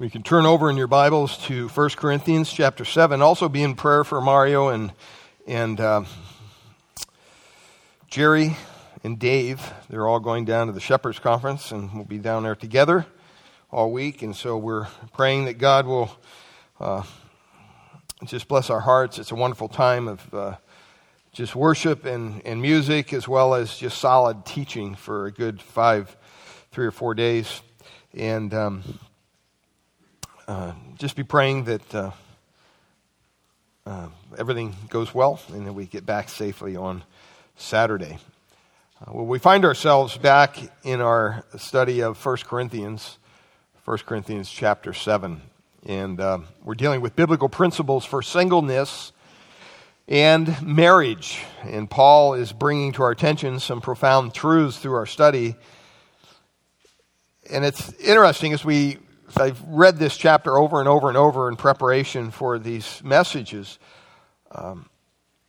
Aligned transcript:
We 0.00 0.08
can 0.08 0.22
turn 0.22 0.46
over 0.46 0.70
in 0.70 0.78
your 0.78 0.86
Bibles 0.86 1.36
to 1.44 1.68
1 1.68 1.90
Corinthians 1.90 2.50
chapter 2.50 2.86
7. 2.86 3.20
Also 3.20 3.50
be 3.50 3.62
in 3.62 3.74
prayer 3.74 4.02
for 4.02 4.22
Mario 4.22 4.68
and, 4.68 4.94
and 5.46 5.78
uh, 5.78 6.04
Jerry 8.08 8.56
and 9.04 9.18
Dave. 9.18 9.60
They're 9.90 10.08
all 10.08 10.18
going 10.18 10.46
down 10.46 10.68
to 10.68 10.72
the 10.72 10.80
Shepherds 10.80 11.18
Conference, 11.18 11.70
and 11.70 11.92
we'll 11.92 12.06
be 12.06 12.16
down 12.16 12.44
there 12.44 12.54
together 12.54 13.04
all 13.70 13.92
week. 13.92 14.22
And 14.22 14.34
so 14.34 14.56
we're 14.56 14.86
praying 15.12 15.44
that 15.44 15.58
God 15.58 15.84
will 15.84 16.10
uh, 16.80 17.02
just 18.24 18.48
bless 18.48 18.70
our 18.70 18.80
hearts. 18.80 19.18
It's 19.18 19.32
a 19.32 19.36
wonderful 19.36 19.68
time 19.68 20.08
of 20.08 20.34
uh, 20.34 20.56
just 21.32 21.54
worship 21.54 22.06
and, 22.06 22.40
and 22.46 22.62
music, 22.62 23.12
as 23.12 23.28
well 23.28 23.52
as 23.52 23.76
just 23.76 23.98
solid 23.98 24.46
teaching 24.46 24.94
for 24.94 25.26
a 25.26 25.30
good 25.30 25.60
five, 25.60 26.16
three 26.72 26.86
or 26.86 26.90
four 26.90 27.14
days. 27.14 27.60
And 28.14 28.54
um, 28.54 28.82
uh, 30.50 30.72
just 30.98 31.14
be 31.14 31.22
praying 31.22 31.62
that 31.62 31.94
uh, 31.94 32.10
uh, 33.86 34.08
everything 34.36 34.74
goes 34.88 35.14
well 35.14 35.40
and 35.52 35.64
that 35.64 35.72
we 35.72 35.86
get 35.86 36.04
back 36.04 36.28
safely 36.28 36.74
on 36.74 37.04
Saturday. 37.56 38.18
Uh, 39.00 39.12
well, 39.12 39.26
we 39.26 39.38
find 39.38 39.64
ourselves 39.64 40.18
back 40.18 40.58
in 40.82 41.00
our 41.00 41.44
study 41.56 42.02
of 42.02 42.18
1 42.26 42.38
Corinthians, 42.38 43.18
1 43.84 43.98
Corinthians 43.98 44.50
chapter 44.50 44.92
7. 44.92 45.40
And 45.86 46.20
uh, 46.20 46.40
we're 46.64 46.74
dealing 46.74 47.00
with 47.00 47.14
biblical 47.14 47.48
principles 47.48 48.04
for 48.04 48.20
singleness 48.20 49.12
and 50.08 50.60
marriage. 50.66 51.44
And 51.62 51.88
Paul 51.88 52.34
is 52.34 52.52
bringing 52.52 52.90
to 52.94 53.04
our 53.04 53.12
attention 53.12 53.60
some 53.60 53.80
profound 53.80 54.34
truths 54.34 54.78
through 54.78 54.94
our 54.94 55.06
study. 55.06 55.54
And 57.48 57.64
it's 57.64 57.92
interesting 58.00 58.52
as 58.52 58.64
we 58.64 58.98
I've 59.36 59.62
read 59.62 59.98
this 59.98 60.16
chapter 60.16 60.58
over 60.58 60.80
and 60.80 60.88
over 60.88 61.08
and 61.08 61.16
over 61.16 61.48
in 61.48 61.56
preparation 61.56 62.30
for 62.30 62.58
these 62.58 63.02
messages. 63.04 63.78
Um, 64.50 64.88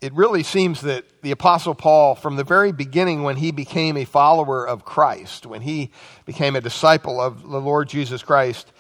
it 0.02 0.14
really 0.14 0.44
seems 0.44 0.82
that 0.82 1.06
the 1.22 1.32
Apostle 1.32 1.76
Paul, 1.76 2.16
from 2.16 2.36
the 2.36 2.44
very 2.44 2.72
beginning 2.72 3.24
when 3.24 3.38
he 3.38 3.52
became 3.52 3.98
a 3.98 4.06
follower 4.06 4.68
of 4.68 4.84
Christ, 4.84 5.46
when 5.46 5.62
he 5.62 5.92
became 6.26 6.56
a 6.56 6.62
disciple 6.62 7.22
of 7.22 7.44
the 7.44 7.62
Lord 7.62 7.88
Jesus 7.88 8.24
Christ, 8.24 8.72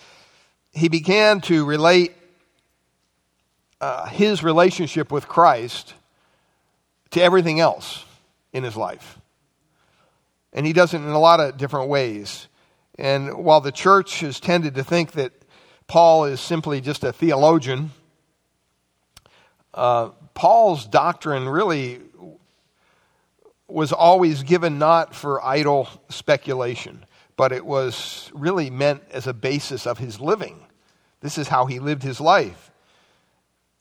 he 0.73 0.89
began 0.89 1.41
to 1.41 1.63
relate 1.65 2.13
uh, 3.79 4.07
his 4.07 4.43
relationship 4.43 5.11
with 5.11 5.27
Christ 5.27 5.93
to 7.11 7.21
everything 7.21 7.59
else 7.59 8.03
in 8.53 8.63
his 8.63 8.75
life. 8.75 9.19
And 10.53 10.65
he 10.65 10.73
does 10.73 10.93
it 10.93 10.97
in 10.97 11.07
a 11.07 11.19
lot 11.19 11.39
of 11.39 11.57
different 11.57 11.89
ways. 11.89 12.47
And 13.01 13.33
while 13.33 13.61
the 13.61 13.71
church 13.71 14.19
has 14.19 14.39
tended 14.39 14.75
to 14.75 14.83
think 14.83 15.13
that 15.13 15.33
Paul 15.87 16.25
is 16.25 16.39
simply 16.39 16.81
just 16.81 17.03
a 17.03 17.11
theologian, 17.11 17.89
uh, 19.73 20.09
Paul's 20.35 20.85
doctrine 20.85 21.49
really 21.49 21.99
was 23.67 23.91
always 23.91 24.43
given 24.43 24.77
not 24.77 25.15
for 25.15 25.43
idle 25.43 25.89
speculation, 26.09 27.03
but 27.37 27.51
it 27.51 27.65
was 27.65 28.29
really 28.35 28.69
meant 28.69 29.01
as 29.09 29.25
a 29.25 29.33
basis 29.33 29.87
of 29.87 29.97
his 29.97 30.19
living. 30.19 30.63
This 31.21 31.39
is 31.39 31.47
how 31.47 31.65
he 31.65 31.79
lived 31.79 32.03
his 32.03 32.21
life. 32.21 32.71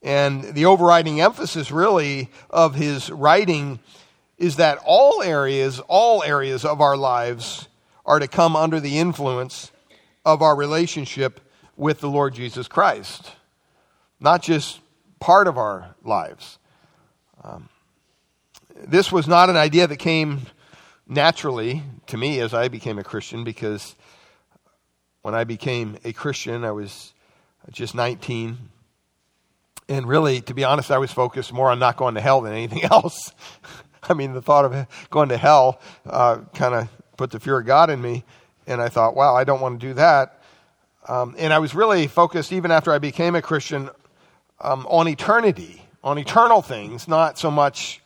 And 0.01 0.43
the 0.43 0.65
overriding 0.65 1.21
emphasis, 1.21 1.71
really, 1.71 2.31
of 2.49 2.75
his 2.75 3.11
writing 3.11 3.81
is 4.39 4.57
that 4.57 4.79
all 4.83 5.23
areas, 5.23 5.79
all 5.89 6.23
areas 6.23 6.65
of 6.65 6.81
our 6.81 6.97
lives 6.97 7.69
are 8.05 8.19
to 8.19 8.29
come 8.29 8.57
under 8.57 8.81
the 8.81 8.99
influence 8.99 9.71
of 10.25 10.43
our 10.43 10.57
relationship 10.57 11.41
with 11.77 12.01
the 12.01 12.09
Lord 12.09 12.35
Jesus 12.35 12.69
Christ, 12.69 13.33
not 14.19 14.43
just 14.43 14.81
part 15.19 15.47
of 15.47 15.59
our 15.59 15.95
lives. 16.03 16.59
Um, 17.43 17.69
this 18.87 19.11
was 19.11 19.27
not 19.27 19.51
an 19.51 19.57
idea 19.57 19.87
that 19.87 19.97
came 19.97 20.43
naturally 21.07 21.83
to 22.07 22.17
me 22.17 22.41
as 22.41 22.55
I 22.55 22.69
became 22.69 22.99
a 22.99 23.05
Christian 23.05 23.45
because 23.45 23.95
when 25.23 25.35
I 25.35 25.45
became 25.45 25.99
a 26.05 26.13
Christian, 26.13 26.65
I 26.65 26.73
was 26.73 27.13
just 27.71 27.95
19. 27.95 28.59
And 29.89 30.07
really, 30.07 30.41
to 30.43 30.55
be 30.55 30.65
honest, 30.65 30.91
I 30.91 30.99
was 30.99 31.13
focused 31.13 31.53
more 31.53 31.71
on 31.71 31.79
not 31.79 31.97
going 31.97 32.15
to 32.15 32.21
hell 32.21 32.41
than 32.41 32.53
anything 32.55 32.85
else. 32.91 33.33
I 34.03 34.15
mean, 34.15 34.33
the 34.33 34.43
thought 34.43 34.65
of 34.65 34.87
going 35.11 35.29
to 35.29 35.37
hell 35.37 35.81
uh, 36.07 36.39
kind 36.55 36.75
of 36.75 36.89
put 37.21 37.31
the 37.31 37.39
fear 37.39 37.61
of 37.61 37.67
God 37.67 37.91
in 37.91 38.01
me. 38.01 38.25
And 38.67 38.81
I 38.81 38.89
thought, 38.89 39.15
wow, 39.15 39.37
I 39.37 39.45
don't 39.45 39.61
want 39.61 39.79
to 39.79 39.87
do 39.89 39.93
that. 39.93 40.43
Um, 41.07 41.35
and 41.37 41.53
I 41.53 41.59
was 41.59 41.75
really 41.75 42.07
focused, 42.07 42.51
even 42.51 42.71
after 42.71 42.95
I 42.95 42.99
became 42.99 43.35
a 43.35 43.43
Christian, 43.43 43.91
um, 44.59 44.87
on 44.87 45.07
eternity, 45.07 45.83
on 46.03 46.17
eternal 46.17 46.63
things, 46.63 47.07
not 47.07 47.39
so 47.39 47.51
much 47.51 48.01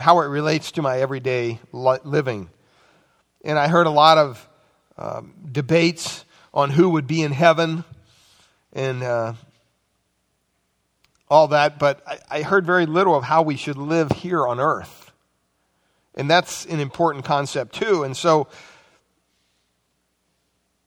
how 0.00 0.20
it 0.22 0.26
relates 0.26 0.72
to 0.72 0.82
my 0.82 0.98
everyday 0.98 1.60
living. 1.72 2.50
And 3.44 3.60
I 3.60 3.68
heard 3.68 3.86
a 3.86 3.90
lot 3.90 4.18
of 4.18 4.48
um, 4.98 5.34
debates 5.52 6.24
on 6.52 6.70
who 6.70 6.90
would 6.90 7.06
be 7.06 7.22
in 7.22 7.30
heaven 7.30 7.84
and 8.72 9.04
uh, 9.04 9.34
all 11.30 11.46
that, 11.48 11.78
but 11.78 12.02
I, 12.08 12.18
I 12.38 12.42
heard 12.42 12.66
very 12.66 12.86
little 12.86 13.14
of 13.14 13.22
how 13.22 13.42
we 13.42 13.54
should 13.54 13.76
live 13.76 14.10
here 14.10 14.44
on 14.48 14.58
earth. 14.58 15.01
And 16.14 16.30
that's 16.30 16.66
an 16.66 16.80
important 16.80 17.24
concept 17.24 17.74
too. 17.74 18.02
And 18.04 18.16
so 18.16 18.48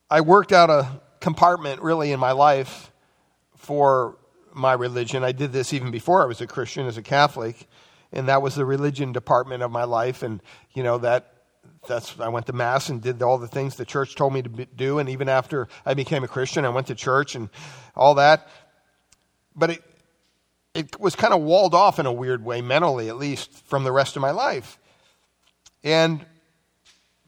I 0.09 0.21
worked 0.21 0.51
out 0.51 0.69
a 0.69 1.01
compartment 1.19 1.81
really 1.81 2.11
in 2.11 2.19
my 2.19 2.31
life 2.31 2.91
for 3.55 4.17
my 4.53 4.73
religion. 4.73 5.23
I 5.23 5.31
did 5.31 5.51
this 5.51 5.73
even 5.73 5.91
before 5.91 6.21
I 6.21 6.25
was 6.25 6.41
a 6.41 6.47
Christian 6.47 6.85
as 6.85 6.97
a 6.97 7.01
Catholic, 7.01 7.67
and 8.11 8.27
that 8.29 8.41
was 8.41 8.55
the 8.55 8.65
religion 8.65 9.11
department 9.11 9.63
of 9.63 9.71
my 9.71 9.83
life. 9.83 10.21
And 10.21 10.41
you 10.73 10.83
know 10.83 10.99
that 10.99 11.33
that's 11.87 12.19
I 12.19 12.29
went 12.29 12.45
to 12.45 12.53
mass 12.53 12.89
and 12.89 13.01
did 13.01 13.21
all 13.21 13.39
the 13.39 13.47
things 13.47 13.75
the 13.75 13.85
church 13.85 14.15
told 14.15 14.33
me 14.33 14.43
to 14.43 14.49
do. 14.49 14.99
And 14.99 15.09
even 15.09 15.27
after 15.27 15.67
I 15.85 15.95
became 15.95 16.23
a 16.23 16.27
Christian, 16.27 16.65
I 16.65 16.69
went 16.69 16.87
to 16.87 16.95
church 16.95 17.35
and 17.35 17.49
all 17.95 18.15
that. 18.15 18.47
But 19.55 19.71
it 19.71 19.83
it 20.75 20.99
was 20.99 21.15
kind 21.15 21.33
of 21.33 21.41
walled 21.41 21.73
off 21.73 21.99
in 21.99 22.05
a 22.05 22.13
weird 22.13 22.43
way, 22.43 22.61
mentally 22.61 23.09
at 23.09 23.17
least, 23.17 23.51
from 23.65 23.83
the 23.83 23.91
rest 23.91 24.15
of 24.15 24.21
my 24.21 24.31
life. 24.31 24.77
And 25.85 26.25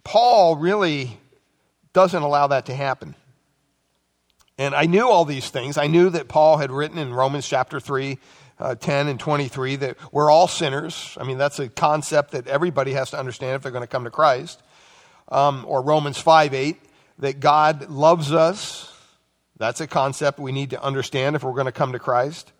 Paul 0.04 0.56
really 0.56 1.16
doesn't 1.94 2.22
allow 2.22 2.48
that 2.48 2.66
to 2.66 2.74
happen. 2.74 3.14
And 4.58 4.74
I 4.74 4.88
knew 4.88 5.08
all 5.08 5.26
these 5.26 5.50
things. 5.52 5.78
I 5.78 5.86
knew 5.86 6.10
that 6.10 6.28
Paul 6.28 6.58
had 6.58 6.72
written 6.72 6.98
in 6.98 7.14
Romans 7.14 7.48
chapter 7.48 7.80
3, 7.80 8.18
uh, 8.60 8.74
10 8.74 9.08
and 9.10 9.20
23 9.20 9.76
that 9.76 9.98
we're 10.12 10.32
all 10.32 10.48
sinners. 10.48 11.16
I 11.22 11.24
mean, 11.24 11.38
that's 11.38 11.60
a 11.60 11.70
concept 11.70 12.32
that 12.32 12.48
everybody 12.48 12.94
has 12.94 13.12
to 13.12 13.20
understand 13.20 13.56
if 13.56 13.62
they're 13.62 13.72
going 13.72 13.84
to 13.84 13.88
come 13.88 14.06
to 14.06 14.10
Christ. 14.10 14.62
Um, 15.30 15.64
or 15.68 15.84
Romans 15.84 16.18
5, 16.18 16.56
8, 16.56 16.78
that 17.20 17.40
God 17.40 17.92
loves 17.92 18.32
us. 18.32 18.92
That's 19.58 19.82
a 19.82 19.88
concept 19.88 20.40
we 20.40 20.52
need 20.52 20.72
to 20.72 20.82
understand 20.82 21.36
if 21.36 21.44
we're 21.44 21.54
going 21.54 21.66
to 21.66 21.72
come 21.72 21.92
to 21.92 22.00
Christ. 22.00 22.52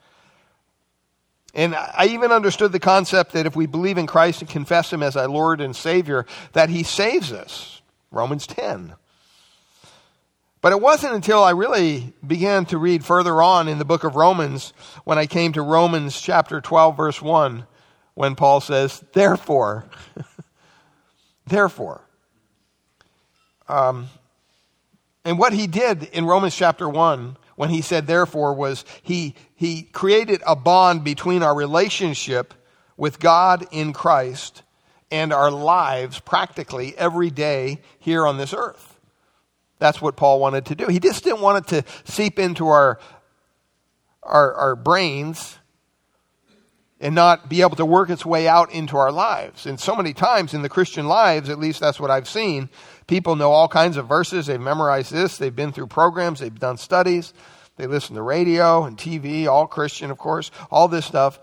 And 1.58 1.74
I 1.76 2.06
even 2.12 2.32
understood 2.32 2.72
the 2.72 2.80
concept 2.80 3.32
that 3.32 3.48
if 3.48 3.56
we 3.56 3.66
believe 3.66 3.98
in 3.98 4.06
Christ 4.06 4.42
and 4.42 4.50
confess 4.50 4.94
Him 4.94 5.02
as 5.02 5.18
our 5.18 5.28
Lord 5.28 5.60
and 5.60 5.76
Savior, 5.76 6.28
that 6.54 6.70
He 6.70 6.84
saves 6.84 7.34
us. 7.34 7.82
Romans 8.12 8.46
10. 8.46 8.94
But 10.62 10.72
it 10.72 10.80
wasn't 10.80 11.16
until 11.16 11.44
I 11.44 11.52
really 11.52 12.14
began 12.26 12.66
to 12.66 12.78
read 12.78 13.04
further 13.04 13.42
on 13.42 13.68
in 13.68 13.80
the 13.80 13.86
book 13.86 14.04
of 14.04 14.16
Romans 14.16 14.72
when 15.04 15.18
I 15.18 15.26
came 15.26 15.52
to 15.54 15.64
Romans 15.64 16.22
chapter 16.22 16.62
12, 16.62 16.96
verse 16.96 17.22
1, 17.24 17.66
when 18.14 18.36
Paul 18.36 18.62
says, 18.62 19.04
Therefore, 19.14 19.86
therefore. 21.48 22.02
Um, 23.68 24.10
and 25.26 25.40
what 25.40 25.54
he 25.54 25.66
did 25.66 26.04
in 26.04 26.26
Romans 26.26 26.56
chapter 26.56 26.88
1 26.88 27.36
when 27.58 27.70
he 27.70 27.82
said 27.82 28.06
therefore 28.06 28.54
was 28.54 28.86
he, 29.02 29.34
he 29.56 29.82
created 29.82 30.42
a 30.46 30.56
bond 30.56 31.04
between 31.04 31.42
our 31.42 31.56
relationship 31.56 32.54
with 32.96 33.20
God 33.20 33.66
in 33.72 33.94
Christ 33.94 34.62
and 35.10 35.34
our 35.34 35.50
lives 35.50 36.20
practically 36.20 36.96
every 36.98 37.32
day 37.32 37.82
here 37.98 38.28
on 38.28 38.38
this 38.38 38.54
earth. 38.54 39.00
That's 39.80 40.00
what 40.00 40.16
Paul 40.16 40.40
wanted 40.40 40.68
to 40.68 40.76
do. 40.76 40.86
He 40.86 41.00
just 41.00 41.24
didn't 41.24 41.42
want 41.42 41.66
it 41.66 41.84
to 41.84 42.12
seep 42.12 42.38
into 42.38 42.68
our, 42.68 43.00
our, 44.22 44.54
our 44.54 44.76
brains 44.76 45.58
and 47.00 47.16
not 47.16 47.50
be 47.50 47.62
able 47.62 47.76
to 47.78 47.86
work 47.86 48.12
its 48.12 48.26
way 48.26 48.48
out 48.48 48.72
into 48.72 48.98
our 48.98 49.12
lives. 49.12 49.66
And 49.66 49.80
so 49.80 49.96
many 49.96 50.14
times 50.14 50.54
in 50.54 50.62
the 50.62 50.70
Christian 50.70 51.08
lives, 51.08 51.50
at 51.50 51.58
least 51.58 51.80
that's 51.80 52.00
what 52.00 52.12
I've 52.12 52.30
seen, 52.30 52.70
people 53.08 53.36
know 53.36 53.52
all 53.52 53.68
kinds 53.68 53.98
of 53.98 54.08
verses. 54.08 54.46
They've 54.46 54.60
memorized 54.60 55.12
this. 55.12 55.38
They've 55.38 55.56
been 55.56 55.72
through 55.72 55.88
programs. 55.88 56.40
They've 56.40 56.58
done 56.58 56.78
studies. 56.78 57.34
They 57.78 57.88
listen 57.88 58.16
to 58.16 58.22
radio 58.22 58.84
and 58.84 58.98
TV, 58.98 59.48
all 59.48 59.68
Christian, 59.68 60.12
of 60.12 60.18
course, 60.18 60.52
all 60.70 60.88
this 60.88 61.06
stuff. 61.06 61.40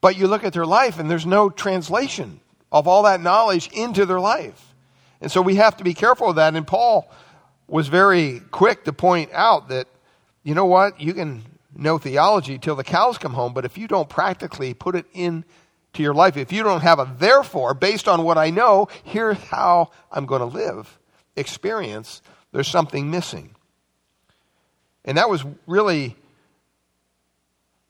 But 0.00 0.16
you 0.16 0.26
look 0.26 0.42
at 0.42 0.52
their 0.52 0.66
life 0.66 0.98
and 0.98 1.10
there's 1.10 1.26
no 1.26 1.48
translation 1.48 2.40
of 2.72 2.88
all 2.88 3.04
that 3.04 3.20
knowledge 3.20 3.70
into 3.72 4.04
their 4.04 4.20
life. 4.20 4.74
And 5.20 5.30
so 5.30 5.40
we 5.40 5.56
have 5.56 5.76
to 5.76 5.84
be 5.84 5.94
careful 5.94 6.30
of 6.30 6.36
that. 6.36 6.56
And 6.56 6.66
Paul 6.66 7.08
was 7.68 7.88
very 7.88 8.40
quick 8.50 8.84
to 8.84 8.92
point 8.92 9.30
out 9.32 9.68
that, 9.68 9.86
you 10.42 10.54
know 10.54 10.64
what, 10.64 11.00
you 11.00 11.14
can 11.14 11.42
know 11.76 11.98
theology 11.98 12.58
till 12.58 12.74
the 12.74 12.84
cows 12.84 13.18
come 13.18 13.32
home, 13.32 13.54
but 13.54 13.64
if 13.64 13.78
you 13.78 13.86
don't 13.86 14.08
practically 14.08 14.74
put 14.74 14.96
it 14.96 15.06
into 15.92 16.02
your 16.02 16.14
life, 16.14 16.36
if 16.36 16.52
you 16.52 16.62
don't 16.62 16.80
have 16.80 16.98
a 16.98 17.14
therefore 17.18 17.74
based 17.74 18.08
on 18.08 18.24
what 18.24 18.38
I 18.38 18.50
know, 18.50 18.88
here's 19.04 19.36
how 19.38 19.90
I'm 20.10 20.24
going 20.24 20.40
to 20.40 20.46
live, 20.46 20.98
experience, 21.36 22.22
there's 22.52 22.68
something 22.68 23.10
missing. 23.10 23.54
And 25.04 25.18
that 25.18 25.28
was 25.28 25.44
really, 25.66 26.16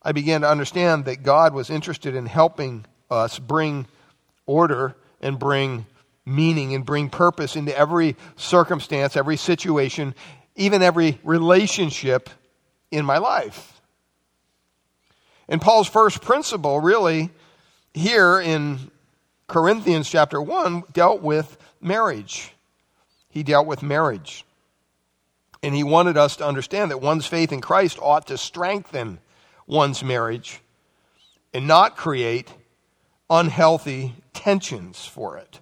I 0.03 0.13
began 0.13 0.41
to 0.41 0.49
understand 0.49 1.05
that 1.05 1.23
God 1.23 1.55
was 1.55 1.71
interested 1.71 2.17
in 2.17 2.27
helping 2.27 2.87
us 3.09 3.39
bring 3.39 3.87
order 4.47 4.97
and 5.21 5.39
bring 5.39 5.87
meaning 6.25 6.75
and 6.75 6.85
bring 6.85 7.09
purpose 7.09 7.55
into 7.55 7.77
every 7.77 8.17
circumstance, 8.35 9.17
every 9.17 9.37
situation, 9.37 10.15
even 10.57 10.83
every 10.83 11.21
relationship 11.23 12.31
in 12.91 13.05
my 13.05 13.19
life. 13.19 13.81
And 15.49 15.61
Paul's 15.61 15.89
first 15.89 16.23
principle, 16.23 16.81
really, 16.81 17.31
here 17.95 18.41
in 18.41 18.91
Corinthians 19.47 20.09
chapter 20.09 20.41
1, 20.41 20.85
dealt 20.93 21.23
with 21.23 21.57
marriage. 21.81 22.53
He 23.29 23.43
dealt 23.43 23.67
with 23.67 23.83
marriage. 23.83 24.45
And 25.63 25.75
he 25.75 25.85
wanted 25.85 26.17
us 26.17 26.37
to 26.37 26.47
understand 26.47 26.91
that 26.91 27.01
one's 27.01 27.27
faith 27.27 27.53
in 27.53 27.61
Christ 27.61 27.99
ought 28.01 28.27
to 28.29 28.39
strengthen 28.39 29.19
one's 29.67 30.03
marriage 30.03 30.61
and 31.55 31.67
not 31.67 31.97
create 31.97 32.53
unhealthy 33.31 34.15
tensions 34.33 35.05
for 35.05 35.37
it. 35.37 35.61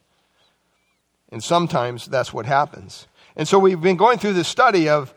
And 1.30 1.42
sometimes 1.42 2.06
that's 2.06 2.32
what 2.32 2.46
happens. 2.46 3.06
And 3.36 3.46
so 3.46 3.58
we've 3.58 3.80
been 3.80 3.96
going 3.96 4.18
through 4.18 4.32
this 4.32 4.48
study 4.48 4.88
of 4.88 5.14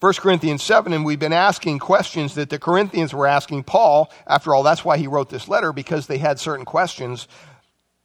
1 0.00 0.12
Corinthians 0.14 0.62
7, 0.62 0.92
and 0.92 1.04
we've 1.04 1.18
been 1.18 1.32
asking 1.32 1.78
questions 1.78 2.34
that 2.34 2.50
the 2.50 2.58
Corinthians 2.58 3.14
were 3.14 3.26
asking 3.26 3.62
Paul. 3.62 4.12
After 4.26 4.54
all, 4.54 4.62
that's 4.62 4.84
why 4.84 4.98
he 4.98 5.06
wrote 5.06 5.30
this 5.30 5.48
letter, 5.48 5.72
because 5.72 6.06
they 6.06 6.18
had 6.18 6.38
certain 6.38 6.64
questions 6.64 7.26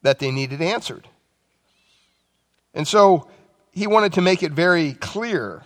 that 0.02 0.20
they 0.20 0.32
needed 0.32 0.62
answered. 0.62 1.08
And 2.74 2.88
so 2.88 3.28
he 3.72 3.88
wanted 3.88 4.14
to 4.14 4.22
make 4.22 4.44
it 4.44 4.52
very 4.52 4.94
clear 4.94 5.64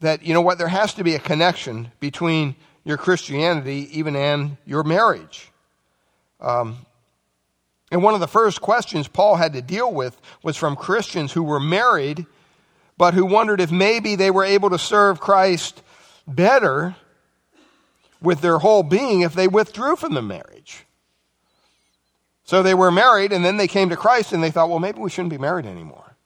that, 0.00 0.22
you 0.22 0.32
know 0.32 0.40
what, 0.40 0.58
there 0.58 0.68
has 0.68 0.94
to 0.94 1.04
be 1.04 1.14
a 1.14 1.18
connection 1.18 1.90
between 2.00 2.54
your 2.84 2.96
Christianity, 2.96 3.88
even 3.92 4.16
and 4.16 4.56
your 4.64 4.84
marriage. 4.84 5.50
Um, 6.40 6.78
and 7.90 8.02
one 8.02 8.14
of 8.14 8.20
the 8.20 8.28
first 8.28 8.60
questions 8.60 9.08
Paul 9.08 9.36
had 9.36 9.54
to 9.54 9.62
deal 9.62 9.92
with 9.92 10.18
was 10.42 10.56
from 10.56 10.76
Christians 10.76 11.32
who 11.32 11.42
were 11.42 11.60
married, 11.60 12.26
but 12.98 13.14
who 13.14 13.24
wondered 13.24 13.60
if 13.60 13.70
maybe 13.70 14.16
they 14.16 14.30
were 14.30 14.44
able 14.44 14.70
to 14.70 14.78
serve 14.78 15.20
Christ 15.20 15.82
better 16.26 16.96
with 18.20 18.40
their 18.40 18.58
whole 18.58 18.82
being 18.82 19.20
if 19.20 19.34
they 19.34 19.48
withdrew 19.48 19.96
from 19.96 20.14
the 20.14 20.22
marriage. 20.22 20.84
So 22.44 22.62
they 22.62 22.74
were 22.74 22.90
married, 22.90 23.32
and 23.32 23.44
then 23.44 23.56
they 23.56 23.68
came 23.68 23.90
to 23.90 23.96
Christ 23.96 24.32
and 24.32 24.42
they 24.42 24.50
thought, 24.50 24.68
well, 24.68 24.78
maybe 24.78 24.98
we 24.98 25.10
shouldn't 25.10 25.30
be 25.30 25.38
married 25.38 25.66
anymore. 25.66 26.16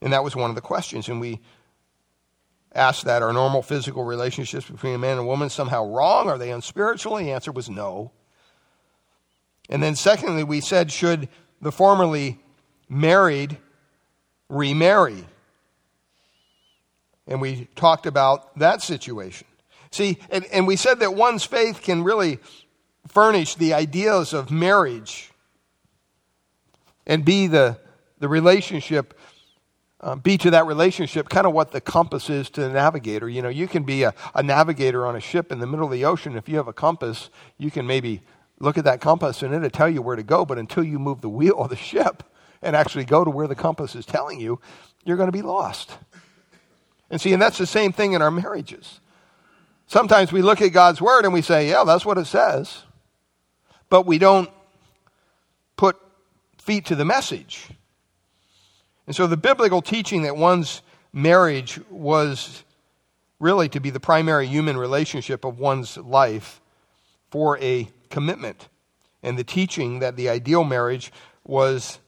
And 0.00 0.12
that 0.12 0.22
was 0.22 0.36
one 0.36 0.50
of 0.50 0.54
the 0.54 0.62
questions. 0.62 1.08
And 1.08 1.20
we 1.20 1.40
asked 2.74 3.04
that 3.04 3.22
are 3.22 3.32
normal 3.32 3.62
physical 3.62 4.04
relationships 4.04 4.68
between 4.68 4.94
a 4.94 4.98
man 4.98 5.12
and 5.12 5.20
a 5.20 5.24
woman 5.24 5.50
somehow 5.50 5.86
wrong? 5.86 6.28
Are 6.28 6.38
they 6.38 6.50
unspiritual? 6.50 7.16
The 7.16 7.32
answer 7.32 7.52
was 7.52 7.68
no. 7.68 8.12
And 9.68 9.82
then, 9.82 9.94
secondly, 9.96 10.44
we 10.44 10.60
said, 10.60 10.90
should 10.90 11.28
the 11.60 11.72
formerly 11.72 12.38
married 12.88 13.56
remarry? 14.48 15.24
And 17.26 17.40
we 17.40 17.68
talked 17.76 18.06
about 18.06 18.58
that 18.58 18.82
situation. 18.82 19.46
See, 19.90 20.18
and, 20.30 20.44
and 20.46 20.66
we 20.66 20.76
said 20.76 21.00
that 21.00 21.14
one's 21.14 21.44
faith 21.44 21.82
can 21.82 22.02
really 22.02 22.38
furnish 23.08 23.54
the 23.54 23.74
ideas 23.74 24.32
of 24.32 24.50
marriage 24.50 25.30
and 27.06 27.24
be 27.24 27.46
the, 27.46 27.78
the 28.18 28.28
relationship 28.28 29.18
um, 30.04 30.18
be 30.18 30.36
to 30.38 30.50
that 30.50 30.66
relationship 30.66 31.28
kind 31.28 31.46
of 31.46 31.52
what 31.52 31.70
the 31.70 31.80
compass 31.80 32.28
is 32.28 32.50
to 32.50 32.62
the 32.62 32.70
navigator. 32.70 33.28
You 33.28 33.40
know, 33.40 33.48
you 33.48 33.68
can 33.68 33.84
be 33.84 34.02
a, 34.02 34.12
a 34.34 34.42
navigator 34.42 35.06
on 35.06 35.14
a 35.14 35.20
ship 35.20 35.52
in 35.52 35.60
the 35.60 35.66
middle 35.66 35.86
of 35.86 35.92
the 35.92 36.04
ocean. 36.04 36.36
If 36.36 36.48
you 36.48 36.56
have 36.56 36.66
a 36.66 36.72
compass, 36.72 37.30
you 37.56 37.70
can 37.70 37.86
maybe 37.86 38.20
look 38.58 38.76
at 38.76 38.84
that 38.84 39.00
compass 39.00 39.42
and 39.42 39.54
it'll 39.54 39.70
tell 39.70 39.88
you 39.88 40.02
where 40.02 40.16
to 40.16 40.24
go. 40.24 40.44
But 40.44 40.58
until 40.58 40.82
you 40.82 40.98
move 40.98 41.20
the 41.20 41.28
wheel 41.28 41.56
of 41.56 41.70
the 41.70 41.76
ship 41.76 42.24
and 42.62 42.74
actually 42.74 43.04
go 43.04 43.24
to 43.24 43.30
where 43.30 43.46
the 43.46 43.54
compass 43.54 43.94
is 43.94 44.04
telling 44.04 44.40
you, 44.40 44.60
you're 45.04 45.16
going 45.16 45.28
to 45.28 45.32
be 45.32 45.42
lost. 45.42 45.96
And 47.12 47.20
see, 47.20 47.34
and 47.34 47.42
that's 47.42 47.58
the 47.58 47.66
same 47.66 47.92
thing 47.92 48.14
in 48.14 48.22
our 48.22 48.30
marriages. 48.30 48.98
Sometimes 49.86 50.32
we 50.32 50.40
look 50.40 50.62
at 50.62 50.68
God's 50.68 51.00
word 51.00 51.26
and 51.26 51.34
we 51.34 51.42
say, 51.42 51.68
yeah, 51.68 51.84
that's 51.84 52.06
what 52.06 52.16
it 52.16 52.24
says. 52.24 52.84
But 53.90 54.06
we 54.06 54.16
don't 54.16 54.48
put 55.76 56.00
feet 56.56 56.86
to 56.86 56.94
the 56.94 57.04
message. 57.04 57.68
And 59.06 59.14
so 59.14 59.26
the 59.26 59.36
biblical 59.36 59.82
teaching 59.82 60.22
that 60.22 60.36
one's 60.36 60.80
marriage 61.12 61.78
was 61.90 62.64
really 63.38 63.68
to 63.68 63.80
be 63.80 63.90
the 63.90 64.00
primary 64.00 64.46
human 64.46 64.78
relationship 64.78 65.44
of 65.44 65.58
one's 65.58 65.98
life 65.98 66.62
for 67.30 67.58
a 67.58 67.88
commitment. 68.08 68.68
And 69.22 69.38
the 69.38 69.44
teaching 69.44 69.98
that 69.98 70.16
the 70.16 70.30
ideal 70.30 70.64
marriage 70.64 71.12
was 71.44 71.98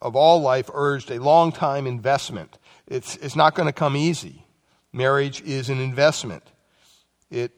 of 0.00 0.16
all 0.16 0.40
life 0.42 0.68
urged 0.74 1.12
a 1.12 1.20
long 1.20 1.52
time 1.52 1.86
investment. 1.86 2.58
It's, 2.86 3.16
it's 3.16 3.36
not 3.36 3.54
going 3.54 3.66
to 3.66 3.72
come 3.72 3.96
easy. 3.96 4.44
Marriage 4.92 5.40
is 5.42 5.68
an 5.68 5.80
investment. 5.80 6.42
It 7.30 7.52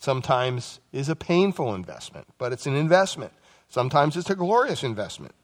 sometimes 0.00 0.80
is 0.92 1.08
a 1.08 1.16
painful 1.16 1.74
investment, 1.74 2.26
but 2.38 2.52
it's 2.52 2.66
an 2.66 2.76
investment. 2.76 3.32
Sometimes 3.68 4.16
it's 4.16 4.30
a 4.30 4.34
glorious 4.34 4.82
investment. 4.82 5.34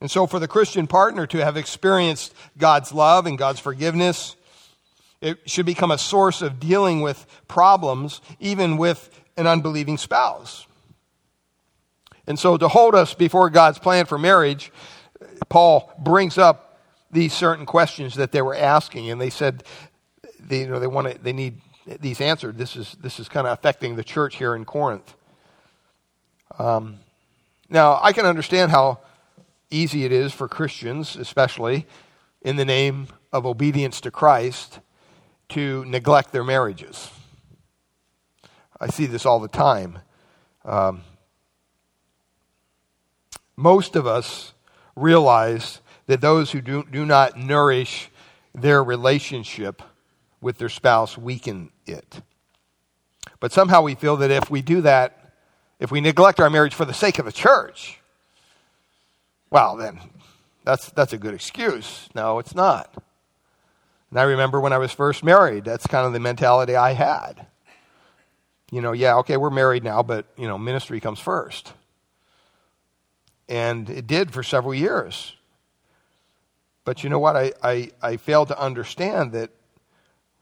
And 0.00 0.10
so, 0.10 0.26
for 0.26 0.38
the 0.38 0.46
Christian 0.46 0.86
partner 0.86 1.26
to 1.26 1.38
have 1.44 1.56
experienced 1.56 2.32
God's 2.56 2.92
love 2.92 3.26
and 3.26 3.36
God's 3.36 3.58
forgiveness, 3.58 4.36
it 5.20 5.38
should 5.50 5.66
become 5.66 5.90
a 5.90 5.98
source 5.98 6.40
of 6.40 6.60
dealing 6.60 7.00
with 7.00 7.26
problems, 7.48 8.20
even 8.38 8.76
with 8.76 9.10
an 9.36 9.48
unbelieving 9.48 9.98
spouse. 9.98 10.66
And 12.28 12.38
so, 12.38 12.56
to 12.56 12.68
hold 12.68 12.94
us 12.94 13.14
before 13.14 13.50
God's 13.50 13.80
plan 13.80 14.06
for 14.06 14.18
marriage, 14.18 14.70
Paul 15.48 15.92
brings 15.98 16.38
up 16.38 16.67
these 17.10 17.32
certain 17.32 17.66
questions 17.66 18.14
that 18.16 18.32
they 18.32 18.42
were 18.42 18.54
asking, 18.54 19.10
and 19.10 19.20
they 19.20 19.30
said, 19.30 19.64
they, 20.40 20.60
you 20.60 20.68
know, 20.68 20.78
they 20.78 20.86
want 20.86 21.10
to, 21.10 21.18
they 21.22 21.32
need 21.32 21.60
these 22.00 22.20
answered. 22.20 22.58
This 22.58 22.76
is 22.76 22.96
this 23.00 23.18
is 23.18 23.28
kind 23.28 23.46
of 23.46 23.52
affecting 23.52 23.96
the 23.96 24.04
church 24.04 24.36
here 24.36 24.54
in 24.54 24.64
Corinth. 24.64 25.14
Um, 26.58 26.96
now, 27.70 27.98
I 28.02 28.12
can 28.12 28.26
understand 28.26 28.70
how 28.70 29.00
easy 29.70 30.04
it 30.04 30.12
is 30.12 30.32
for 30.32 30.48
Christians, 30.48 31.16
especially 31.16 31.86
in 32.42 32.56
the 32.56 32.64
name 32.64 33.08
of 33.32 33.46
obedience 33.46 34.00
to 34.02 34.10
Christ, 34.10 34.80
to 35.50 35.84
neglect 35.86 36.32
their 36.32 36.44
marriages. 36.44 37.10
I 38.80 38.88
see 38.88 39.06
this 39.06 39.26
all 39.26 39.40
the 39.40 39.48
time. 39.48 39.98
Um, 40.64 41.02
most 43.56 43.96
of 43.96 44.06
us 44.06 44.52
realize 44.94 45.80
that 46.08 46.20
those 46.20 46.50
who 46.50 46.60
do, 46.60 46.84
do 46.90 47.06
not 47.06 47.38
nourish 47.38 48.10
their 48.54 48.82
relationship 48.82 49.82
with 50.40 50.58
their 50.58 50.70
spouse 50.70 51.16
weaken 51.16 51.70
it. 51.86 52.22
But 53.40 53.52
somehow 53.52 53.82
we 53.82 53.94
feel 53.94 54.16
that 54.16 54.30
if 54.30 54.50
we 54.50 54.62
do 54.62 54.80
that, 54.80 55.34
if 55.78 55.92
we 55.92 56.00
neglect 56.00 56.40
our 56.40 56.50
marriage 56.50 56.74
for 56.74 56.86
the 56.86 56.94
sake 56.94 57.18
of 57.18 57.26
the 57.26 57.32
church, 57.32 58.00
well, 59.50 59.76
then 59.76 60.00
that's, 60.64 60.90
that's 60.90 61.12
a 61.12 61.18
good 61.18 61.34
excuse. 61.34 62.08
No, 62.14 62.38
it's 62.38 62.54
not. 62.54 62.92
And 64.10 64.18
I 64.18 64.22
remember 64.22 64.60
when 64.60 64.72
I 64.72 64.78
was 64.78 64.92
first 64.92 65.22
married, 65.22 65.64
that's 65.64 65.86
kind 65.86 66.06
of 66.06 66.14
the 66.14 66.20
mentality 66.20 66.74
I 66.74 66.94
had. 66.94 67.46
You 68.70 68.80
know, 68.80 68.92
yeah, 68.92 69.16
okay, 69.16 69.36
we're 69.36 69.50
married 69.50 69.84
now, 69.84 70.02
but, 70.02 70.26
you 70.36 70.48
know, 70.48 70.56
ministry 70.56 71.00
comes 71.00 71.20
first. 71.20 71.74
And 73.46 73.88
it 73.90 74.06
did 74.06 74.32
for 74.32 74.42
several 74.42 74.74
years. 74.74 75.34
But 76.88 77.04
you 77.04 77.10
know 77.10 77.18
what? 77.18 77.36
I, 77.36 77.52
I, 77.62 77.90
I 78.00 78.16
failed 78.16 78.48
to 78.48 78.58
understand 78.58 79.32
that, 79.32 79.50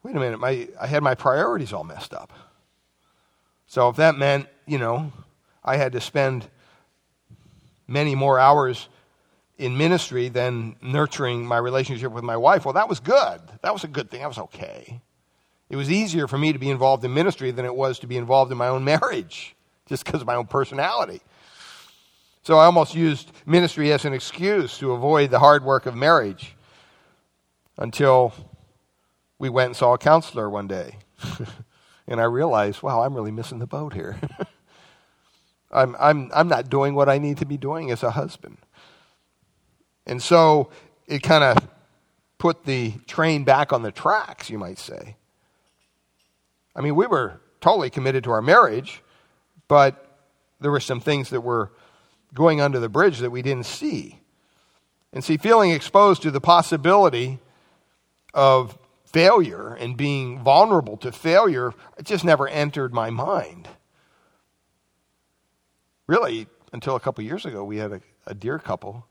wait 0.05 0.15
a 0.15 0.21
minute, 0.21 0.38
my, 0.38 0.69
I 0.81 0.87
had 0.87 1.03
my 1.03 1.17
priorities 1.17 1.73
all 1.73 1.83
messed 1.83 2.15
up. 2.15 2.33
So 3.67 3.88
if 3.88 3.97
that 3.97 4.17
meant, 4.17 4.47
you 4.65 4.79
know, 4.79 5.11
I 5.65 5.76
had 5.76 5.91
to 5.95 6.00
spend 6.00 6.47
many 7.88 8.15
more 8.15 8.38
hours 8.38 8.88
in 9.59 9.76
ministry 9.76 10.29
than 10.29 10.76
nurturing 10.81 11.45
my 11.45 11.59
relationship 11.59 12.12
with 12.12 12.23
my 12.23 12.37
wife. 12.37 12.65
Well, 12.65 12.75
that 12.75 12.88
was 12.88 13.00
good. 13.00 13.41
That 13.62 13.73
was 13.73 13.83
a 13.83 13.88
good 13.88 14.09
thing. 14.09 14.21
That 14.21 14.29
was 14.29 14.38
okay. 14.38 15.00
It 15.69 15.75
was 15.75 15.91
easier 15.91 16.29
for 16.29 16.38
me 16.38 16.53
to 16.53 16.61
be 16.61 16.71
involved 16.71 17.05
in 17.05 17.12
ministry 17.12 17.50
than 17.50 17.65
it 17.65 17.75
was 17.75 17.99
to 17.99 18.07
be 18.07 18.17
involved 18.17 18.53
in 18.53 18.59
my 18.59 18.69
own 18.69 18.85
marriage, 18.85 19.57
just 19.87 20.05
because 20.05 20.21
of 20.21 20.29
my 20.29 20.37
own 20.37 20.47
personality. 20.47 21.23
So 22.47 22.59
I 22.59 22.67
almost 22.67 22.95
used 22.95 23.33
ministry 23.45 23.91
as 23.91 24.05
an 24.05 24.12
excuse 24.12 24.79
to 24.79 24.93
avoid 24.93 25.33
the 25.33 25.41
hard 25.41 25.65
work 25.65 25.85
of 25.85 25.97
marriage 25.97 26.55
until 27.76 28.33
we 29.41 29.49
went 29.49 29.67
and 29.67 29.76
saw 29.76 29.95
a 29.95 29.99
counselor 29.99 30.49
one 30.49 30.69
day. 30.69 30.99
and 32.07 32.21
I 32.21 32.23
realized, 32.23 32.85
wow, 32.85 33.03
I'm 33.03 33.15
really 33.15 33.33
missing 33.33 33.59
the 33.59 33.67
boat 33.67 33.95
here. 33.95 34.21
I'm, 35.73 35.97
I'm, 35.99 36.31
I'm 36.33 36.47
not 36.47 36.71
doing 36.71 36.95
what 36.95 37.09
I 37.09 37.19
need 37.19 37.38
to 37.38 37.47
be 37.47 37.57
doing 37.57 37.91
as 37.91 38.05
a 38.05 38.12
husband. 38.12 38.59
And 40.07 40.23
so 40.23 40.71
it 41.09 41.25
kind 41.25 41.43
of 41.43 41.69
put 42.38 42.65
the 42.65 42.93
train 43.09 43.43
back 43.43 43.73
on 43.73 43.83
the 43.83 43.91
tracks, 43.91 44.50
you 44.50 44.59
might 44.61 44.79
say. 44.79 45.17
I 46.76 46.81
mean, 46.81 46.95
we 46.95 47.09
were 47.09 47.41
totally 47.61 47.91
committed 47.91 48.23
to 48.23 48.31
our 48.31 48.41
marriage, 48.41 49.03
but 49.67 50.21
there 50.61 50.71
were 50.71 50.79
some 50.79 51.00
things 51.00 51.31
that 51.31 51.41
were 51.41 51.73
going 52.35 52.61
under 52.61 52.78
the 52.78 52.88
bridge 52.88 53.18
that 53.18 53.30
we 53.30 53.42
didn't 53.42 53.66
see. 53.66 54.21
And 55.12 55.25
see, 55.25 55.37
feeling 55.37 55.71
exposed 55.71 56.23
to 56.23 56.30
the 56.30 56.40
possibility 56.40 57.38
of 58.35 58.78
failure 59.04 59.75
and 59.75 59.97
being 59.97 60.42
vulnerable 60.42 60.97
to 60.99 61.12
failure, 61.12 61.73
it 61.97 62.04
just 62.04 62.25
never 62.25 62.47
entered 62.49 62.92
my 62.92 63.11
mind. 63.11 63.68
Really, 66.06 66.47
until 66.73 66.97
a 66.97 67.00
couple 67.00 67.25
years 67.25 67.47
ago, 67.47 67.64
we 67.64 67.78
had 67.78 67.92
a, 67.92 68.00
a 68.26 68.35
dear 68.35 68.59
couple 68.59 69.06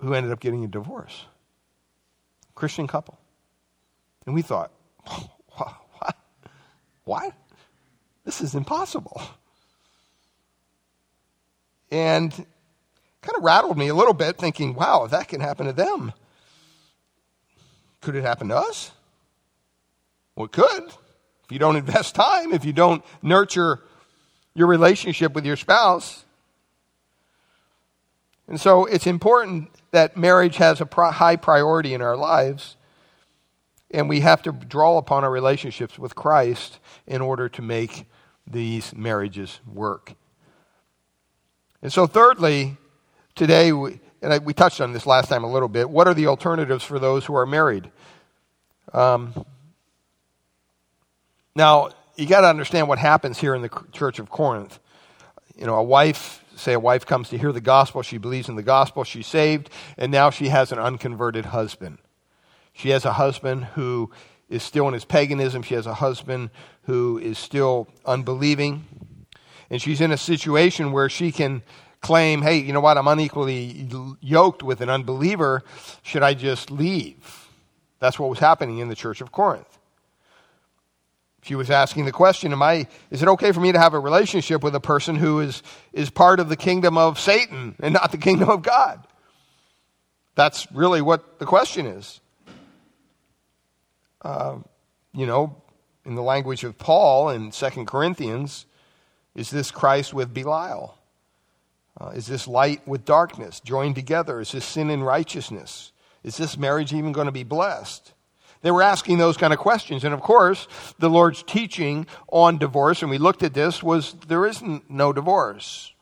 who 0.00 0.14
ended 0.14 0.32
up 0.32 0.40
getting 0.40 0.64
a 0.64 0.68
divorce. 0.68 1.24
Christian 2.54 2.86
couple. 2.86 3.18
And 4.26 4.34
we 4.34 4.42
thought, 4.42 4.72
what? 5.56 6.16
What? 7.04 7.32
This 8.24 8.40
is 8.40 8.54
impossible. 8.54 9.20
And 11.92 12.32
kind 12.32 13.36
of 13.36 13.44
rattled 13.44 13.78
me 13.78 13.88
a 13.88 13.94
little 13.94 14.14
bit, 14.14 14.38
thinking, 14.38 14.74
wow, 14.74 15.06
that 15.06 15.28
can 15.28 15.40
happen 15.40 15.66
to 15.66 15.72
them, 15.72 16.12
could 18.00 18.16
it 18.16 18.22
happen 18.22 18.48
to 18.48 18.56
us? 18.56 18.90
Well, 20.34 20.46
it 20.46 20.52
could. 20.52 20.84
If 21.44 21.50
you 21.52 21.58
don't 21.58 21.76
invest 21.84 22.14
time, 22.14 22.52
if 22.52 22.64
you 22.64 22.72
don't 22.72 23.04
nurture 23.22 23.80
your 24.54 24.66
relationship 24.66 25.34
with 25.34 25.46
your 25.46 25.56
spouse. 25.56 26.24
And 28.48 28.60
so 28.60 28.86
it's 28.86 29.06
important 29.06 29.70
that 29.92 30.16
marriage 30.16 30.56
has 30.56 30.80
a 30.80 30.88
high 31.12 31.36
priority 31.36 31.94
in 31.94 32.02
our 32.02 32.16
lives, 32.16 32.76
and 33.90 34.08
we 34.08 34.20
have 34.20 34.42
to 34.42 34.52
draw 34.52 34.98
upon 34.98 35.24
our 35.24 35.30
relationships 35.30 35.98
with 35.98 36.14
Christ 36.14 36.78
in 37.06 37.20
order 37.20 37.48
to 37.50 37.62
make 37.62 38.06
these 38.46 38.94
marriages 38.94 39.60
work. 39.66 40.14
And 41.82 41.92
so, 41.92 42.06
thirdly, 42.06 42.76
today, 43.34 43.72
we, 43.72 43.98
and 44.22 44.32
I, 44.32 44.38
we 44.38 44.54
touched 44.54 44.80
on 44.80 44.92
this 44.92 45.04
last 45.04 45.28
time 45.28 45.42
a 45.42 45.50
little 45.50 45.68
bit, 45.68 45.90
what 45.90 46.06
are 46.06 46.14
the 46.14 46.28
alternatives 46.28 46.84
for 46.84 47.00
those 47.00 47.24
who 47.24 47.34
are 47.34 47.44
married? 47.44 47.90
Um, 48.92 49.44
now, 51.56 51.90
you 52.16 52.26
got 52.26 52.42
to 52.42 52.46
understand 52.46 52.88
what 52.88 52.98
happens 52.98 53.38
here 53.38 53.54
in 53.54 53.62
the 53.62 53.70
church 53.90 54.20
of 54.20 54.30
Corinth. 54.30 54.78
You 55.56 55.66
know, 55.66 55.74
a 55.74 55.82
wife, 55.82 56.44
say 56.54 56.72
a 56.72 56.80
wife 56.80 57.04
comes 57.04 57.30
to 57.30 57.38
hear 57.38 57.50
the 57.50 57.60
gospel, 57.60 58.02
she 58.02 58.16
believes 58.16 58.48
in 58.48 58.54
the 58.54 58.62
gospel, 58.62 59.02
she's 59.02 59.26
saved, 59.26 59.68
and 59.98 60.12
now 60.12 60.30
she 60.30 60.48
has 60.48 60.70
an 60.70 60.78
unconverted 60.78 61.46
husband. 61.46 61.98
She 62.72 62.90
has 62.90 63.04
a 63.04 63.14
husband 63.14 63.64
who 63.64 64.10
is 64.48 64.62
still 64.62 64.86
in 64.86 64.94
his 64.94 65.04
paganism, 65.04 65.62
she 65.62 65.74
has 65.74 65.86
a 65.86 65.94
husband 65.94 66.50
who 66.84 67.18
is 67.18 67.38
still 67.38 67.88
unbelieving, 68.04 68.84
and 69.72 69.80
she's 69.80 70.02
in 70.02 70.12
a 70.12 70.18
situation 70.18 70.92
where 70.92 71.08
she 71.08 71.32
can 71.32 71.62
claim, 72.02 72.42
hey, 72.42 72.58
you 72.58 72.74
know 72.74 72.80
what, 72.80 72.98
I'm 72.98 73.08
unequally 73.08 73.88
yoked 74.20 74.62
with 74.62 74.82
an 74.82 74.90
unbeliever, 74.90 75.64
should 76.02 76.22
I 76.22 76.34
just 76.34 76.70
leave? 76.70 77.48
That's 77.98 78.18
what 78.18 78.28
was 78.28 78.38
happening 78.38 78.78
in 78.78 78.88
the 78.88 78.94
church 78.94 79.22
of 79.22 79.32
Corinth. 79.32 79.78
She 81.40 81.54
was 81.54 81.70
asking 81.70 82.04
the 82.04 82.12
question, 82.12 82.52
am 82.52 82.62
I, 82.62 82.86
is 83.10 83.22
it 83.22 83.28
okay 83.28 83.50
for 83.50 83.60
me 83.60 83.72
to 83.72 83.78
have 83.78 83.94
a 83.94 83.98
relationship 83.98 84.62
with 84.62 84.74
a 84.74 84.80
person 84.80 85.16
who 85.16 85.40
is, 85.40 85.62
is 85.94 86.10
part 86.10 86.38
of 86.38 86.50
the 86.50 86.56
kingdom 86.56 86.98
of 86.98 87.18
Satan 87.18 87.74
and 87.80 87.94
not 87.94 88.12
the 88.12 88.18
kingdom 88.18 88.50
of 88.50 88.60
God? 88.60 89.02
That's 90.34 90.70
really 90.70 91.00
what 91.00 91.38
the 91.38 91.46
question 91.46 91.86
is. 91.86 92.20
Uh, 94.20 94.58
you 95.14 95.24
know, 95.24 95.62
in 96.04 96.14
the 96.14 96.22
language 96.22 96.62
of 96.62 96.76
Paul 96.76 97.30
in 97.30 97.50
2 97.52 97.86
Corinthians, 97.86 98.66
is 99.34 99.50
this 99.50 99.70
Christ 99.70 100.12
with 100.12 100.34
Belial? 100.34 100.98
Uh, 102.00 102.08
is 102.08 102.26
this 102.26 102.48
light 102.48 102.86
with 102.86 103.04
darkness 103.04 103.60
joined 103.60 103.94
together? 103.94 104.40
Is 104.40 104.52
this 104.52 104.64
sin 104.64 104.90
and 104.90 105.04
righteousness? 105.04 105.92
Is 106.22 106.36
this 106.36 106.56
marriage 106.56 106.92
even 106.92 107.12
going 107.12 107.26
to 107.26 107.32
be 107.32 107.44
blessed? 107.44 108.12
They 108.62 108.70
were 108.70 108.82
asking 108.82 109.18
those 109.18 109.36
kind 109.36 109.52
of 109.52 109.58
questions. 109.58 110.04
And 110.04 110.14
of 110.14 110.20
course, 110.20 110.68
the 110.98 111.10
Lord's 111.10 111.42
teaching 111.42 112.06
on 112.28 112.58
divorce, 112.58 113.02
and 113.02 113.10
we 113.10 113.18
looked 113.18 113.42
at 113.42 113.54
this, 113.54 113.82
was 113.82 114.14
there 114.28 114.46
is 114.46 114.62
no 114.88 115.12
divorce. 115.12 115.92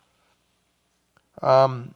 Um, 1.42 1.94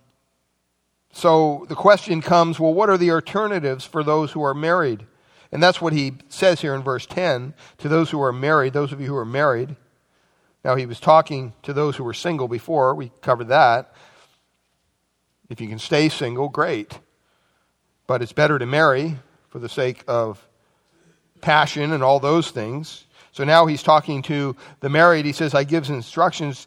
so 1.12 1.66
the 1.68 1.74
question 1.74 2.20
comes 2.22 2.58
well, 2.58 2.74
what 2.74 2.88
are 2.88 2.98
the 2.98 3.12
alternatives 3.12 3.84
for 3.84 4.02
those 4.02 4.32
who 4.32 4.42
are 4.42 4.54
married? 4.54 5.06
And 5.52 5.62
that's 5.62 5.80
what 5.80 5.92
he 5.92 6.14
says 6.28 6.62
here 6.62 6.74
in 6.74 6.82
verse 6.82 7.06
10 7.06 7.54
to 7.78 7.88
those 7.88 8.10
who 8.10 8.20
are 8.22 8.32
married, 8.32 8.72
those 8.72 8.92
of 8.92 9.00
you 9.00 9.06
who 9.06 9.16
are 9.16 9.24
married. 9.24 9.76
Now, 10.64 10.76
he 10.76 10.86
was 10.86 10.98
talking 10.98 11.52
to 11.62 11.74
those 11.74 11.96
who 11.96 12.04
were 12.04 12.14
single 12.14 12.48
before. 12.48 12.94
We 12.94 13.12
covered 13.20 13.48
that. 13.48 13.92
If 15.50 15.60
you 15.60 15.68
can 15.68 15.78
stay 15.78 16.08
single, 16.08 16.48
great. 16.48 16.98
But 18.06 18.22
it's 18.22 18.32
better 18.32 18.58
to 18.58 18.66
marry 18.66 19.18
for 19.50 19.58
the 19.58 19.68
sake 19.68 20.02
of 20.08 20.42
passion 21.42 21.92
and 21.92 22.02
all 22.02 22.18
those 22.18 22.50
things. 22.50 23.04
So 23.32 23.44
now 23.44 23.66
he's 23.66 23.82
talking 23.82 24.22
to 24.22 24.56
the 24.80 24.88
married. 24.88 25.26
He 25.26 25.32
says, 25.32 25.54
I 25.54 25.64
gives 25.64 25.90
instructions, 25.90 26.66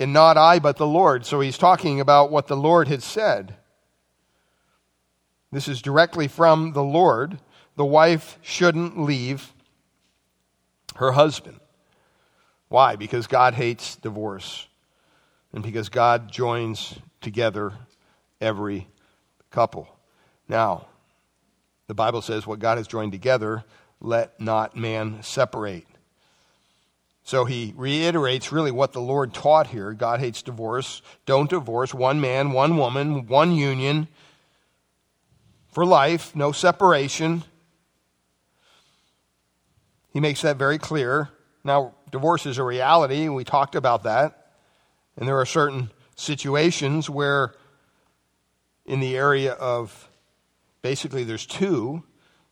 and 0.00 0.12
not 0.12 0.36
I, 0.36 0.58
but 0.58 0.76
the 0.76 0.86
Lord. 0.86 1.26
So 1.26 1.40
he's 1.40 1.58
talking 1.58 2.00
about 2.00 2.32
what 2.32 2.48
the 2.48 2.56
Lord 2.56 2.88
had 2.88 3.02
said. 3.02 3.54
This 5.52 5.68
is 5.68 5.82
directly 5.82 6.26
from 6.26 6.72
the 6.72 6.82
Lord. 6.82 7.38
The 7.76 7.84
wife 7.84 8.38
shouldn't 8.42 8.98
leave 8.98 9.52
her 10.96 11.12
husband. 11.12 11.60
Why? 12.70 12.96
Because 12.96 13.26
God 13.26 13.52
hates 13.52 13.96
divorce. 13.96 14.66
And 15.52 15.62
because 15.62 15.88
God 15.88 16.30
joins 16.32 16.94
together 17.20 17.72
every 18.40 18.86
couple. 19.50 19.88
Now, 20.48 20.86
the 21.88 21.94
Bible 21.94 22.22
says, 22.22 22.46
What 22.46 22.60
God 22.60 22.78
has 22.78 22.86
joined 22.86 23.12
together, 23.12 23.64
let 24.00 24.40
not 24.40 24.76
man 24.76 25.22
separate. 25.22 25.86
So 27.24 27.44
he 27.44 27.74
reiterates 27.76 28.52
really 28.52 28.70
what 28.70 28.92
the 28.92 29.00
Lord 29.00 29.34
taught 29.34 29.66
here. 29.66 29.92
God 29.92 30.20
hates 30.20 30.40
divorce. 30.40 31.02
Don't 31.26 31.50
divorce. 31.50 31.92
One 31.92 32.20
man, 32.20 32.52
one 32.52 32.76
woman, 32.76 33.26
one 33.26 33.52
union 33.52 34.08
for 35.72 35.84
life, 35.84 36.34
no 36.34 36.52
separation. 36.52 37.44
He 40.12 40.20
makes 40.20 40.42
that 40.42 40.56
very 40.56 40.78
clear. 40.78 41.28
Now, 41.62 41.94
divorce 42.10 42.46
is 42.46 42.58
a 42.58 42.64
reality, 42.64 43.22
and 43.22 43.34
we 43.34 43.44
talked 43.44 43.74
about 43.74 44.04
that. 44.04 44.52
And 45.16 45.28
there 45.28 45.38
are 45.38 45.46
certain 45.46 45.90
situations 46.16 47.10
where, 47.10 47.54
in 48.86 49.00
the 49.00 49.16
area 49.16 49.52
of 49.52 50.10
Basically, 50.82 51.24
there's 51.24 51.46
two 51.46 52.02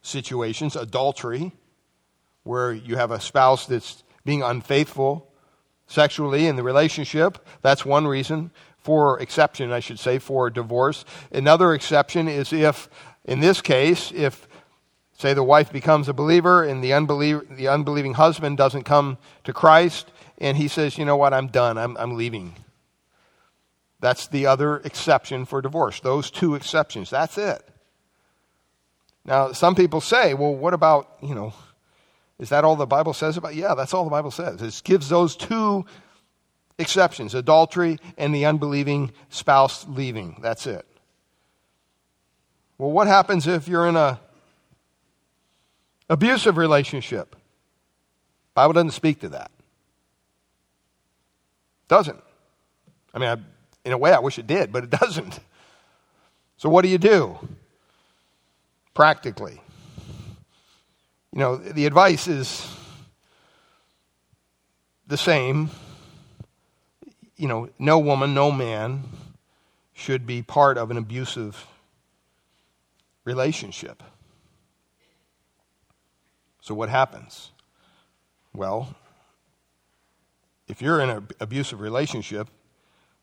situations 0.02 0.76
adultery, 0.76 1.52
where 2.42 2.72
you 2.72 2.96
have 2.96 3.10
a 3.10 3.20
spouse 3.20 3.66
that's 3.66 4.02
being 4.24 4.42
unfaithful 4.42 5.30
sexually 5.86 6.46
in 6.46 6.56
the 6.56 6.62
relationship. 6.62 7.46
That's 7.62 7.84
one 7.84 8.06
reason 8.06 8.50
for 8.76 9.20
exception, 9.20 9.72
I 9.72 9.80
should 9.80 9.98
say, 9.98 10.18
for 10.18 10.50
divorce. 10.50 11.04
Another 11.32 11.74
exception 11.74 12.28
is 12.28 12.52
if, 12.52 12.88
in 13.24 13.40
this 13.40 13.60
case, 13.60 14.12
if 14.12 14.47
say 15.18 15.34
the 15.34 15.42
wife 15.42 15.72
becomes 15.72 16.08
a 16.08 16.12
believer 16.12 16.62
and 16.64 16.82
the, 16.82 16.90
the 17.50 17.68
unbelieving 17.68 18.14
husband 18.14 18.56
doesn't 18.56 18.84
come 18.84 19.18
to 19.44 19.52
Christ 19.52 20.10
and 20.38 20.56
he 20.56 20.68
says, 20.68 20.96
you 20.96 21.04
know 21.04 21.16
what, 21.16 21.34
I'm 21.34 21.48
done, 21.48 21.76
I'm, 21.76 21.96
I'm 21.96 22.16
leaving. 22.16 22.54
That's 24.00 24.28
the 24.28 24.46
other 24.46 24.76
exception 24.78 25.44
for 25.44 25.60
divorce. 25.60 25.98
Those 26.00 26.30
two 26.30 26.54
exceptions. 26.54 27.10
That's 27.10 27.36
it. 27.36 27.60
Now, 29.24 29.52
some 29.52 29.74
people 29.74 30.00
say, 30.00 30.34
well, 30.34 30.54
what 30.54 30.72
about, 30.72 31.18
you 31.20 31.34
know, 31.34 31.52
is 32.38 32.50
that 32.50 32.64
all 32.64 32.76
the 32.76 32.86
Bible 32.86 33.12
says 33.12 33.36
about? 33.36 33.56
Yeah, 33.56 33.74
that's 33.74 33.92
all 33.92 34.04
the 34.04 34.10
Bible 34.10 34.30
says. 34.30 34.62
It 34.62 34.80
gives 34.84 35.08
those 35.08 35.34
two 35.34 35.84
exceptions 36.78 37.34
adultery 37.34 37.98
and 38.16 38.32
the 38.32 38.46
unbelieving 38.46 39.10
spouse 39.30 39.84
leaving. 39.88 40.38
That's 40.40 40.68
it. 40.68 40.86
Well, 42.78 42.92
what 42.92 43.08
happens 43.08 43.48
if 43.48 43.66
you're 43.66 43.88
in 43.88 43.96
a 43.96 44.20
abusive 46.08 46.56
relationship? 46.56 47.36
Bible 48.54 48.72
doesn't 48.72 48.90
speak 48.90 49.20
to 49.20 49.30
that. 49.30 49.50
Doesn't. 51.88 52.22
I 53.14 53.18
mean, 53.18 53.28
I, 53.28 53.36
in 53.84 53.92
a 53.92 53.98
way, 53.98 54.12
I 54.12 54.18
wish 54.18 54.38
it 54.38 54.46
did, 54.46 54.72
but 54.72 54.84
it 54.84 54.90
doesn't. 55.00 55.40
So, 56.56 56.68
what 56.68 56.82
do 56.82 56.88
you 56.88 56.98
do? 56.98 57.38
practically. 58.98 59.60
You 61.32 61.38
know, 61.38 61.56
the 61.56 61.86
advice 61.86 62.26
is 62.26 62.66
the 65.06 65.16
same. 65.16 65.70
You 67.36 67.46
know, 67.46 67.68
no 67.78 68.00
woman, 68.00 68.34
no 68.34 68.50
man 68.50 69.04
should 69.94 70.26
be 70.26 70.42
part 70.42 70.76
of 70.78 70.90
an 70.90 70.96
abusive 70.96 71.64
relationship. 73.24 74.02
So, 76.68 76.74
what 76.74 76.90
happens? 76.90 77.50
Well, 78.52 78.94
if 80.66 80.82
you're 80.82 81.00
in 81.00 81.08
an 81.08 81.26
abusive 81.40 81.80
relationship, 81.80 82.50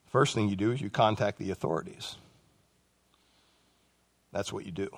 first 0.08 0.34
thing 0.34 0.50
you 0.50 0.56
do 0.56 0.72
is 0.72 0.82
you 0.82 0.90
contact 0.90 1.38
the 1.38 1.52
authorities. 1.52 2.16
That's 4.32 4.52
what 4.52 4.66
you 4.66 4.72
do. 4.72 4.90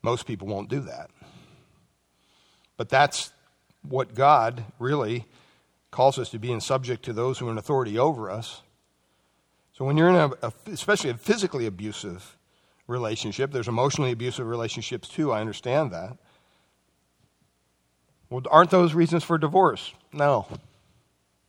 Most 0.00 0.24
people 0.26 0.48
won't 0.48 0.70
do 0.70 0.80
that. 0.80 1.10
But 2.78 2.88
that's 2.88 3.30
what 3.86 4.14
God 4.14 4.64
really 4.78 5.26
calls 5.90 6.18
us 6.18 6.30
to 6.30 6.38
be 6.38 6.50
in 6.50 6.62
subject 6.62 7.04
to 7.04 7.12
those 7.12 7.38
who 7.38 7.48
are 7.48 7.50
in 7.50 7.58
authority 7.58 7.98
over 7.98 8.30
us. 8.30 8.62
So 9.74 9.84
when 9.84 9.98
you're 9.98 10.08
in 10.08 10.16
a, 10.16 10.30
a, 10.40 10.52
especially 10.68 11.10
a 11.10 11.18
physically 11.18 11.66
abusive 11.66 12.38
relationship, 12.86 13.52
there's 13.52 13.68
emotionally 13.68 14.12
abusive 14.12 14.46
relationships 14.46 15.08
too, 15.08 15.32
I 15.32 15.40
understand 15.40 15.92
that. 15.92 16.16
Well, 18.30 18.42
aren't 18.50 18.70
those 18.70 18.94
reasons 18.94 19.24
for 19.24 19.36
divorce? 19.38 19.92
No, 20.12 20.46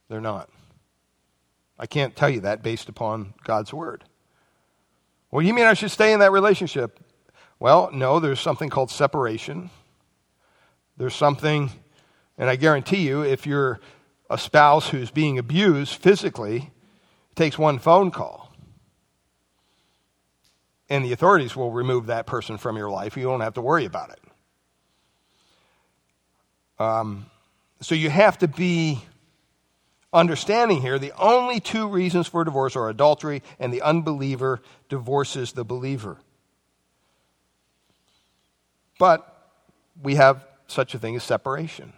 they're 0.10 0.22
not. 0.22 0.50
I 1.80 1.86
can't 1.86 2.16
tell 2.16 2.30
you 2.30 2.42
that 2.42 2.62
based 2.62 2.90
upon 2.90 3.34
God's 3.44 3.74
word. 3.74 4.04
Well, 5.32 5.42
you 5.42 5.54
mean 5.54 5.66
I 5.66 5.74
should 5.74 5.92
stay 5.92 6.14
in 6.14 6.20
that 6.20 6.32
relationship? 6.32 7.00
Well, 7.60 7.90
no, 7.94 8.20
there's 8.20 8.40
something 8.40 8.70
called 8.70 8.92
separation. 8.92 9.70
There's 10.98 11.16
something, 11.16 11.72
and 12.38 12.50
I 12.50 12.56
guarantee 12.56 13.08
you, 13.08 13.24
if 13.24 13.48
you're 13.48 13.80
a 14.30 14.38
spouse 14.38 14.90
who's 14.90 15.10
being 15.10 15.40
abused 15.40 15.96
physically, 15.96 16.72
it 17.32 17.36
takes 17.36 17.58
one 17.58 17.80
phone 17.80 18.12
call. 18.12 18.43
And 20.90 21.04
the 21.04 21.14
authorities 21.14 21.56
will 21.56 21.72
remove 21.72 22.08
that 22.08 22.26
person 22.26 22.58
from 22.58 22.78
your 22.78 22.90
life. 22.90 23.16
You 23.18 23.24
don't 23.24 23.42
have 23.42 23.54
to 23.56 23.62
worry 23.62 23.86
about 23.86 24.12
it. 24.12 24.20
Um, 26.80 27.26
so 27.82 27.96
you 27.96 28.10
have 28.10 28.38
to 28.40 28.48
be 28.48 29.02
understanding 30.12 30.82
here 30.82 31.00
the 31.00 31.14
only 31.18 31.60
two 31.60 31.88
reasons 31.88 32.28
for 32.28 32.44
divorce 32.44 32.76
are 32.76 32.90
adultery 32.90 33.42
and 33.60 33.74
the 33.74 33.82
unbeliever 33.82 34.62
divorces 34.90 35.54
the 35.54 35.66
believer. 35.66 36.18
But 39.00 39.28
we 40.02 40.16
have 40.16 40.46
such 40.68 40.94
a 40.94 41.00
thing 41.00 41.16
as 41.16 41.24
separation. 41.24 41.94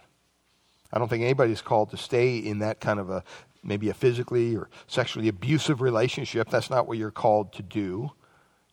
I 0.92 0.98
don't 0.98 1.08
think 1.08 1.22
anybody's 1.22 1.62
called 1.62 1.90
to 1.90 1.96
stay 1.96 2.38
in 2.38 2.60
that 2.60 2.80
kind 2.80 2.98
of 2.98 3.10
a 3.10 3.22
maybe 3.62 3.88
a 3.88 3.94
physically 3.94 4.56
or 4.56 4.68
sexually 4.86 5.28
abusive 5.28 5.80
relationship. 5.80 6.48
That's 6.48 6.70
not 6.70 6.86
what 6.86 6.98
you're 6.98 7.10
called 7.10 7.52
to 7.54 7.62
do. 7.62 8.12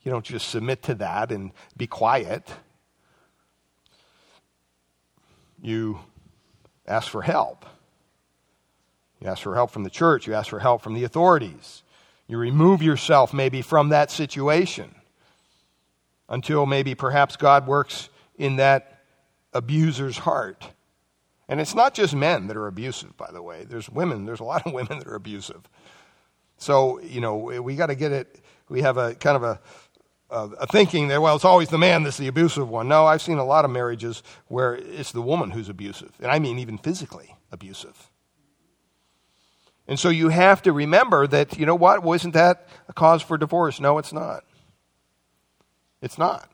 You 0.04 0.10
don't 0.10 0.24
just 0.24 0.48
submit 0.48 0.82
to 0.84 0.94
that 0.96 1.32
and 1.32 1.50
be 1.76 1.86
quiet. 1.86 2.48
You 5.62 5.98
ask 6.86 7.08
for 7.08 7.22
help. 7.22 7.64
You 9.20 9.28
ask 9.28 9.42
for 9.42 9.54
help 9.54 9.70
from 9.70 9.84
the 9.84 9.90
church. 9.90 10.26
You 10.26 10.34
ask 10.34 10.50
for 10.50 10.58
help 10.58 10.82
from 10.82 10.92
the 10.92 11.04
authorities. 11.04 11.82
You 12.26 12.36
remove 12.36 12.82
yourself 12.82 13.32
maybe 13.32 13.62
from 13.62 13.88
that 13.88 14.10
situation 14.10 14.94
until 16.28 16.66
maybe 16.66 16.94
perhaps 16.94 17.36
God 17.36 17.66
works 17.66 18.10
in 18.36 18.56
that 18.56 19.02
abuser's 19.54 20.18
heart. 20.18 20.68
And 21.48 21.60
it's 21.60 21.74
not 21.74 21.94
just 21.94 22.14
men 22.14 22.46
that 22.48 22.56
are 22.56 22.66
abusive, 22.66 23.16
by 23.16 23.30
the 23.30 23.42
way. 23.42 23.64
There's 23.64 23.88
women, 23.88 24.24
there's 24.24 24.40
a 24.40 24.44
lot 24.44 24.66
of 24.66 24.72
women 24.74 24.98
that 24.98 25.06
are 25.06 25.14
abusive. 25.14 25.62
So, 26.58 27.00
you 27.00 27.20
know, 27.20 27.36
we 27.36 27.76
got 27.76 27.86
to 27.86 27.94
get 27.94 28.12
it. 28.12 28.40
We 28.68 28.82
have 28.82 28.96
a 28.96 29.14
kind 29.14 29.36
of 29.36 29.42
a, 29.42 29.60
Uh, 30.30 30.48
a, 30.58 30.66
thinking 30.66 31.08
that, 31.08 31.20
well, 31.20 31.36
it's 31.36 31.44
always 31.44 31.68
the 31.68 31.78
man 31.78 32.02
that's 32.02 32.16
the 32.16 32.26
abusive 32.26 32.68
one. 32.68 32.88
No, 32.88 33.06
I've 33.06 33.22
seen 33.22 33.38
a 33.38 33.44
lot 33.44 33.64
of 33.64 33.70
marriages 33.70 34.22
where 34.48 34.74
it's 34.74 35.12
the 35.12 35.22
woman 35.22 35.50
who's 35.50 35.68
abusive. 35.68 36.12
And 36.18 36.28
I 36.28 36.38
mean 36.38 36.58
even 36.58 36.78
physically 36.78 37.36
abusive. 37.52 38.10
And 39.86 39.98
so 39.98 40.08
you 40.08 40.30
have 40.30 40.62
to 40.62 40.72
remember 40.72 41.26
that, 41.26 41.58
you 41.58 41.66
know 41.66 41.74
what, 41.74 42.02
wasn't 42.02 42.34
that 42.34 42.66
a 42.88 42.92
cause 42.92 43.22
for 43.22 43.36
divorce? 43.36 43.80
No, 43.80 43.98
it's 43.98 44.12
not. 44.12 44.44
It's 46.00 46.18
not. 46.18 46.50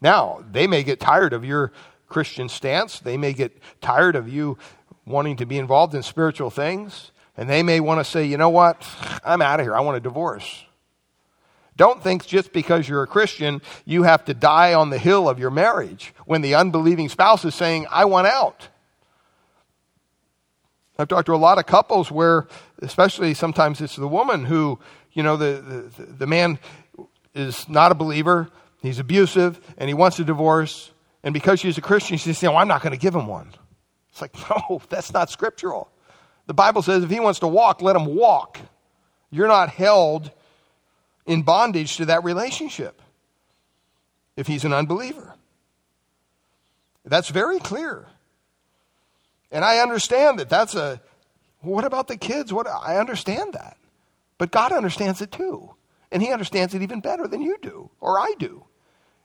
Now, 0.00 0.44
they 0.50 0.66
may 0.66 0.82
get 0.82 0.98
tired 0.98 1.32
of 1.32 1.44
your 1.44 1.72
Christian 2.08 2.48
stance. 2.48 2.98
They 2.98 3.16
may 3.16 3.32
get 3.32 3.56
tired 3.80 4.16
of 4.16 4.28
you 4.28 4.58
wanting 5.06 5.36
to 5.36 5.46
be 5.46 5.58
involved 5.58 5.94
in 5.94 6.02
spiritual 6.02 6.50
things. 6.50 7.12
And 7.36 7.48
they 7.48 7.62
may 7.62 7.80
want 7.80 8.00
to 8.00 8.04
say, 8.04 8.24
you 8.24 8.36
know 8.36 8.48
what, 8.48 8.86
I'm 9.24 9.40
out 9.42 9.60
of 9.60 9.66
here. 9.66 9.74
I 9.74 9.80
want 9.80 9.96
a 9.96 10.00
divorce. 10.00 10.64
Don't 11.80 12.02
think 12.02 12.26
just 12.26 12.52
because 12.52 12.86
you're 12.86 13.02
a 13.02 13.06
Christian, 13.06 13.62
you 13.86 14.02
have 14.02 14.26
to 14.26 14.34
die 14.34 14.74
on 14.74 14.90
the 14.90 14.98
hill 14.98 15.30
of 15.30 15.38
your 15.38 15.50
marriage 15.50 16.12
when 16.26 16.42
the 16.42 16.54
unbelieving 16.54 17.08
spouse 17.08 17.42
is 17.46 17.54
saying, 17.54 17.86
I 17.90 18.04
want 18.04 18.26
out. 18.26 18.68
I've 20.98 21.08
talked 21.08 21.24
to 21.24 21.34
a 21.34 21.36
lot 21.36 21.56
of 21.56 21.64
couples 21.64 22.10
where, 22.10 22.48
especially 22.82 23.32
sometimes 23.32 23.80
it's 23.80 23.96
the 23.96 24.06
woman 24.06 24.44
who, 24.44 24.78
you 25.14 25.22
know, 25.22 25.38
the, 25.38 25.90
the, 25.96 26.02
the 26.04 26.26
man 26.26 26.58
is 27.34 27.66
not 27.66 27.92
a 27.92 27.94
believer, 27.94 28.50
he's 28.82 28.98
abusive, 28.98 29.58
and 29.78 29.88
he 29.88 29.94
wants 29.94 30.18
a 30.18 30.24
divorce. 30.24 30.90
And 31.22 31.32
because 31.32 31.60
she's 31.60 31.78
a 31.78 31.80
Christian, 31.80 32.18
she's 32.18 32.36
saying, 32.36 32.52
well, 32.52 32.60
I'm 32.60 32.68
not 32.68 32.82
going 32.82 32.92
to 32.92 33.00
give 33.00 33.14
him 33.14 33.26
one. 33.26 33.54
It's 34.12 34.20
like, 34.20 34.36
no, 34.50 34.82
that's 34.90 35.14
not 35.14 35.30
scriptural. 35.30 35.90
The 36.46 36.52
Bible 36.52 36.82
says 36.82 37.04
if 37.04 37.08
he 37.08 37.20
wants 37.20 37.38
to 37.38 37.48
walk, 37.48 37.80
let 37.80 37.96
him 37.96 38.04
walk. 38.04 38.58
You're 39.30 39.48
not 39.48 39.70
held 39.70 40.30
in 41.26 41.42
bondage 41.42 41.96
to 41.96 42.06
that 42.06 42.24
relationship 42.24 43.00
if 44.36 44.46
he's 44.46 44.64
an 44.64 44.72
unbeliever. 44.72 45.34
That's 47.04 47.28
very 47.28 47.58
clear. 47.58 48.06
And 49.50 49.64
I 49.64 49.78
understand 49.78 50.38
that 50.38 50.48
that's 50.48 50.74
a, 50.74 51.00
what 51.60 51.84
about 51.84 52.08
the 52.08 52.16
kids? 52.16 52.52
What, 52.52 52.66
I 52.66 52.98
understand 52.98 53.54
that. 53.54 53.76
But 54.38 54.50
God 54.50 54.72
understands 54.72 55.20
it 55.20 55.32
too. 55.32 55.74
And 56.12 56.22
He 56.22 56.32
understands 56.32 56.74
it 56.74 56.82
even 56.82 57.00
better 57.00 57.28
than 57.28 57.42
you 57.42 57.56
do, 57.60 57.90
or 58.00 58.18
I 58.18 58.34
do. 58.38 58.64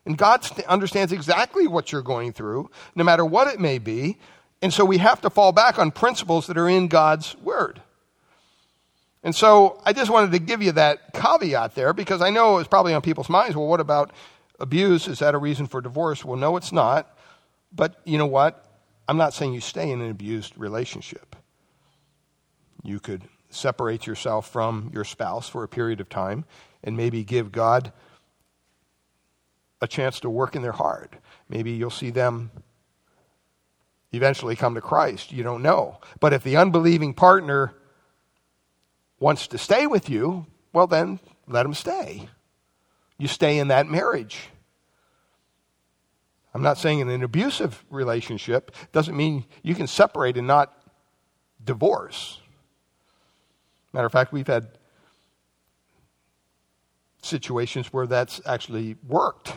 And 0.06 0.18
God 0.18 0.44
st- 0.44 0.68
understands 0.68 1.12
exactly 1.12 1.68
what 1.68 1.92
you're 1.92 2.02
going 2.02 2.32
through, 2.34 2.70
no 2.96 3.04
matter 3.04 3.26
what 3.26 3.48
it 3.48 3.60
may 3.60 3.80
be. 3.80 4.18
And 4.62 4.74
so 4.74 4.86
we 4.86 5.00
have 5.00 5.22
to 5.22 5.30
fall 5.30 5.52
back 5.52 5.80
on 5.80 5.92
principles 5.92 6.48
that 6.48 6.58
are 6.58 6.70
in 6.70 6.88
God's 6.88 7.36
Word. 7.38 7.82
And 9.26 9.36
so 9.36 9.82
I 9.84 9.92
just 9.92 10.12
wanted 10.12 10.32
to 10.34 10.40
give 10.40 10.62
you 10.62 10.72
that 10.74 11.12
caveat 11.14 11.74
there 11.74 11.94
because 11.94 12.22
I 12.22 12.30
know 12.30 12.60
it's 12.60 12.70
probably 12.70 12.94
on 12.94 13.02
people's 13.02 13.28
minds. 13.28 13.56
Well, 13.56 13.66
what 13.66 13.80
about 13.80 14.12
abuse? 14.60 15.08
Is 15.08 15.18
that 15.18 15.34
a 15.34 15.40
reason 15.40 15.66
for 15.66 15.82
divorce? 15.82 16.24
Well, 16.24 16.38
no, 16.38 16.58
it's 16.58 16.72
not. 16.72 17.18
But 17.74 18.00
you 18.06 18.20
know 18.20 18.28
what? 18.28 18.64
I'm 19.08 19.18
not 19.18 19.34
saying 19.34 19.56
you 19.56 19.62
stay 19.62 19.90
in 19.90 20.00
an 20.00 20.12
abused 20.12 20.56
relationship. 20.58 21.36
You 22.84 23.00
could 23.00 23.24
separate 23.50 24.06
yourself 24.06 24.48
from 24.48 24.92
your 24.94 25.04
spouse 25.04 25.50
for 25.50 25.64
a 25.64 25.68
period 25.68 26.00
of 26.00 26.08
time 26.08 26.46
and 26.84 26.96
maybe 26.96 27.24
give 27.24 27.52
God 27.52 27.92
a 29.82 29.88
chance 29.88 30.20
to 30.20 30.30
work 30.30 30.56
in 30.56 30.62
their 30.62 30.72
heart. 30.72 31.16
Maybe 31.50 31.72
you'll 31.72 31.90
see 31.90 32.12
them 32.12 32.52
eventually 34.14 34.56
come 34.56 34.76
to 34.76 34.82
Christ. 34.82 35.32
You 35.32 35.42
don't 35.42 35.64
know. 35.64 35.98
But 36.20 36.32
if 36.32 36.44
the 36.44 36.58
unbelieving 36.58 37.16
partner 37.16 37.74
wants 39.20 39.48
to 39.48 39.58
stay 39.58 39.88
with 39.88 40.10
you, 40.10 40.46
well, 40.74 40.88
then 40.88 41.20
let 41.48 41.66
him 41.66 41.74
stay. 41.74 42.28
You 43.18 43.28
stay 43.28 43.60
in 43.60 43.70
that 43.70 43.88
marriage. 43.88 44.50
I'm 46.54 46.62
not 46.62 46.78
saying 46.78 47.00
in 47.00 47.10
an 47.10 47.24
abusive 47.24 47.84
relationship 47.90 48.74
doesn't 48.92 49.16
mean 49.16 49.46
you 49.62 49.76
can 49.76 49.88
separate 49.88 50.38
and 50.38 50.48
not 50.48 50.74
divorce. 51.64 52.40
Matter 53.92 54.06
of 54.06 54.12
fact, 54.12 54.32
we've 54.32 54.48
had 54.48 54.70
situations 57.22 57.92
where 57.92 58.08
that's 58.08 58.40
actually 58.46 58.96
worked. 59.08 59.54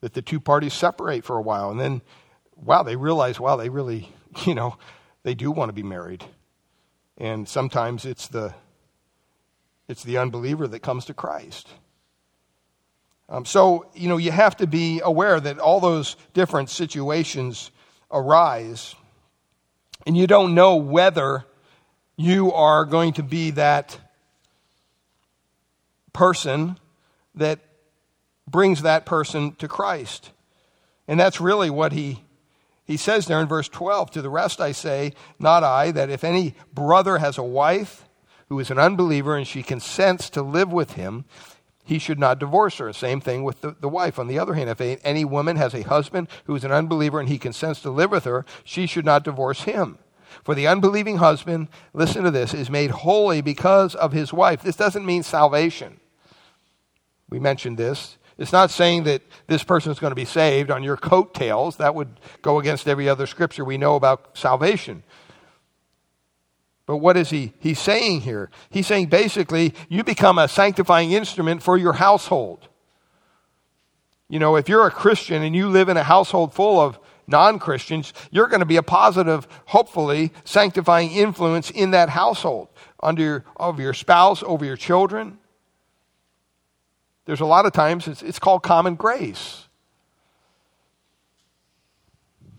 That 0.00 0.14
the 0.14 0.22
two 0.22 0.40
parties 0.40 0.72
separate 0.72 1.24
for 1.24 1.36
a 1.36 1.42
while 1.42 1.70
and 1.70 1.78
then, 1.78 2.02
wow, 2.56 2.82
they 2.82 2.96
realize, 2.96 3.38
wow, 3.38 3.56
they 3.56 3.68
really, 3.68 4.08
you 4.46 4.54
know, 4.54 4.78
they 5.22 5.34
do 5.34 5.50
want 5.50 5.68
to 5.68 5.74
be 5.74 5.82
married. 5.82 6.24
And 7.20 7.46
sometimes 7.46 8.06
it's 8.06 8.26
the 8.26 8.54
it's 9.88 10.02
the 10.02 10.18
unbeliever 10.18 10.66
that 10.66 10.80
comes 10.80 11.04
to 11.04 11.14
Christ. 11.14 11.68
Um, 13.28 13.44
so, 13.44 13.86
you 13.94 14.08
know, 14.08 14.16
you 14.16 14.30
have 14.32 14.56
to 14.56 14.66
be 14.66 15.00
aware 15.04 15.38
that 15.38 15.58
all 15.58 15.80
those 15.80 16.16
different 16.32 16.70
situations 16.70 17.70
arise, 18.10 18.94
and 20.06 20.16
you 20.16 20.26
don't 20.26 20.54
know 20.54 20.76
whether 20.76 21.44
you 22.16 22.52
are 22.52 22.84
going 22.84 23.12
to 23.14 23.22
be 23.22 23.50
that 23.52 23.98
person 26.12 26.78
that 27.34 27.60
brings 28.48 28.82
that 28.82 29.06
person 29.06 29.54
to 29.56 29.68
Christ. 29.68 30.30
And 31.06 31.18
that's 31.18 31.40
really 31.40 31.70
what 31.70 31.92
he, 31.92 32.22
he 32.90 32.96
says 32.96 33.26
there 33.26 33.40
in 33.40 33.46
verse 33.46 33.68
12. 33.68 34.10
To 34.10 34.22
the 34.22 34.28
rest 34.28 34.60
I 34.60 34.72
say, 34.72 35.12
not 35.38 35.62
I, 35.62 35.92
that 35.92 36.10
if 36.10 36.24
any 36.24 36.56
brother 36.74 37.18
has 37.18 37.38
a 37.38 37.42
wife 37.42 38.08
who 38.48 38.58
is 38.58 38.68
an 38.68 38.80
unbeliever 38.80 39.36
and 39.36 39.46
she 39.46 39.62
consents 39.62 40.28
to 40.30 40.42
live 40.42 40.72
with 40.72 40.94
him, 40.94 41.24
he 41.84 42.00
should 42.00 42.18
not 42.18 42.40
divorce 42.40 42.78
her. 42.78 42.92
Same 42.92 43.20
thing 43.20 43.44
with 43.44 43.60
the, 43.60 43.76
the 43.80 43.88
wife. 43.88 44.18
On 44.18 44.26
the 44.26 44.40
other 44.40 44.54
hand, 44.54 44.68
if 44.70 44.80
a, 44.80 44.96
any 45.06 45.24
woman 45.24 45.54
has 45.54 45.72
a 45.72 45.82
husband 45.82 46.26
who 46.46 46.56
is 46.56 46.64
an 46.64 46.72
unbeliever 46.72 47.20
and 47.20 47.28
he 47.28 47.38
consents 47.38 47.80
to 47.82 47.90
live 47.90 48.10
with 48.10 48.24
her, 48.24 48.44
she 48.64 48.88
should 48.88 49.04
not 49.04 49.22
divorce 49.22 49.62
him. 49.62 49.98
For 50.42 50.56
the 50.56 50.66
unbelieving 50.66 51.18
husband, 51.18 51.68
listen 51.92 52.24
to 52.24 52.32
this, 52.32 52.52
is 52.52 52.70
made 52.70 52.90
holy 52.90 53.40
because 53.40 53.94
of 53.94 54.10
his 54.10 54.32
wife. 54.32 54.62
This 54.62 54.74
doesn't 54.74 55.06
mean 55.06 55.22
salvation. 55.22 56.00
We 57.28 57.38
mentioned 57.38 57.78
this. 57.78 58.18
It's 58.40 58.52
not 58.52 58.70
saying 58.70 59.04
that 59.04 59.20
this 59.48 59.62
person 59.62 59.92
is 59.92 59.98
going 59.98 60.12
to 60.12 60.16
be 60.16 60.24
saved 60.24 60.70
on 60.70 60.82
your 60.82 60.96
coattails. 60.96 61.76
That 61.76 61.94
would 61.94 62.18
go 62.40 62.58
against 62.58 62.88
every 62.88 63.06
other 63.06 63.26
scripture 63.26 63.66
we 63.66 63.76
know 63.76 63.96
about 63.96 64.38
salvation. 64.38 65.02
But 66.86 66.96
what 66.96 67.18
is 67.18 67.28
he 67.28 67.52
he's 67.58 67.78
saying 67.78 68.22
here? 68.22 68.50
He's 68.70 68.86
saying 68.86 69.08
basically 69.08 69.74
you 69.90 70.02
become 70.04 70.38
a 70.38 70.48
sanctifying 70.48 71.12
instrument 71.12 71.62
for 71.62 71.76
your 71.76 71.92
household. 71.92 72.66
You 74.30 74.38
know, 74.38 74.56
if 74.56 74.70
you're 74.70 74.86
a 74.86 74.90
Christian 74.90 75.42
and 75.42 75.54
you 75.54 75.68
live 75.68 75.90
in 75.90 75.98
a 75.98 76.02
household 76.02 76.54
full 76.54 76.80
of 76.80 76.98
non 77.26 77.58
Christians, 77.58 78.14
you're 78.30 78.48
going 78.48 78.60
to 78.60 78.66
be 78.66 78.78
a 78.78 78.82
positive, 78.82 79.46
hopefully, 79.66 80.32
sanctifying 80.44 81.12
influence 81.12 81.70
in 81.70 81.90
that 81.90 82.08
household 82.08 82.68
under 83.02 83.22
your, 83.22 83.44
over 83.58 83.82
your 83.82 83.94
spouse, 83.94 84.42
over 84.42 84.64
your 84.64 84.78
children. 84.78 85.39
There's 87.26 87.40
a 87.40 87.46
lot 87.46 87.66
of 87.66 87.72
times 87.72 88.08
it's, 88.08 88.22
it's 88.22 88.38
called 88.38 88.62
common 88.62 88.94
grace. 88.94 89.66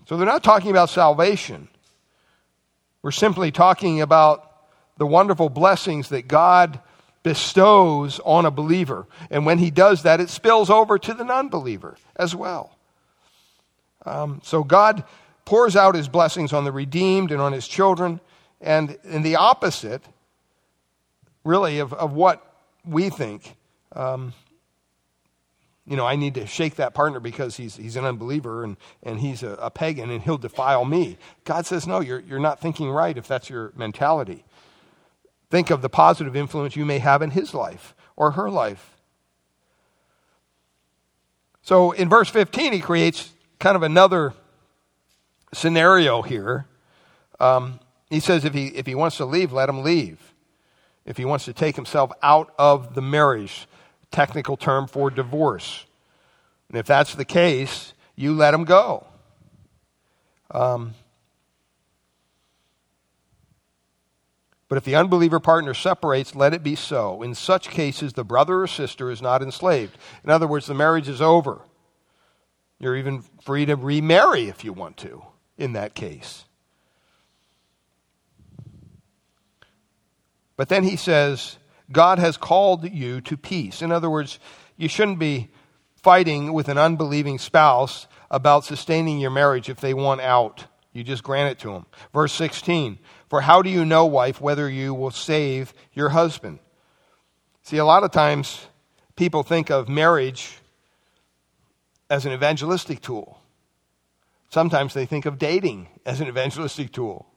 So 0.07 0.17
they're 0.17 0.25
not 0.25 0.43
talking 0.43 0.71
about 0.71 0.89
salvation. 0.89 1.67
We're 3.01 3.11
simply 3.11 3.51
talking 3.51 4.01
about 4.01 4.51
the 4.97 5.07
wonderful 5.07 5.49
blessings 5.49 6.09
that 6.09 6.27
God 6.27 6.79
bestows 7.23 8.19
on 8.25 8.45
a 8.45 8.51
believer. 8.51 9.07
And 9.29 9.45
when 9.45 9.57
he 9.57 9.71
does 9.71 10.03
that, 10.03 10.19
it 10.19 10.29
spills 10.29 10.69
over 10.69 10.99
to 10.99 11.13
the 11.13 11.23
non 11.23 11.49
believer 11.49 11.97
as 12.15 12.35
well. 12.35 12.75
Um, 14.05 14.41
so 14.43 14.63
God 14.63 15.03
pours 15.45 15.75
out 15.75 15.95
his 15.95 16.07
blessings 16.07 16.53
on 16.53 16.63
the 16.63 16.71
redeemed 16.71 17.31
and 17.31 17.41
on 17.41 17.53
his 17.53 17.67
children. 17.67 18.19
And 18.59 18.97
in 19.03 19.21
the 19.21 19.37
opposite, 19.37 20.03
really, 21.43 21.79
of, 21.79 21.93
of 21.93 22.13
what 22.13 22.45
we 22.85 23.09
think, 23.09 23.55
um, 23.95 24.33
you 25.85 25.97
know, 25.97 26.05
I 26.05 26.15
need 26.15 26.35
to 26.35 26.45
shake 26.45 26.75
that 26.75 26.93
partner 26.93 27.19
because 27.19 27.57
he's, 27.57 27.75
he's 27.75 27.95
an 27.95 28.05
unbeliever 28.05 28.63
and, 28.63 28.77
and 29.01 29.19
he's 29.19 29.41
a, 29.41 29.51
a 29.53 29.71
pagan 29.71 30.11
and 30.11 30.21
he'll 30.21 30.37
defile 30.37 30.85
me. 30.85 31.17
God 31.43 31.65
says, 31.65 31.87
no, 31.87 31.99
you're, 31.99 32.19
you're 32.19 32.39
not 32.39 32.59
thinking 32.59 32.89
right 32.89 33.17
if 33.17 33.27
that's 33.27 33.49
your 33.49 33.73
mentality. 33.75 34.45
Think 35.49 35.69
of 35.69 35.81
the 35.81 35.89
positive 35.89 36.35
influence 36.35 36.75
you 36.75 36.85
may 36.85 36.99
have 36.99 37.21
in 37.21 37.31
his 37.31 37.53
life 37.53 37.95
or 38.15 38.31
her 38.31 38.49
life. 38.49 38.97
So 41.63 41.91
in 41.91 42.09
verse 42.09 42.29
15, 42.29 42.73
he 42.73 42.79
creates 42.79 43.31
kind 43.59 43.75
of 43.75 43.83
another 43.83 44.33
scenario 45.53 46.21
here. 46.21 46.67
Um, 47.39 47.79
he 48.09 48.19
says 48.19 48.45
if 48.45 48.53
he, 48.53 48.67
if 48.67 48.85
he 48.85 48.95
wants 48.95 49.17
to 49.17 49.25
leave, 49.25 49.51
let 49.51 49.67
him 49.67 49.83
leave. 49.83 50.33
If 51.05 51.17
he 51.17 51.25
wants 51.25 51.45
to 51.45 51.53
take 51.53 51.75
himself 51.75 52.11
out 52.21 52.53
of 52.59 52.93
the 52.93 53.01
marriage, 53.01 53.67
technical 54.11 54.57
term 54.57 54.87
for 54.87 55.09
divorce. 55.09 55.85
And 56.69 56.77
if 56.77 56.85
that's 56.85 57.15
the 57.15 57.25
case, 57.25 57.93
you 58.15 58.33
let 58.33 58.53
him 58.53 58.65
go. 58.65 59.07
Um, 60.51 60.93
but 64.67 64.77
if 64.77 64.85
the 64.85 64.95
unbeliever 64.95 65.39
partner 65.39 65.73
separates, 65.73 66.35
let 66.35 66.53
it 66.53 66.63
be 66.63 66.75
so. 66.75 67.21
In 67.21 67.35
such 67.35 67.69
cases, 67.69 68.13
the 68.13 68.23
brother 68.23 68.61
or 68.61 68.67
sister 68.67 69.11
is 69.11 69.21
not 69.21 69.41
enslaved. 69.41 69.97
In 70.23 70.29
other 70.29 70.47
words, 70.47 70.67
the 70.67 70.73
marriage 70.73 71.09
is 71.09 71.21
over. 71.21 71.61
You're 72.79 72.95
even 72.95 73.23
free 73.43 73.65
to 73.65 73.75
remarry 73.75 74.47
if 74.47 74.63
you 74.63 74.73
want 74.73 74.97
to 74.97 75.23
in 75.57 75.73
that 75.73 75.93
case. 75.93 76.45
But 80.55 80.69
then 80.69 80.83
he 80.83 80.95
says, 80.95 81.57
God 81.91 82.19
has 82.19 82.37
called 82.37 82.89
you 82.89 83.21
to 83.21 83.37
peace. 83.37 83.81
In 83.81 83.91
other 83.91 84.09
words, 84.09 84.39
you 84.77 84.87
shouldn't 84.87 85.19
be 85.19 85.49
fighting 85.95 86.53
with 86.53 86.67
an 86.67 86.77
unbelieving 86.77 87.37
spouse 87.37 88.07
about 88.29 88.65
sustaining 88.65 89.19
your 89.19 89.31
marriage 89.31 89.69
if 89.69 89.79
they 89.79 89.93
want 89.93 90.21
out. 90.21 90.65
You 90.93 91.03
just 91.03 91.23
grant 91.23 91.51
it 91.51 91.59
to 91.59 91.71
them. 91.71 91.85
Verse 92.13 92.33
16 92.33 92.99
For 93.29 93.41
how 93.41 93.61
do 93.61 93.69
you 93.69 93.85
know, 93.85 94.05
wife, 94.05 94.41
whether 94.41 94.69
you 94.69 94.93
will 94.93 95.11
save 95.11 95.73
your 95.93 96.09
husband? 96.09 96.59
See, 97.63 97.77
a 97.77 97.85
lot 97.85 98.03
of 98.03 98.11
times 98.11 98.67
people 99.15 99.43
think 99.43 99.69
of 99.69 99.87
marriage 99.87 100.57
as 102.09 102.25
an 102.25 102.33
evangelistic 102.33 103.01
tool. 103.01 103.39
Sometimes 104.49 104.93
they 104.93 105.05
think 105.05 105.25
of 105.25 105.37
dating 105.37 105.87
as 106.05 106.19
an 106.19 106.27
evangelistic 106.27 106.91
tool. 106.91 107.30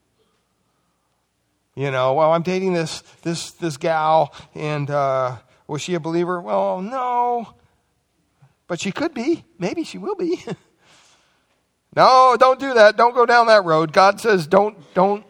You 1.75 1.91
know, 1.91 2.15
well, 2.15 2.33
I'm 2.33 2.43
dating 2.43 2.73
this 2.73 3.01
this 3.23 3.51
this 3.53 3.77
gal, 3.77 4.33
and 4.55 4.89
uh, 4.89 5.39
was 5.67 5.83
she 5.83 5.95
a 5.95 6.01
believer? 6.01 6.41
Well, 6.41 6.81
no, 6.81 7.55
but 8.69 8.81
she 8.81 8.93
could 8.93 9.13
be. 9.13 9.45
Maybe 9.59 9.83
she 9.83 9.99
will 9.99 10.15
be. 10.15 10.45
no, 11.97 12.37
don't 12.39 12.61
do 12.61 12.75
that. 12.75 12.97
Don't 12.97 13.15
go 13.15 13.27
down 13.27 13.49
that 13.49 13.65
road. 13.65 13.93
God 13.93 14.21
says 14.21 14.47
don't 14.47 14.77
don't 14.95 15.25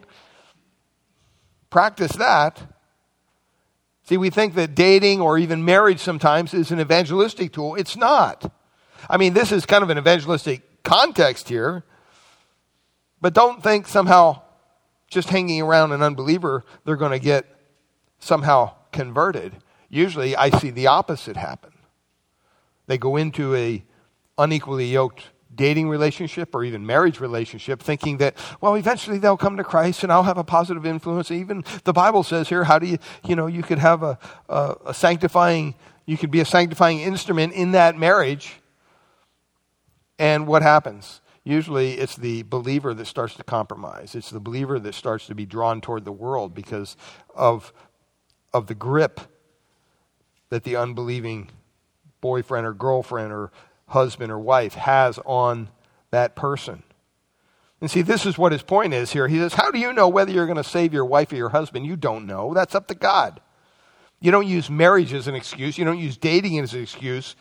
practice 1.71 2.11
that. 2.13 2.61
See, 4.03 4.17
we 4.17 4.29
think 4.29 4.53
that 4.53 4.75
dating 4.75 5.21
or 5.21 5.39
even 5.39 5.65
marriage 5.65 5.99
sometimes 5.99 6.53
is 6.53 6.69
an 6.69 6.79
evangelistic 6.79 7.53
tool. 7.53 7.73
It's 7.73 7.97
not. 7.97 8.53
I 9.09 9.17
mean, 9.17 9.33
this 9.33 9.51
is 9.51 9.65
kind 9.65 9.83
of 9.83 9.89
an 9.89 9.97
evangelistic 9.97 10.83
context 10.83 11.49
here, 11.49 11.83
but 13.19 13.33
don't 13.33 13.63
think 13.63 13.87
somehow 13.87 14.43
just 15.07 15.29
hanging 15.29 15.61
around 15.61 15.91
an 15.91 16.01
unbeliever, 16.01 16.63
they're 16.83 16.95
going 16.95 17.11
to 17.11 17.19
get 17.19 17.45
somehow 18.19 18.73
converted. 18.91 19.53
Usually, 19.89 20.35
I 20.35 20.49
see 20.49 20.69
the 20.69 20.87
opposite 20.87 21.37
happen. 21.37 21.71
They 22.87 22.97
go 22.97 23.15
into 23.15 23.55
a 23.55 23.83
unequally 24.37 24.87
yoked 24.87 25.23
dating 25.53 25.87
relationship 25.87 26.53
or 26.53 26.65
even 26.65 26.85
marriage 26.85 27.21
relationship 27.21 27.81
thinking 27.81 28.17
that 28.17 28.35
well 28.59 28.75
eventually 28.75 29.17
they'll 29.17 29.37
come 29.37 29.55
to 29.55 29.63
christ 29.63 30.03
and 30.03 30.11
i'll 30.11 30.23
have 30.23 30.37
a 30.37 30.43
positive 30.43 30.85
influence 30.85 31.31
even 31.31 31.63
the 31.85 31.93
bible 31.93 32.23
says 32.23 32.49
here 32.49 32.65
how 32.65 32.77
do 32.77 32.85
you 32.85 32.97
you 33.25 33.37
know 33.37 33.47
you 33.47 33.63
could 33.63 33.79
have 33.79 34.03
a, 34.03 34.19
a, 34.49 34.75
a 34.87 34.93
sanctifying 34.93 35.73
you 36.05 36.17
could 36.17 36.29
be 36.29 36.41
a 36.41 36.45
sanctifying 36.45 36.99
instrument 36.99 37.53
in 37.53 37.71
that 37.71 37.97
marriage 37.97 38.59
and 40.17 40.47
what 40.47 40.61
happens? 40.61 41.21
Usually 41.45 41.93
it's 41.93 42.15
the 42.15 42.41
believer 42.41 42.95
that 42.95 43.05
starts 43.05 43.35
to 43.35 43.43
compromise. 43.43 44.15
It's 44.15 44.31
the 44.31 44.39
believer 44.39 44.79
that 44.79 44.95
starts 44.95 45.27
to 45.27 45.35
be 45.35 45.45
drawn 45.45 45.79
toward 45.79 46.03
the 46.03 46.11
world 46.11 46.55
because 46.55 46.97
of, 47.35 47.71
of 48.51 48.65
the 48.65 48.73
grip 48.73 49.21
that 50.49 50.63
the 50.63 50.75
unbelieving 50.75 51.51
boyfriend 52.19 52.65
or 52.65 52.73
girlfriend 52.73 53.31
or 53.31 53.51
husband 53.89 54.31
or 54.31 54.39
wife 54.39 54.73
has 54.73 55.19
on 55.23 55.69
that 56.09 56.35
person. 56.35 56.81
And 57.79 57.91
see, 57.91 58.01
this 58.01 58.25
is 58.25 58.39
what 58.39 58.51
his 58.51 58.63
point 58.63 58.95
is 58.95 59.11
here. 59.11 59.27
He 59.27 59.37
says, 59.37 59.53
How 59.53 59.69
do 59.69 59.77
you 59.77 59.93
know 59.93 60.07
whether 60.07 60.31
you're 60.31 60.47
going 60.47 60.57
to 60.57 60.63
save 60.63 60.93
your 60.93 61.05
wife 61.05 61.31
or 61.31 61.35
your 61.35 61.49
husband? 61.49 61.85
You 61.85 61.95
don't 61.95 62.25
know. 62.25 62.55
That's 62.55 62.73
up 62.73 62.87
to 62.87 62.95
God. 62.95 63.39
You 64.19 64.31
don't 64.31 64.47
use 64.47 64.67
marriage 64.67 65.13
as 65.13 65.27
an 65.27 65.35
excuse, 65.35 65.77
you 65.77 65.85
don't 65.85 65.99
use 65.99 66.17
dating 66.17 66.57
as 66.57 66.73
an 66.73 66.81
excuse 66.81 67.35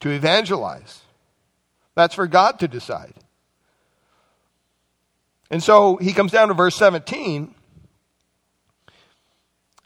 to 0.00 0.10
evangelize. 0.10 1.00
That's 1.94 2.14
for 2.14 2.26
God 2.26 2.58
to 2.58 2.68
decide. 2.68 3.14
And 5.50 5.62
so 5.62 5.96
he 5.96 6.12
comes 6.12 6.32
down 6.32 6.48
to 6.48 6.54
verse 6.54 6.74
17, 6.76 7.54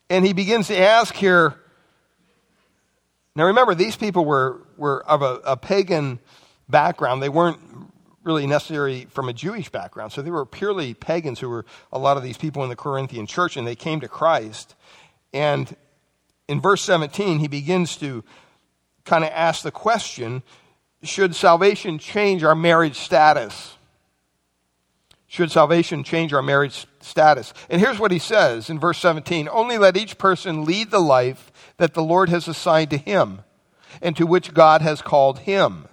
and 0.08 0.26
he 0.26 0.32
begins 0.32 0.68
to 0.68 0.78
ask 0.78 1.14
here. 1.14 1.54
Now 3.36 3.46
remember, 3.46 3.74
these 3.74 3.96
people 3.96 4.24
were, 4.24 4.60
were 4.76 5.04
of 5.06 5.22
a, 5.22 5.40
a 5.44 5.56
pagan 5.56 6.18
background. 6.68 7.22
They 7.22 7.28
weren't 7.28 7.58
really 8.22 8.46
necessarily 8.46 9.06
from 9.06 9.28
a 9.28 9.32
Jewish 9.32 9.70
background. 9.70 10.12
So 10.12 10.22
they 10.22 10.30
were 10.30 10.44
purely 10.44 10.94
pagans 10.94 11.40
who 11.40 11.48
were 11.48 11.64
a 11.92 11.98
lot 11.98 12.16
of 12.16 12.22
these 12.22 12.36
people 12.36 12.62
in 12.62 12.68
the 12.68 12.76
Corinthian 12.76 13.26
church, 13.26 13.56
and 13.56 13.66
they 13.66 13.76
came 13.76 14.00
to 14.00 14.08
Christ. 14.08 14.74
And 15.32 15.74
in 16.48 16.60
verse 16.60 16.82
17, 16.82 17.38
he 17.38 17.48
begins 17.48 17.96
to 17.98 18.24
kind 19.04 19.24
of 19.24 19.30
ask 19.30 19.62
the 19.62 19.70
question 19.70 20.42
should 21.02 21.34
salvation 21.34 21.98
change 21.98 22.44
our 22.44 22.54
marriage 22.54 22.96
status? 22.98 23.76
Should 25.30 25.52
salvation 25.52 26.02
change 26.02 26.32
our 26.32 26.42
marriage 26.42 26.88
status? 26.98 27.54
And 27.68 27.80
here's 27.80 28.00
what 28.00 28.10
he 28.10 28.18
says 28.18 28.68
in 28.68 28.80
verse 28.80 28.98
17 28.98 29.48
Only 29.48 29.78
let 29.78 29.96
each 29.96 30.18
person 30.18 30.64
lead 30.64 30.90
the 30.90 30.98
life 30.98 31.52
that 31.76 31.94
the 31.94 32.02
Lord 32.02 32.28
has 32.30 32.48
assigned 32.48 32.90
to 32.90 32.96
him 32.96 33.42
and 34.02 34.16
to 34.16 34.26
which 34.26 34.52
God 34.52 34.82
has 34.82 35.00
called 35.00 35.38
him. 35.38 35.86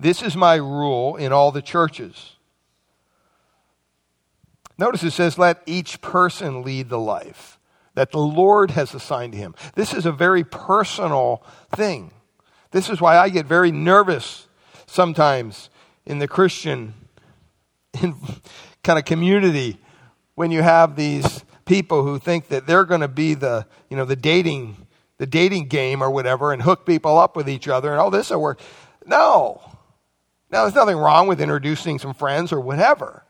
This 0.00 0.22
is 0.22 0.34
my 0.34 0.56
rule 0.56 1.14
in 1.14 1.32
all 1.32 1.52
the 1.52 1.62
churches. 1.62 2.32
Notice 4.76 5.04
it 5.04 5.12
says, 5.12 5.38
let 5.38 5.62
each 5.66 6.00
person 6.00 6.62
lead 6.62 6.88
the 6.88 6.98
life 6.98 7.60
that 7.94 8.10
the 8.10 8.18
Lord 8.18 8.72
has 8.72 8.92
assigned 8.92 9.34
to 9.34 9.38
him. 9.38 9.54
This 9.76 9.94
is 9.94 10.04
a 10.04 10.10
very 10.10 10.42
personal 10.42 11.44
thing. 11.76 12.10
This 12.72 12.90
is 12.90 13.00
why 13.00 13.18
I 13.18 13.28
get 13.28 13.46
very 13.46 13.70
nervous 13.70 14.48
sometimes 14.84 15.70
in 16.04 16.18
the 16.18 16.26
Christian 16.26 16.94
kind 18.82 18.98
of 18.98 19.04
community 19.04 19.78
when 20.34 20.50
you 20.50 20.62
have 20.62 20.96
these 20.96 21.44
people 21.64 22.02
who 22.02 22.18
think 22.18 22.48
that 22.48 22.66
they're 22.66 22.84
going 22.84 23.00
to 23.00 23.08
be 23.08 23.34
the, 23.34 23.66
you 23.88 23.96
know, 23.96 24.04
the 24.04 24.16
dating, 24.16 24.86
the 25.18 25.26
dating 25.26 25.68
game 25.68 26.02
or 26.02 26.10
whatever 26.10 26.52
and 26.52 26.62
hook 26.62 26.84
people 26.84 27.18
up 27.18 27.36
with 27.36 27.48
each 27.48 27.68
other 27.68 27.92
and 27.92 28.00
oh, 28.00 28.10
this 28.10 28.30
will 28.30 28.40
work. 28.40 28.60
No. 29.06 29.60
Now, 30.50 30.62
there's 30.62 30.74
nothing 30.74 30.96
wrong 30.96 31.26
with 31.26 31.40
introducing 31.40 31.98
some 31.98 32.14
friends 32.14 32.52
or 32.52 32.60
whatever. 32.60 33.24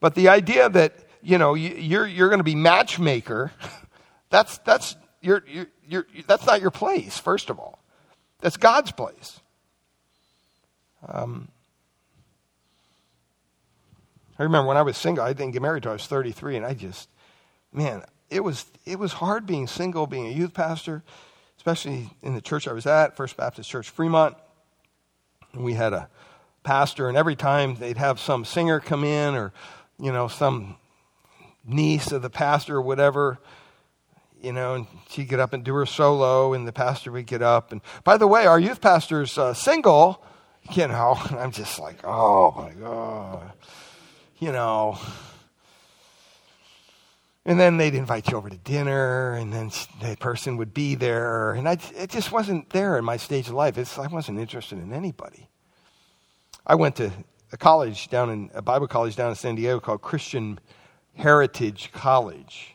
But 0.00 0.14
the 0.14 0.28
idea 0.28 0.68
that, 0.68 0.94
you 1.22 1.38
know, 1.38 1.54
you're, 1.54 2.06
you're 2.06 2.28
going 2.28 2.38
to 2.38 2.44
be 2.44 2.54
matchmaker, 2.54 3.52
that's, 4.30 4.58
that's, 4.58 4.96
you're, 5.20 5.42
you're, 5.48 5.66
you're, 5.86 6.06
that's 6.26 6.46
not 6.46 6.60
your 6.60 6.70
place, 6.70 7.18
first 7.18 7.50
of 7.50 7.58
all. 7.58 7.82
That's 8.40 8.56
God's 8.56 8.92
place. 8.92 9.40
Um, 11.06 11.48
I 14.38 14.44
remember 14.44 14.68
when 14.68 14.76
I 14.76 14.82
was 14.82 14.96
single, 14.96 15.24
I 15.24 15.32
didn't 15.32 15.52
get 15.52 15.62
married 15.62 15.78
until 15.78 15.92
I 15.92 15.94
was 15.94 16.06
33, 16.06 16.56
and 16.56 16.66
I 16.66 16.74
just, 16.74 17.08
man, 17.72 18.04
it 18.30 18.44
was, 18.44 18.66
it 18.84 18.98
was 18.98 19.14
hard 19.14 19.46
being 19.46 19.66
single, 19.66 20.06
being 20.06 20.26
a 20.26 20.30
youth 20.30 20.54
pastor, 20.54 21.02
especially 21.56 22.10
in 22.22 22.34
the 22.34 22.40
church 22.40 22.68
I 22.68 22.72
was 22.72 22.86
at, 22.86 23.16
First 23.16 23.36
Baptist 23.36 23.68
Church 23.68 23.90
Fremont. 23.90 24.36
And 25.52 25.64
we 25.64 25.74
had 25.74 25.92
a 25.92 26.08
pastor, 26.62 27.08
and 27.08 27.16
every 27.16 27.34
time 27.34 27.76
they'd 27.76 27.96
have 27.96 28.20
some 28.20 28.44
singer 28.44 28.78
come 28.80 29.02
in 29.02 29.34
or, 29.34 29.52
you 29.98 30.12
know, 30.12 30.28
some 30.28 30.76
niece 31.64 32.12
of 32.12 32.22
the 32.22 32.30
pastor 32.30 32.76
or 32.76 32.82
whatever, 32.82 33.38
you 34.42 34.52
know, 34.52 34.74
and 34.74 34.86
she'd 35.08 35.28
get 35.28 35.40
up 35.40 35.52
and 35.52 35.64
do 35.64 35.74
her 35.74 35.86
solo, 35.86 36.52
and 36.52 36.66
the 36.66 36.72
pastor 36.72 37.10
would 37.10 37.26
get 37.26 37.42
up. 37.42 37.72
And 37.72 37.80
by 38.04 38.16
the 38.16 38.26
way, 38.26 38.46
our 38.46 38.60
youth 38.60 38.80
pastor's 38.80 39.36
uh, 39.36 39.54
single, 39.54 40.22
you 40.72 40.86
know, 40.86 41.18
and 41.28 41.38
I'm 41.40 41.50
just 41.50 41.78
like, 41.78 42.04
oh 42.04 42.52
my 42.56 42.70
God, 42.72 43.52
you 44.38 44.52
know. 44.52 44.98
And 47.44 47.58
then 47.58 47.78
they'd 47.78 47.94
invite 47.94 48.30
you 48.30 48.36
over 48.36 48.50
to 48.50 48.58
dinner, 48.58 49.32
and 49.32 49.52
then 49.52 49.70
the 50.02 50.16
person 50.18 50.58
would 50.58 50.74
be 50.74 50.94
there. 50.94 51.52
And 51.52 51.66
I, 51.66 51.78
it 51.96 52.10
just 52.10 52.30
wasn't 52.30 52.68
there 52.70 52.98
in 52.98 53.04
my 53.04 53.16
stage 53.16 53.48
of 53.48 53.54
life. 53.54 53.78
It's, 53.78 53.98
I 53.98 54.06
wasn't 54.06 54.38
interested 54.38 54.78
in 54.78 54.92
anybody. 54.92 55.48
I 56.66 56.74
went 56.74 56.96
to 56.96 57.10
a 57.50 57.56
college 57.56 58.08
down 58.10 58.28
in, 58.28 58.50
a 58.52 58.60
Bible 58.60 58.86
college 58.86 59.16
down 59.16 59.30
in 59.30 59.34
San 59.34 59.54
Diego 59.54 59.80
called 59.80 60.02
Christian 60.02 60.60
Heritage 61.14 61.90
College. 61.92 62.74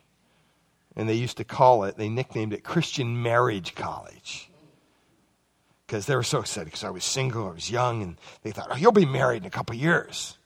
And 0.95 1.07
they 1.07 1.13
used 1.13 1.37
to 1.37 1.43
call 1.43 1.83
it, 1.83 1.97
they 1.97 2.09
nicknamed 2.09 2.53
it 2.53 2.63
Christian 2.63 3.21
Marriage 3.21 3.75
College. 3.75 4.49
Because 5.85 6.07
they 6.07 6.15
were 6.15 6.23
so 6.23 6.39
excited 6.39 6.65
because 6.65 6.83
I 6.83 6.89
was 6.89 7.03
single, 7.03 7.47
I 7.47 7.51
was 7.51 7.69
young, 7.69 8.01
and 8.01 8.17
they 8.41 8.49
thought, 8.49 8.69
oh, 8.71 8.75
you'll 8.75 8.91
be 8.91 9.05
married 9.05 9.43
in 9.43 9.47
a 9.47 9.51
couple 9.51 9.75
years. 9.75 10.37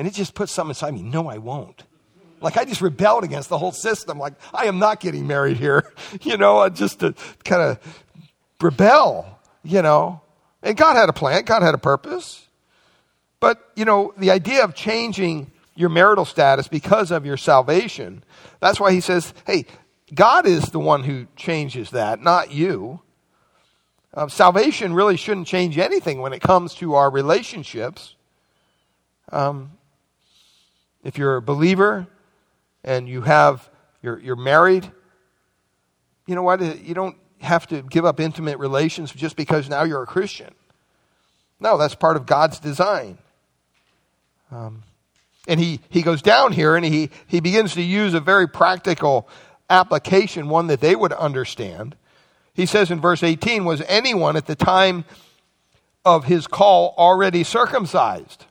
And 0.00 0.08
it 0.08 0.14
just 0.14 0.32
puts 0.32 0.50
something 0.50 0.70
inside 0.70 0.94
me. 0.94 1.02
No, 1.02 1.28
I 1.28 1.36
won't. 1.36 1.84
Like 2.40 2.56
I 2.56 2.64
just 2.64 2.80
rebelled 2.80 3.22
against 3.22 3.50
the 3.50 3.58
whole 3.58 3.70
system. 3.70 4.18
Like 4.18 4.32
I 4.54 4.64
am 4.64 4.78
not 4.78 4.98
getting 4.98 5.26
married 5.26 5.58
here, 5.58 5.92
you 6.22 6.38
know, 6.38 6.66
just 6.70 7.00
to 7.00 7.14
kind 7.44 7.60
of 7.60 8.04
rebel, 8.62 9.26
you 9.62 9.82
know. 9.82 10.22
And 10.62 10.74
God 10.74 10.96
had 10.96 11.10
a 11.10 11.12
plan, 11.12 11.44
God 11.44 11.60
had 11.60 11.74
a 11.74 11.78
purpose. 11.78 12.48
But, 13.40 13.62
you 13.76 13.84
know, 13.84 14.14
the 14.16 14.30
idea 14.30 14.64
of 14.64 14.74
changing 14.74 15.52
your 15.74 15.90
marital 15.90 16.24
status 16.24 16.66
because 16.66 17.10
of 17.10 17.26
your 17.26 17.36
salvation, 17.36 18.24
that's 18.58 18.80
why 18.80 18.92
he 18.92 19.02
says, 19.02 19.34
hey, 19.46 19.66
God 20.14 20.46
is 20.46 20.70
the 20.70 20.80
one 20.80 21.04
who 21.04 21.26
changes 21.36 21.90
that, 21.90 22.22
not 22.22 22.50
you. 22.50 23.00
Uh, 24.14 24.28
salvation 24.28 24.94
really 24.94 25.18
shouldn't 25.18 25.46
change 25.46 25.76
anything 25.76 26.22
when 26.22 26.32
it 26.32 26.40
comes 26.40 26.72
to 26.76 26.94
our 26.94 27.10
relationships. 27.10 28.14
Um, 29.30 29.72
if 31.04 31.18
you're 31.18 31.36
a 31.36 31.42
believer, 31.42 32.06
and 32.84 33.08
you 33.08 33.22
have 33.22 33.68
you're, 34.02 34.18
you're 34.18 34.36
married, 34.36 34.90
you 36.26 36.34
know 36.34 36.42
what? 36.42 36.60
You 36.60 36.94
don't 36.94 37.16
have 37.40 37.66
to 37.68 37.82
give 37.82 38.04
up 38.04 38.20
intimate 38.20 38.58
relations 38.58 39.12
just 39.12 39.36
because 39.36 39.68
now 39.68 39.82
you're 39.82 40.02
a 40.02 40.06
Christian. 40.06 40.54
No, 41.58 41.76
that's 41.76 41.94
part 41.94 42.16
of 42.16 42.26
God's 42.26 42.58
design. 42.58 43.18
Um, 44.50 44.82
and 45.46 45.60
he, 45.60 45.80
he 45.88 46.02
goes 46.02 46.22
down 46.22 46.52
here 46.52 46.76
and 46.76 46.84
he, 46.84 47.10
he 47.26 47.40
begins 47.40 47.74
to 47.74 47.82
use 47.82 48.14
a 48.14 48.20
very 48.20 48.48
practical 48.48 49.28
application, 49.68 50.48
one 50.48 50.66
that 50.68 50.80
they 50.80 50.96
would 50.96 51.12
understand. 51.12 51.96
He 52.54 52.66
says 52.66 52.90
in 52.90 53.00
verse 53.00 53.22
18, 53.22 53.64
Was 53.64 53.82
anyone 53.86 54.36
at 54.36 54.46
the 54.46 54.56
time 54.56 55.04
of 56.04 56.24
his 56.24 56.46
call 56.46 56.94
already 56.96 57.44
circumcised? 57.44 58.46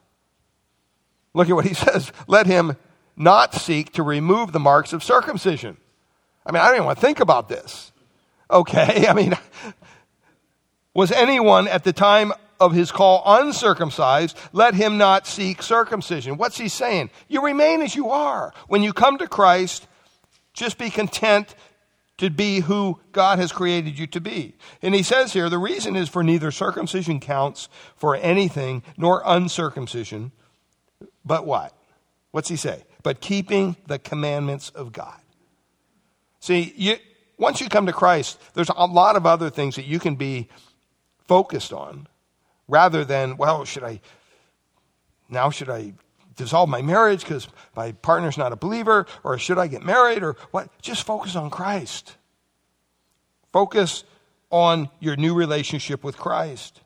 Look 1.34 1.50
at 1.50 1.56
what 1.56 1.66
he 1.66 1.74
says. 1.86 2.12
Let 2.28 2.48
him 2.48 2.78
not 3.16 3.54
seek 3.54 3.92
to 3.94 4.04
remove 4.04 4.52
the 4.52 4.60
marks 4.60 4.94
of 4.94 5.04
circumcision. 5.04 5.78
I 6.46 6.52
mean, 6.52 6.62
I 6.62 6.68
don't 6.68 6.76
even 6.76 6.86
want 6.86 7.00
to 7.00 7.06
think 7.06 7.20
about 7.20 7.50
this. 7.50 7.92
Okay, 8.50 9.08
I 9.10 9.14
mean, 9.14 9.36
was 10.94 11.12
anyone 11.12 11.68
at 11.68 11.84
the 11.84 11.94
time 11.94 12.34
of 12.60 12.74
his 12.74 12.92
call 12.92 13.24
uncircumcised, 13.26 14.38
let 14.52 14.74
him 14.74 14.98
not 14.98 15.26
seek 15.26 15.62
circumcision. 15.62 16.38
What's 16.38 16.58
he 16.58 16.68
saying? 16.68 17.10
You 17.28 17.44
remain 17.44 17.82
as 17.82 17.96
you 17.96 18.10
are. 18.10 18.54
When 18.68 18.84
you 18.84 18.92
come 18.92 19.18
to 19.20 19.28
Christ, 19.28 19.88
just 20.54 20.78
be 20.78 20.90
content 20.90 21.56
to 22.18 22.30
be 22.30 22.60
who 22.60 23.00
God 23.14 23.40
has 23.40 23.54
created 23.54 23.98
you 23.98 24.06
to 24.08 24.20
be. 24.20 24.56
And 24.82 24.94
he 24.94 25.04
says 25.04 25.32
here, 25.32 25.50
the 25.50 25.58
reason 25.58 25.96
is 25.96 26.10
for 26.10 26.22
neither 26.22 26.52
circumcision 26.52 27.22
counts 27.22 27.70
for 27.96 28.16
anything 28.18 28.84
nor 28.98 29.22
uncircumcision, 29.26 30.34
but 31.30 31.46
what? 31.46 31.74
What's 32.32 32.50
he 32.50 32.58
say? 32.58 32.84
but 33.04 33.22
keeping 33.22 33.76
the 33.88 34.00
commandments 34.00 34.70
of 34.70 34.92
God. 34.92 35.20
See, 36.40 36.74
you, 36.76 36.98
once 37.38 37.62
you 37.62 37.70
come 37.70 37.86
to 37.86 37.94
Christ, 37.94 38.40
there's 38.54 38.70
a 38.70 38.86
lot 38.86 39.16
of 39.16 39.26
other 39.26 39.50
things 39.50 39.76
that 39.76 39.86
you 39.86 40.00
can 40.00 40.16
be 40.16 40.50
focused 41.28 41.74
on 41.74 42.08
rather 42.68 43.06
than, 43.06 43.38
well, 43.38 43.66
should 43.66 43.84
I, 43.84 44.02
now 45.30 45.50
should 45.50 45.70
I 45.70 45.94
dissolve 46.36 46.70
my 46.70 46.82
marriage 46.82 47.22
because 47.22 47.48
my 47.76 47.92
partner's 47.94 48.38
not 48.38 48.54
a 48.54 48.56
believer, 48.56 49.06
or 49.24 49.38
should 49.38 49.58
I 49.58 49.68
get 49.68 49.84
married, 49.84 50.24
or 50.24 50.36
what? 50.52 50.70
Just 50.82 51.06
focus 51.06 51.36
on 51.36 51.50
Christ. 51.50 52.16
Focus 53.52 54.04
on 54.50 54.90
your 55.00 55.16
new 55.16 55.34
relationship 55.34 56.04
with 56.04 56.18
Christ. 56.18 56.82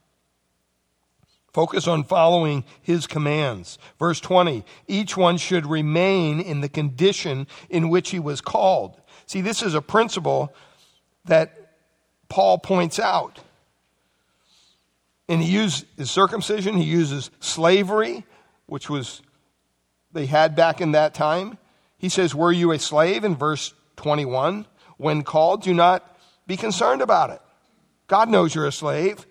Focus 1.54 1.88
on 1.88 2.04
following 2.04 2.64
his 2.82 3.06
commands. 3.06 3.78
Verse 4.00 4.20
20, 4.20 4.66
each 4.88 5.16
one 5.16 5.38
should 5.38 5.68
remain 5.68 6.40
in 6.40 6.62
the 6.62 6.70
condition 6.70 7.48
in 7.70 7.90
which 7.90 8.10
he 8.10 8.20
was 8.20 8.42
called. 8.42 9.00
See, 9.28 9.42
this 9.42 9.62
is 9.62 9.76
a 9.76 9.82
principle 9.82 10.54
that 11.26 11.76
Paul 12.28 12.58
points 12.58 13.00
out. 13.00 13.40
And 15.30 15.42
he 15.42 15.52
uses 15.52 15.86
circumcision, 16.10 16.76
he 16.76 16.86
uses 16.86 17.30
slavery, 17.40 18.26
which 18.66 18.90
was 18.90 19.22
they 20.12 20.26
had 20.26 20.56
back 20.56 20.82
in 20.82 20.92
that 20.94 21.14
time. 21.14 21.58
He 21.98 22.10
says, 22.10 22.34
Were 22.34 22.52
you 22.52 22.72
a 22.72 22.80
slave 22.80 23.24
in 23.24 23.36
verse 23.36 23.74
21? 23.98 24.66
When 24.98 25.24
called, 25.24 25.62
do 25.64 25.74
not 25.74 26.18
be 26.48 26.58
concerned 26.58 27.02
about 27.02 27.30
it. 27.30 27.42
God 28.08 28.30
knows 28.30 28.54
you're 28.54 28.68
a 28.68 28.72
slave. 28.72 29.26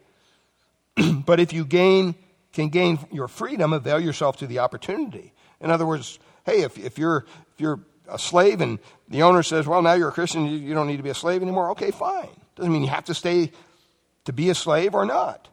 but 1.27 1.41
if 1.41 1.53
you 1.53 1.65
gain, 1.65 2.15
can 2.53 2.69
gain 2.69 2.99
your 3.11 3.29
freedom, 3.29 3.73
avail 3.73 4.01
yourself 4.01 4.37
to 4.39 4.47
the 4.47 4.59
opportunity. 4.59 5.33
In 5.61 5.71
other 5.71 5.87
words, 5.87 6.19
hey, 6.45 6.63
if, 6.63 6.79
if, 6.79 6.99
you're, 6.99 7.27
if 7.55 7.61
you're 7.61 7.81
a 8.09 8.19
slave 8.19 8.61
and 8.61 8.79
the 9.09 9.23
owner 9.23 9.43
says, 9.43 9.67
well, 9.67 9.83
now 9.83 9.95
you're 9.95 10.09
a 10.09 10.13
Christian, 10.13 10.47
you, 10.47 10.59
you 10.59 10.75
don't 10.75 10.87
need 10.87 10.99
to 10.99 11.03
be 11.03 11.11
a 11.11 11.15
slave 11.15 11.43
anymore, 11.43 11.71
okay, 11.71 11.91
fine. 11.91 12.29
Doesn't 12.57 12.73
mean 12.73 12.83
you 12.83 12.89
have 12.89 13.07
to 13.07 13.15
stay 13.15 13.53
to 14.25 14.33
be 14.33 14.51
a 14.51 14.55
slave 14.55 14.95
or 14.95 15.07
not. 15.07 15.49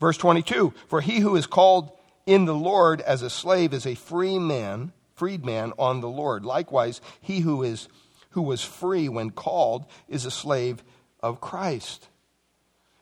Verse 0.00 0.16
22 0.16 0.72
For 0.88 1.00
he 1.00 1.18
who 1.18 1.36
is 1.36 1.46
called 1.46 1.92
in 2.26 2.44
the 2.44 2.54
Lord 2.54 3.00
as 3.00 3.22
a 3.22 3.30
slave 3.30 3.72
is 3.72 3.86
a 3.86 3.94
free 3.94 4.38
man, 4.38 4.92
freedman 5.14 5.72
on 5.78 6.00
the 6.00 6.08
Lord. 6.08 6.44
Likewise, 6.44 7.00
he 7.20 7.40
who 7.40 7.62
is 7.62 7.88
who 8.30 8.42
was 8.42 8.62
free 8.62 9.08
when 9.08 9.30
called 9.30 9.86
is 10.08 10.24
a 10.24 10.30
slave 10.30 10.82
of 11.20 11.40
Christ. 11.40 12.06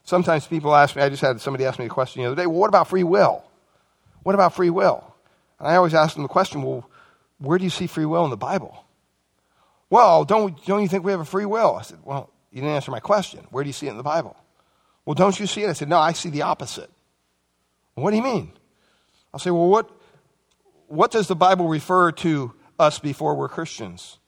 Sometimes 0.06 0.46
people 0.46 0.72
ask 0.74 0.94
me, 0.94 1.02
I 1.02 1.08
just 1.08 1.20
had 1.20 1.40
somebody 1.40 1.64
ask 1.64 1.80
me 1.80 1.86
a 1.86 1.88
question 1.88 2.22
the 2.22 2.28
other 2.28 2.40
day, 2.40 2.46
well, 2.46 2.60
what 2.60 2.68
about 2.68 2.86
free 2.86 3.02
will? 3.02 3.44
What 4.22 4.36
about 4.36 4.54
free 4.54 4.70
will? 4.70 5.02
And 5.58 5.66
I 5.66 5.74
always 5.74 5.94
ask 5.94 6.14
them 6.14 6.22
the 6.22 6.28
question, 6.28 6.62
well, 6.62 6.88
where 7.38 7.58
do 7.58 7.64
you 7.64 7.70
see 7.70 7.88
free 7.88 8.06
will 8.06 8.24
in 8.24 8.30
the 8.30 8.36
Bible? 8.36 8.84
Well, 9.90 10.24
don't, 10.24 10.64
don't 10.64 10.80
you 10.80 10.88
think 10.88 11.04
we 11.04 11.10
have 11.10 11.20
a 11.20 11.24
free 11.24 11.44
will? 11.44 11.74
I 11.74 11.82
said, 11.82 11.98
well, 12.04 12.30
you 12.52 12.60
didn't 12.60 12.76
answer 12.76 12.92
my 12.92 13.00
question. 13.00 13.46
Where 13.50 13.64
do 13.64 13.68
you 13.68 13.72
see 13.72 13.88
it 13.88 13.90
in 13.90 13.96
the 13.96 14.04
Bible? 14.04 14.36
Well, 15.04 15.14
don't 15.14 15.38
you 15.40 15.46
see 15.48 15.64
it? 15.64 15.70
I 15.70 15.72
said, 15.72 15.88
no, 15.88 15.98
I 15.98 16.12
see 16.12 16.30
the 16.30 16.42
opposite. 16.42 16.90
What 17.96 18.12
do 18.12 18.16
you 18.16 18.22
mean? 18.22 18.52
I'll 19.34 19.40
say, 19.40 19.50
well, 19.50 19.68
what, 19.68 19.90
what 20.86 21.10
does 21.10 21.26
the 21.26 21.36
Bible 21.36 21.66
refer 21.66 22.12
to 22.12 22.52
us 22.78 23.00
before 23.00 23.34
we're 23.34 23.48
Christians? 23.48 24.18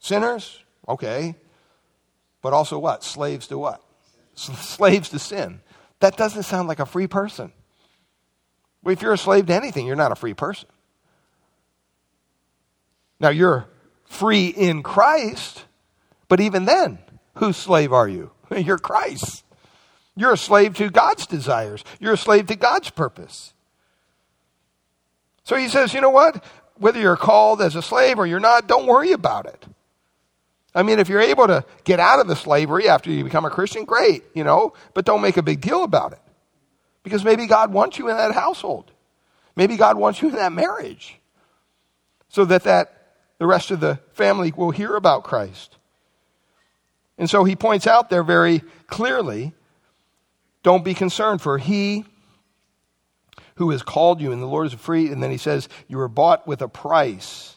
Sinners? 0.00 0.62
Okay. 0.86 1.34
But 2.42 2.52
also 2.52 2.78
what? 2.78 3.02
Slaves 3.02 3.46
to 3.46 3.56
what? 3.56 3.82
Slaves 4.36 5.08
to 5.10 5.18
sin. 5.18 5.60
That 6.00 6.16
doesn't 6.16 6.44
sound 6.44 6.68
like 6.68 6.78
a 6.78 6.86
free 6.86 7.06
person. 7.06 7.52
Well, 8.82 8.92
if 8.92 9.02
you're 9.02 9.14
a 9.14 9.18
slave 9.18 9.46
to 9.46 9.54
anything, 9.54 9.86
you're 9.86 9.96
not 9.96 10.12
a 10.12 10.16
free 10.16 10.34
person. 10.34 10.68
Now, 13.18 13.30
you're 13.30 13.66
free 14.04 14.48
in 14.48 14.82
Christ, 14.82 15.64
but 16.28 16.38
even 16.40 16.66
then, 16.66 16.98
whose 17.36 17.56
slave 17.56 17.92
are 17.92 18.08
you? 18.08 18.30
You're 18.56 18.78
Christ. 18.78 19.42
You're 20.14 20.34
a 20.34 20.38
slave 20.38 20.74
to 20.76 20.88
God's 20.88 21.26
desires, 21.26 21.84
you're 22.00 22.14
a 22.14 22.18
slave 22.18 22.46
to 22.46 22.56
God's 22.56 22.90
purpose. 22.90 23.52
So 25.44 25.56
he 25.56 25.68
says, 25.68 25.92
you 25.92 26.00
know 26.00 26.10
what? 26.10 26.42
Whether 26.78 26.98
you're 26.98 27.16
called 27.16 27.62
as 27.62 27.76
a 27.76 27.82
slave 27.82 28.18
or 28.18 28.26
you're 28.26 28.40
not, 28.40 28.66
don't 28.66 28.86
worry 28.86 29.12
about 29.12 29.46
it. 29.46 29.64
I 30.76 30.82
mean, 30.82 30.98
if 30.98 31.08
you're 31.08 31.22
able 31.22 31.46
to 31.46 31.64
get 31.84 32.00
out 32.00 32.20
of 32.20 32.28
the 32.28 32.36
slavery 32.36 32.86
after 32.86 33.10
you 33.10 33.24
become 33.24 33.46
a 33.46 33.50
Christian, 33.50 33.86
great, 33.86 34.22
you 34.34 34.44
know, 34.44 34.74
but 34.92 35.06
don't 35.06 35.22
make 35.22 35.38
a 35.38 35.42
big 35.42 35.62
deal 35.62 35.82
about 35.82 36.12
it. 36.12 36.20
Because 37.02 37.24
maybe 37.24 37.46
God 37.46 37.72
wants 37.72 37.98
you 37.98 38.10
in 38.10 38.16
that 38.16 38.32
household. 38.32 38.92
Maybe 39.56 39.78
God 39.78 39.96
wants 39.96 40.20
you 40.20 40.28
in 40.28 40.34
that 40.34 40.52
marriage. 40.52 41.18
So 42.28 42.44
that, 42.44 42.64
that 42.64 43.14
the 43.38 43.46
rest 43.46 43.70
of 43.70 43.80
the 43.80 44.00
family 44.12 44.52
will 44.54 44.70
hear 44.70 44.94
about 44.94 45.24
Christ. 45.24 45.78
And 47.16 47.30
so 47.30 47.44
he 47.44 47.56
points 47.56 47.86
out 47.86 48.10
there 48.10 48.22
very 48.22 48.62
clearly 48.86 49.54
don't 50.62 50.84
be 50.84 50.94
concerned, 50.94 51.40
for 51.40 51.56
he 51.56 52.04
who 53.54 53.70
has 53.70 53.82
called 53.82 54.20
you, 54.20 54.32
and 54.32 54.42
the 54.42 54.46
Lord 54.46 54.66
is 54.66 54.74
free. 54.74 55.10
And 55.10 55.22
then 55.22 55.30
he 55.30 55.38
says, 55.38 55.68
You 55.88 55.96
were 55.96 56.08
bought 56.08 56.46
with 56.46 56.60
a 56.60 56.68
price. 56.68 57.55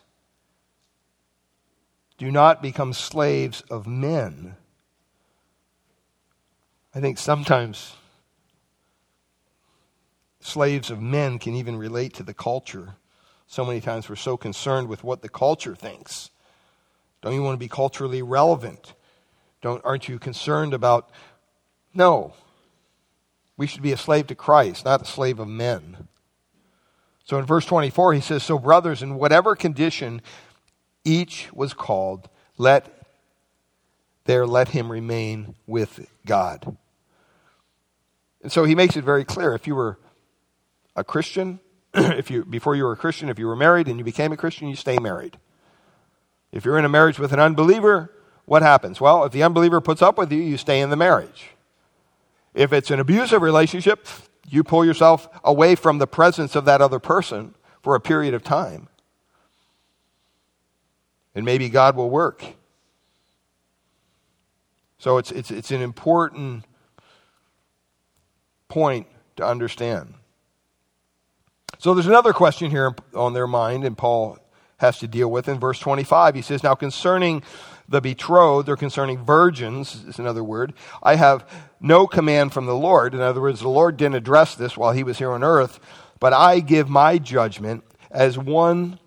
Do 2.20 2.30
not 2.32 2.62
become 2.62 2.92
slaves 2.92 3.62
of 3.70 3.88
men. 3.88 4.58
I 6.94 7.00
think 7.00 7.18
sometimes 7.18 7.96
slaves 10.42 10.92
of 10.92 11.02
men 11.02 11.40
can 11.40 11.56
even 11.56 11.78
relate 11.78 12.14
to 12.16 12.24
the 12.24 12.34
culture. 12.34 12.96
So 13.48 13.64
many 13.64 13.80
times 13.80 14.10
we're 14.10 14.18
so 14.18 14.36
concerned 14.36 14.90
with 14.90 15.02
what 15.02 15.22
the 15.22 15.30
culture 15.30 15.76
thinks. 15.76 16.30
Don't 17.22 17.34
you 17.34 17.42
want 17.42 17.56
to 17.56 17.60
be 17.60 17.70
culturally 17.70 18.22
relevant? 18.22 18.94
Don't, 19.62 19.84
aren't 19.86 20.10
you 20.10 20.20
concerned 20.20 20.74
about? 20.74 21.10
No, 21.94 22.34
we 23.56 23.66
should 23.66 23.82
be 23.82 23.94
a 23.94 23.98
slave 23.98 24.28
to 24.28 24.36
Christ, 24.36 24.84
not 24.84 25.04
a 25.04 25.06
slave 25.06 25.40
of 25.40 25.48
men. 25.48 26.10
So 27.24 27.38
in 27.38 27.46
verse 27.46 27.66
24, 27.66 28.14
he 28.14 28.22
says, 28.22 28.44
So, 28.44 28.60
brothers, 28.60 29.02
in 29.02 29.16
whatever 29.16 29.56
condition 29.56 30.22
each 31.10 31.50
was 31.52 31.74
called, 31.74 32.30
let 32.58 32.96
there 34.26 34.46
let 34.46 34.70
him 34.70 34.92
remain 34.92 35.56
with 35.66 36.08
God. 36.26 36.78
And 38.44 38.52
so 38.52 38.64
he 38.64 38.76
makes 38.76 38.96
it 38.96 39.04
very 39.04 39.26
clear 39.26 39.56
if 39.56 39.66
you 39.66 39.76
were 39.76 39.98
a 40.96 41.04
Christian, 41.04 41.60
if 41.94 42.30
you 42.30 42.46
before 42.46 42.76
you 42.76 42.84
were 42.84 42.92
a 42.92 42.98
Christian, 42.98 43.30
if 43.30 43.40
you 43.40 43.48
were 43.48 43.56
married 43.56 43.88
and 43.88 43.98
you 43.98 44.06
became 44.06 44.32
a 44.32 44.38
Christian, 44.38 44.68
you 44.68 44.76
stay 44.76 45.00
married. 45.00 45.38
If 46.52 46.64
you're 46.64 46.78
in 46.78 46.86
a 46.86 46.90
marriage 46.90 47.20
with 47.20 47.34
an 47.34 47.40
unbeliever, 47.40 48.12
what 48.46 48.62
happens? 48.62 49.02
Well, 49.02 49.24
if 49.24 49.32
the 49.32 49.44
unbeliever 49.44 49.82
puts 49.82 50.02
up 50.02 50.18
with 50.18 50.32
you, 50.32 50.42
you 50.42 50.58
stay 50.58 50.80
in 50.80 50.90
the 50.90 50.96
marriage. 50.96 51.52
If 52.54 52.74
it's 52.74 52.92
an 52.92 53.00
abusive 53.00 53.42
relationship, 53.42 54.08
you 54.48 54.64
pull 54.64 54.86
yourself 54.86 55.30
away 55.44 55.76
from 55.76 55.98
the 55.98 56.08
presence 56.08 56.56
of 56.56 56.66
that 56.66 56.82
other 56.82 57.00
person 57.00 57.56
for 57.82 57.96
a 57.96 58.00
period 58.00 58.34
of 58.34 58.44
time. 58.44 58.90
And 61.40 61.46
maybe 61.46 61.70
God 61.70 61.96
will 61.96 62.10
work. 62.10 62.44
So 64.98 65.20
it's, 65.20 65.32
it's, 65.32 65.52
it's 65.52 65.72
an 65.72 65.82
important 65.82 66.66
point 68.68 69.08
to 69.38 69.46
understand. 69.46 70.16
So 71.78 71.94
there's 71.94 72.08
another 72.08 72.34
question 72.34 72.70
here 72.70 72.94
on 73.16 73.32
their 73.32 73.48
mind, 73.48 73.86
and 73.86 73.98
Paul 73.98 74.38
has 74.80 75.00
to 75.00 75.08
deal 75.08 75.32
with 75.32 75.48
in 75.48 75.62
verse 75.62 75.80
25. 75.80 76.36
He 76.36 76.42
says, 76.42 76.62
Now 76.62 76.76
concerning 76.76 77.42
the 77.88 78.02
betrothed, 78.02 78.68
or 78.68 78.76
concerning 78.76 79.24
virgins, 79.24 80.04
is 80.10 80.20
another 80.20 80.44
word, 80.44 80.74
I 81.02 81.16
have 81.16 81.50
no 81.80 82.06
command 82.06 82.52
from 82.52 82.66
the 82.66 82.76
Lord. 82.76 83.14
In 83.14 83.22
other 83.22 83.40
words, 83.40 83.62
the 83.62 83.70
Lord 83.70 83.96
didn't 83.96 84.16
address 84.16 84.56
this 84.56 84.76
while 84.76 84.92
he 84.92 85.04
was 85.04 85.20
here 85.20 85.32
on 85.32 85.42
earth, 85.42 85.80
but 86.20 86.34
I 86.34 86.60
give 86.60 86.90
my 86.90 87.18
judgment 87.18 87.86
as 88.12 88.38
one 88.38 89.00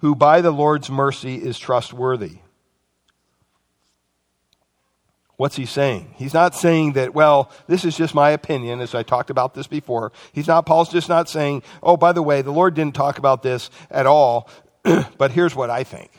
who 0.00 0.14
by 0.14 0.40
the 0.40 0.50
Lord's 0.50 0.90
mercy 0.90 1.36
is 1.36 1.58
trustworthy. 1.58 2.38
What's 5.36 5.56
he 5.56 5.64
saying? 5.64 6.14
He's 6.16 6.34
not 6.34 6.54
saying 6.54 6.92
that, 6.94 7.14
well, 7.14 7.50
this 7.66 7.86
is 7.86 7.96
just 7.96 8.14
my 8.14 8.30
opinion, 8.30 8.80
as 8.80 8.94
I 8.94 9.02
talked 9.02 9.30
about 9.30 9.54
this 9.54 9.66
before. 9.66 10.12
He's 10.32 10.46
not, 10.46 10.66
Paul's 10.66 10.90
just 10.90 11.08
not 11.08 11.30
saying, 11.30 11.62
oh, 11.82 11.96
by 11.96 12.12
the 12.12 12.22
way, 12.22 12.42
the 12.42 12.52
Lord 12.52 12.74
didn't 12.74 12.94
talk 12.94 13.16
about 13.16 13.42
this 13.42 13.70
at 13.90 14.06
all, 14.06 14.50
but 15.16 15.30
here's 15.30 15.56
what 15.56 15.70
I 15.70 15.82
think. 15.82 16.10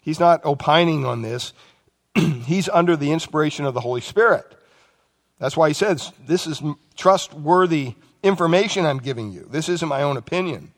He's 0.00 0.20
not 0.20 0.42
opining 0.44 1.06
on 1.06 1.22
this. 1.22 1.54
He's 2.14 2.68
under 2.68 2.96
the 2.96 3.12
inspiration 3.12 3.64
of 3.64 3.72
the 3.72 3.80
Holy 3.80 4.02
Spirit. 4.02 4.44
That's 5.38 5.56
why 5.56 5.68
he 5.68 5.74
says, 5.74 6.12
This 6.26 6.46
is 6.46 6.62
trustworthy 6.96 7.94
information 8.22 8.84
I'm 8.86 8.98
giving 8.98 9.32
you. 9.32 9.46
This 9.50 9.68
isn't 9.68 9.88
my 9.88 10.02
own 10.02 10.16
opinion. 10.16 10.72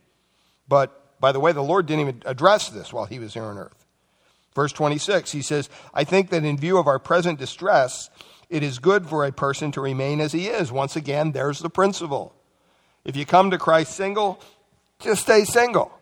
But 0.69 1.06
by 1.21 1.33
the 1.33 1.41
way, 1.41 1.53
the 1.53 1.63
Lord 1.63 1.87
didn't 1.87 2.01
even 2.01 2.23
address 2.27 2.69
this 2.69 2.93
while 2.93 3.07
he 3.07 3.19
was 3.19 3.35
here 3.35 3.45
on 3.45 3.59
earth. 3.59 3.85
Verse 4.55 4.73
26, 4.73 5.33
he 5.33 5.43
says, 5.43 5.69
I 5.93 6.05
think 6.05 6.31
that 6.31 6.45
in 6.45 6.57
view 6.57 6.79
of 6.79 6.87
our 6.87 6.99
present 6.99 7.39
distress, 7.39 8.09
it 8.49 8.63
is 8.63 8.79
good 8.79 9.07
for 9.07 9.25
a 9.25 9.33
person 9.33 9.73
to 9.73 9.81
remain 9.81 10.21
as 10.21 10.33
he 10.33 10.47
is. 10.47 10.73
Once 10.73 10.97
again, 10.97 11.33
there's 11.33 11.59
the 11.59 11.71
principle. 11.71 12.35
If 13.05 13.17
you 13.17 13.27
come 13.27 13.51
to 13.51 13.59
Christ 13.59 13.95
single, 13.95 14.41
just 14.99 15.23
stay 15.23 15.45
single. 15.45 15.93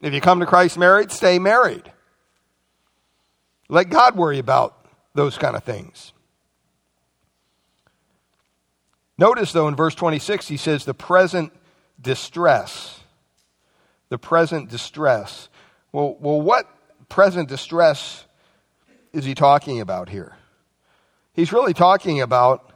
If 0.00 0.12
you 0.12 0.20
come 0.20 0.40
to 0.40 0.46
Christ 0.46 0.78
married, 0.78 1.10
stay 1.10 1.38
married. 1.38 1.90
Let 3.68 3.90
God 3.90 4.16
worry 4.16 4.38
about 4.38 4.86
those 5.14 5.38
kind 5.38 5.56
of 5.56 5.64
things. 5.64 6.12
Notice, 9.16 9.52
though, 9.52 9.68
in 9.68 9.76
verse 9.76 9.94
26, 9.94 10.48
he 10.48 10.56
says, 10.56 10.84
the 10.84 10.94
present 10.94 11.52
distress. 12.00 13.00
The 14.14 14.18
present 14.18 14.70
distress. 14.70 15.48
Well, 15.90 16.16
well, 16.20 16.40
what 16.40 16.68
present 17.08 17.48
distress 17.48 18.24
is 19.12 19.24
he 19.24 19.34
talking 19.34 19.80
about 19.80 20.08
here? 20.08 20.36
He's 21.32 21.52
really 21.52 21.74
talking 21.74 22.20
about, 22.20 22.72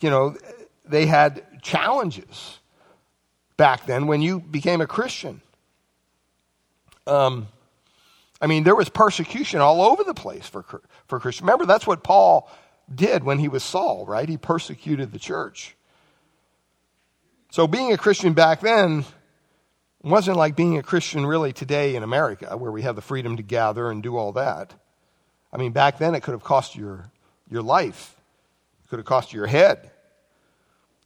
you 0.00 0.08
know, 0.08 0.38
they 0.86 1.04
had 1.04 1.44
challenges 1.60 2.60
back 3.58 3.84
then 3.84 4.06
when 4.06 4.22
you 4.22 4.40
became 4.40 4.80
a 4.80 4.86
Christian. 4.86 5.42
Um, 7.06 7.48
I 8.40 8.46
mean, 8.46 8.64
there 8.64 8.74
was 8.74 8.88
persecution 8.88 9.60
all 9.60 9.82
over 9.82 10.02
the 10.02 10.14
place 10.14 10.48
for, 10.48 10.64
for 11.08 11.20
Christians. 11.20 11.42
Remember, 11.42 11.66
that's 11.66 11.86
what 11.86 12.02
Paul 12.02 12.50
did 12.94 13.22
when 13.22 13.38
he 13.38 13.48
was 13.48 13.62
Saul, 13.62 14.06
right? 14.06 14.26
He 14.26 14.38
persecuted 14.38 15.12
the 15.12 15.18
church. 15.18 15.76
So 17.50 17.66
being 17.66 17.92
a 17.92 17.98
Christian 17.98 18.32
back 18.32 18.62
then 18.62 19.04
wasn't 20.08 20.36
like 20.36 20.56
being 20.56 20.78
a 20.78 20.82
Christian 20.82 21.26
really 21.26 21.52
today 21.52 21.96
in 21.96 22.02
America, 22.02 22.56
where 22.56 22.72
we 22.72 22.82
have 22.82 22.96
the 22.96 23.02
freedom 23.02 23.36
to 23.36 23.42
gather 23.42 23.90
and 23.90 24.02
do 24.02 24.16
all 24.16 24.32
that. 24.32 24.74
I 25.52 25.56
mean, 25.56 25.72
back 25.72 25.98
then 25.98 26.14
it 26.14 26.22
could 26.22 26.32
have 26.32 26.44
cost 26.44 26.76
your, 26.76 27.10
your 27.50 27.62
life, 27.62 28.14
it 28.84 28.88
could 28.90 28.98
have 28.98 29.06
cost 29.06 29.32
you 29.32 29.38
your 29.38 29.46
head. 29.46 29.90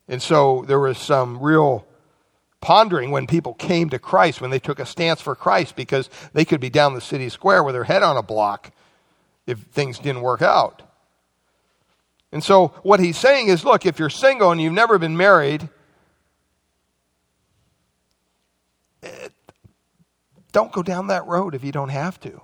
And 0.07 0.21
so 0.21 0.65
there 0.67 0.79
was 0.79 0.97
some 0.97 1.39
real 1.41 1.87
pondering 2.59 3.11
when 3.11 3.27
people 3.27 3.53
came 3.53 3.89
to 3.89 3.99
Christ, 3.99 4.41
when 4.41 4.51
they 4.51 4.59
took 4.59 4.79
a 4.79 4.85
stance 4.85 5.21
for 5.21 5.35
Christ, 5.35 5.75
because 5.75 6.09
they 6.33 6.45
could 6.45 6.61
be 6.61 6.69
down 6.69 6.93
the 6.93 7.01
city 7.01 7.29
square 7.29 7.63
with 7.63 7.75
their 7.75 7.83
head 7.83 8.03
on 8.03 8.17
a 8.17 8.23
block 8.23 8.71
if 9.45 9.59
things 9.59 9.99
didn't 9.99 10.21
work 10.21 10.41
out. 10.41 10.81
And 12.31 12.43
so 12.43 12.69
what 12.83 12.99
he's 12.99 13.17
saying 13.17 13.47
is 13.47 13.63
look, 13.63 13.85
if 13.85 13.99
you're 13.99 14.09
single 14.09 14.51
and 14.51 14.61
you've 14.61 14.73
never 14.73 14.97
been 14.97 15.15
married, 15.15 15.69
don't 20.53 20.71
go 20.71 20.81
down 20.81 21.07
that 21.07 21.27
road 21.27 21.53
if 21.53 21.63
you 21.63 21.73
don't 21.73 21.89
have 21.89 22.19
to. 22.21 22.41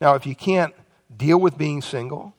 Now, 0.00 0.14
if 0.14 0.26
you 0.26 0.34
can't 0.34 0.74
deal 1.16 1.38
with 1.38 1.56
being 1.56 1.80
single, 1.80 2.34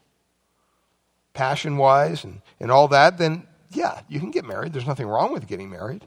passion 1.33 1.77
wise, 1.77 2.23
and, 2.23 2.41
and 2.59 2.69
all 2.69 2.87
that, 2.89 3.17
then 3.17 3.47
yeah, 3.71 4.01
you 4.07 4.19
can 4.19 4.29
get 4.29 4.45
married. 4.45 4.73
There's 4.73 4.85
nothing 4.85 5.07
wrong 5.07 5.33
with 5.33 5.47
getting 5.47 5.69
married. 5.71 6.05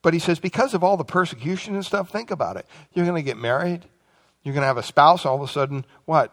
But 0.00 0.14
he 0.14 0.20
says, 0.20 0.38
because 0.38 0.74
of 0.74 0.84
all 0.84 0.96
the 0.96 1.04
persecution 1.04 1.74
and 1.74 1.84
stuff, 1.84 2.10
think 2.10 2.30
about 2.30 2.56
it. 2.56 2.66
You're 2.94 3.04
going 3.04 3.22
to 3.22 3.26
get 3.26 3.36
married. 3.36 3.84
You're 4.42 4.54
going 4.54 4.62
to 4.62 4.68
have 4.68 4.78
a 4.78 4.82
spouse. 4.82 5.26
All 5.26 5.34
of 5.34 5.48
a 5.48 5.52
sudden, 5.52 5.84
what? 6.04 6.32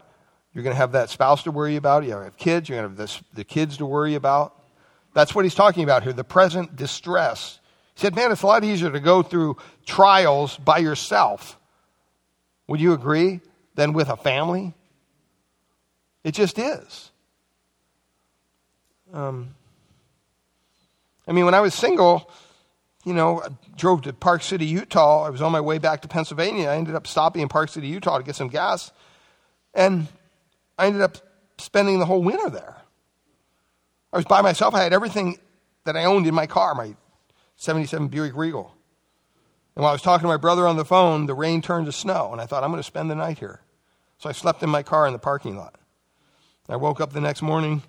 You're 0.53 0.63
going 0.63 0.73
to 0.73 0.77
have 0.77 0.93
that 0.93 1.09
spouse 1.09 1.43
to 1.43 1.51
worry 1.51 1.75
about. 1.75 2.03
You're 2.03 2.13
going 2.13 2.25
to 2.25 2.31
have 2.31 2.37
kids. 2.37 2.69
You're 2.69 2.77
going 2.77 2.85
to 2.85 2.89
have 2.91 2.97
this, 2.97 3.21
the 3.33 3.43
kids 3.43 3.77
to 3.77 3.85
worry 3.85 4.15
about. 4.15 4.55
That's 5.13 5.33
what 5.33 5.45
he's 5.45 5.55
talking 5.55 5.83
about 5.83 6.03
here 6.03 6.13
the 6.13 6.23
present 6.23 6.75
distress. 6.75 7.59
He 7.95 8.01
said, 8.01 8.15
Man, 8.15 8.31
it's 8.31 8.41
a 8.41 8.47
lot 8.47 8.63
easier 8.63 8.91
to 8.91 8.99
go 8.99 9.23
through 9.23 9.57
trials 9.85 10.57
by 10.57 10.79
yourself. 10.79 11.57
Would 12.67 12.79
you 12.79 12.93
agree? 12.93 13.41
Than 13.75 13.93
with 13.93 14.09
a 14.09 14.15
family? 14.15 14.73
It 16.23 16.33
just 16.33 16.57
is. 16.57 17.11
Um, 19.13 19.55
I 21.27 21.31
mean, 21.31 21.45
when 21.45 21.53
I 21.53 21.59
was 21.59 21.73
single, 21.73 22.29
you 23.05 23.13
know, 23.13 23.41
I 23.41 23.49
drove 23.77 24.03
to 24.03 24.13
Park 24.13 24.41
City, 24.41 24.65
Utah. 24.65 25.23
I 25.23 25.29
was 25.29 25.41
on 25.41 25.51
my 25.51 25.61
way 25.61 25.77
back 25.77 26.01
to 26.01 26.07
Pennsylvania. 26.07 26.69
I 26.69 26.75
ended 26.75 26.95
up 26.95 27.07
stopping 27.07 27.41
in 27.41 27.47
Park 27.47 27.69
City, 27.69 27.87
Utah 27.87 28.17
to 28.17 28.23
get 28.23 28.35
some 28.35 28.47
gas. 28.47 28.91
And 29.73 30.07
I 30.77 30.87
ended 30.87 31.01
up 31.01 31.17
spending 31.57 31.99
the 31.99 32.05
whole 32.05 32.23
winter 32.23 32.49
there. 32.49 32.75
I 34.11 34.17
was 34.17 34.25
by 34.25 34.41
myself. 34.41 34.73
I 34.73 34.83
had 34.83 34.93
everything 34.93 35.37
that 35.83 35.95
I 35.95 36.05
owned 36.05 36.27
in 36.27 36.33
my 36.33 36.47
car, 36.47 36.73
my 36.73 36.95
77 37.57 38.07
Buick 38.07 38.35
Regal. 38.35 38.73
And 39.75 39.83
while 39.83 39.89
I 39.89 39.93
was 39.93 40.01
talking 40.01 40.23
to 40.23 40.27
my 40.27 40.37
brother 40.37 40.67
on 40.67 40.77
the 40.77 40.85
phone, 40.85 41.25
the 41.25 41.33
rain 41.33 41.61
turned 41.61 41.85
to 41.87 41.91
snow, 41.91 42.29
and 42.31 42.39
I 42.39 42.45
thought, 42.45 42.63
I'm 42.63 42.71
going 42.71 42.79
to 42.79 42.83
spend 42.83 43.11
the 43.11 43.15
night 43.15 43.39
here. 43.39 43.61
So 44.17 44.29
I 44.29 44.31
slept 44.31 44.63
in 44.63 44.69
my 44.69 44.83
car 44.83 45.05
in 45.05 45.13
the 45.13 45.19
parking 45.19 45.57
lot. 45.57 45.75
I 46.69 46.77
woke 46.77 47.01
up 47.01 47.13
the 47.13 47.21
next 47.21 47.41
morning. 47.41 47.83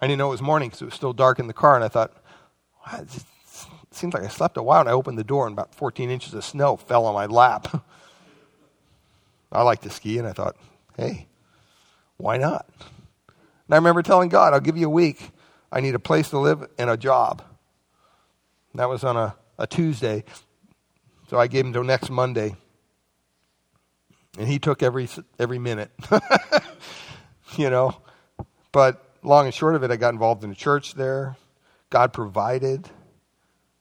I 0.00 0.06
didn't 0.06 0.18
know 0.18 0.28
it 0.28 0.32
was 0.32 0.42
morning 0.42 0.68
because 0.68 0.82
it 0.82 0.86
was 0.86 0.94
still 0.94 1.12
dark 1.12 1.38
in 1.38 1.46
the 1.46 1.52
car, 1.52 1.76
and 1.76 1.84
I 1.84 1.88
thought, 1.88 2.12
wow, 2.84 3.02
it 3.02 3.24
seems 3.92 4.14
like 4.14 4.24
I 4.24 4.28
slept 4.28 4.56
a 4.56 4.62
while. 4.62 4.80
And 4.80 4.88
I 4.88 4.92
opened 4.92 5.18
the 5.18 5.24
door, 5.24 5.46
and 5.46 5.54
about 5.54 5.74
14 5.74 6.10
inches 6.10 6.34
of 6.34 6.44
snow 6.44 6.76
fell 6.76 7.06
on 7.06 7.14
my 7.14 7.26
lap. 7.26 7.84
I 9.52 9.62
like 9.62 9.80
to 9.82 9.90
ski, 9.90 10.18
and 10.18 10.26
I 10.26 10.32
thought, 10.32 10.56
hey, 10.96 11.28
why 12.16 12.36
not? 12.36 12.66
And 13.28 13.74
I 13.74 13.76
remember 13.76 14.02
telling 14.02 14.28
God, 14.28 14.52
I'll 14.52 14.60
give 14.60 14.76
you 14.76 14.86
a 14.86 14.90
week. 14.90 15.30
I 15.70 15.80
need 15.80 15.94
a 15.94 16.00
place 16.00 16.30
to 16.30 16.38
live 16.38 16.68
and 16.78 16.90
a 16.90 16.96
job. 16.96 17.42
That 18.74 18.88
was 18.88 19.04
on 19.04 19.16
a, 19.16 19.34
a 19.58 19.66
Tuesday. 19.66 20.24
So 21.28 21.38
I 21.38 21.46
gave 21.46 21.64
him 21.64 21.72
till 21.72 21.84
next 21.84 22.10
Monday. 22.10 22.56
And 24.38 24.46
he 24.48 24.58
took 24.58 24.82
every, 24.82 25.08
every 25.38 25.58
minute. 25.58 25.90
you 27.56 27.70
know. 27.70 27.96
But 28.72 29.04
long 29.22 29.46
and 29.46 29.54
short 29.54 29.74
of 29.74 29.82
it, 29.82 29.90
I 29.90 29.96
got 29.96 30.14
involved 30.14 30.44
in 30.44 30.50
a 30.50 30.54
church 30.54 30.94
there. 30.94 31.36
God 31.90 32.12
provided. 32.12 32.88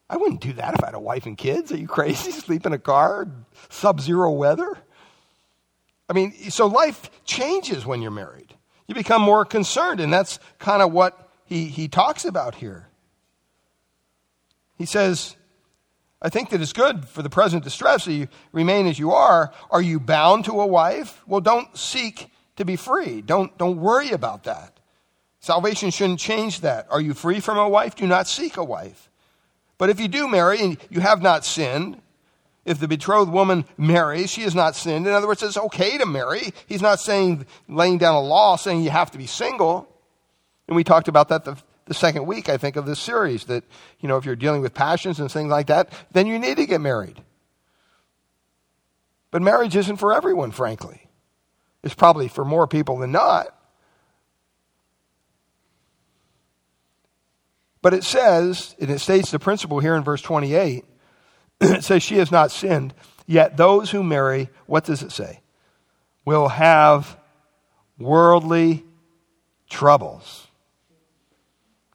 I 0.09 0.17
wouldn't 0.17 0.41
do 0.41 0.53
that 0.53 0.73
if 0.73 0.83
I 0.83 0.87
had 0.87 0.95
a 0.95 0.99
wife 0.99 1.27
and 1.27 1.37
kids. 1.37 1.71
Are 1.71 1.77
you 1.77 1.87
crazy? 1.87 2.31
Sleep 2.31 2.65
in 2.65 2.73
a 2.73 2.79
car, 2.79 3.27
sub 3.69 4.01
zero 4.01 4.31
weather? 4.31 4.77
I 6.09 6.13
mean, 6.13 6.33
so 6.49 6.65
life 6.65 7.11
changes 7.23 7.85
when 7.85 8.01
you're 8.01 8.09
married. 8.09 8.55
You 8.87 8.95
become 8.95 9.21
more 9.21 9.45
concerned, 9.45 9.99
and 9.99 10.11
that's 10.11 10.39
kind 10.57 10.81
of 10.81 10.91
what 10.91 11.29
he, 11.45 11.65
he 11.65 11.87
talks 11.87 12.25
about 12.25 12.55
here. 12.55 12.88
He 14.79 14.85
says, 14.85 15.35
I 16.21 16.29
think 16.29 16.49
that 16.49 16.61
it's 16.61 16.73
good 16.73 17.07
for 17.07 17.21
the 17.21 17.29
present 17.29 17.63
distress 17.63 18.05
that 18.05 18.13
you 18.13 18.29
remain 18.51 18.87
as 18.87 18.97
you 18.97 19.11
are. 19.11 19.53
Are 19.69 19.81
you 19.81 19.99
bound 19.99 20.45
to 20.45 20.61
a 20.61 20.65
wife? 20.65 21.21
Well, 21.27 21.41
don't 21.41 21.77
seek 21.77 22.31
to 22.55 22.65
be 22.65 22.77
free. 22.77 23.21
Don't, 23.21 23.55
don't 23.57 23.77
worry 23.77 24.11
about 24.11 24.45
that. 24.45 24.79
Salvation 25.41 25.91
shouldn't 25.91 26.19
change 26.19 26.61
that. 26.61 26.87
Are 26.89 26.99
you 26.99 27.13
free 27.13 27.39
from 27.39 27.57
a 27.57 27.69
wife? 27.69 27.95
Do 27.95 28.07
not 28.07 28.27
seek 28.27 28.57
a 28.57 28.63
wife. 28.63 29.09
But 29.77 29.89
if 29.89 29.99
you 29.99 30.07
do 30.07 30.27
marry 30.27 30.59
and 30.61 30.77
you 30.89 31.01
have 31.01 31.21
not 31.21 31.45
sinned, 31.45 32.01
if 32.65 32.79
the 32.79 32.87
betrothed 32.87 33.31
woman 33.31 33.65
marries, 33.77 34.29
she 34.29 34.41
has 34.41 34.55
not 34.55 34.75
sinned. 34.75 35.07
In 35.07 35.13
other 35.13 35.27
words, 35.27 35.43
it's 35.43 35.57
okay 35.57 35.97
to 35.97 36.05
marry. 36.05 36.53
He's 36.67 36.81
not 36.81 36.99
saying, 36.99 37.45
laying 37.67 37.97
down 37.97 38.15
a 38.15 38.21
law 38.21 38.55
saying 38.57 38.83
you 38.83 38.89
have 38.89 39.11
to 39.11 39.17
be 39.17 39.27
single. 39.27 39.93
And 40.67 40.75
we 40.75 40.83
talked 40.83 41.07
about 41.07 41.29
that 41.29 41.45
the, 41.45 41.57
the 41.89 41.95
second 41.95 42.27
week, 42.27 42.49
I 42.49 42.57
think, 42.57 42.75
of 42.75 42.85
this 42.85 42.99
series 42.99 43.45
that, 43.45 43.63
you 43.99 44.07
know, 44.07 44.17
if 44.17 44.23
you're 44.23 44.35
dealing 44.35 44.61
with 44.61 44.75
passions 44.75 45.19
and 45.19 45.29
things 45.29 45.49
like 45.49 45.67
that, 45.67 45.91
then 46.11 46.27
you 46.27 46.37
need 46.37 46.57
to 46.57 46.67
get 46.67 46.79
married. 46.79 47.21
But 49.31 49.41
marriage 49.41 49.75
isn't 49.75 49.97
for 49.97 50.13
everyone, 50.13 50.51
frankly. 50.51 51.09
It's 51.83 51.95
probably 51.95 52.27
for 52.27 52.45
more 52.45 52.67
people 52.67 52.99
than 52.99 53.11
not. 53.11 53.47
But 57.81 57.95
it 57.95 58.03
says, 58.03 58.75
and 58.79 58.91
it 58.91 58.99
states 58.99 59.31
the 59.31 59.39
principle 59.39 59.79
here 59.79 59.95
in 59.95 60.03
verse 60.03 60.21
28 60.21 60.85
it 61.61 61.83
says, 61.83 62.03
She 62.03 62.17
has 62.17 62.31
not 62.31 62.51
sinned. 62.51 62.93
Yet 63.25 63.57
those 63.57 63.89
who 63.89 64.03
marry, 64.03 64.49
what 64.67 64.85
does 64.85 65.01
it 65.01 65.11
say? 65.11 65.41
Will 66.23 66.49
have 66.49 67.17
worldly 67.97 68.83
troubles. 69.69 70.48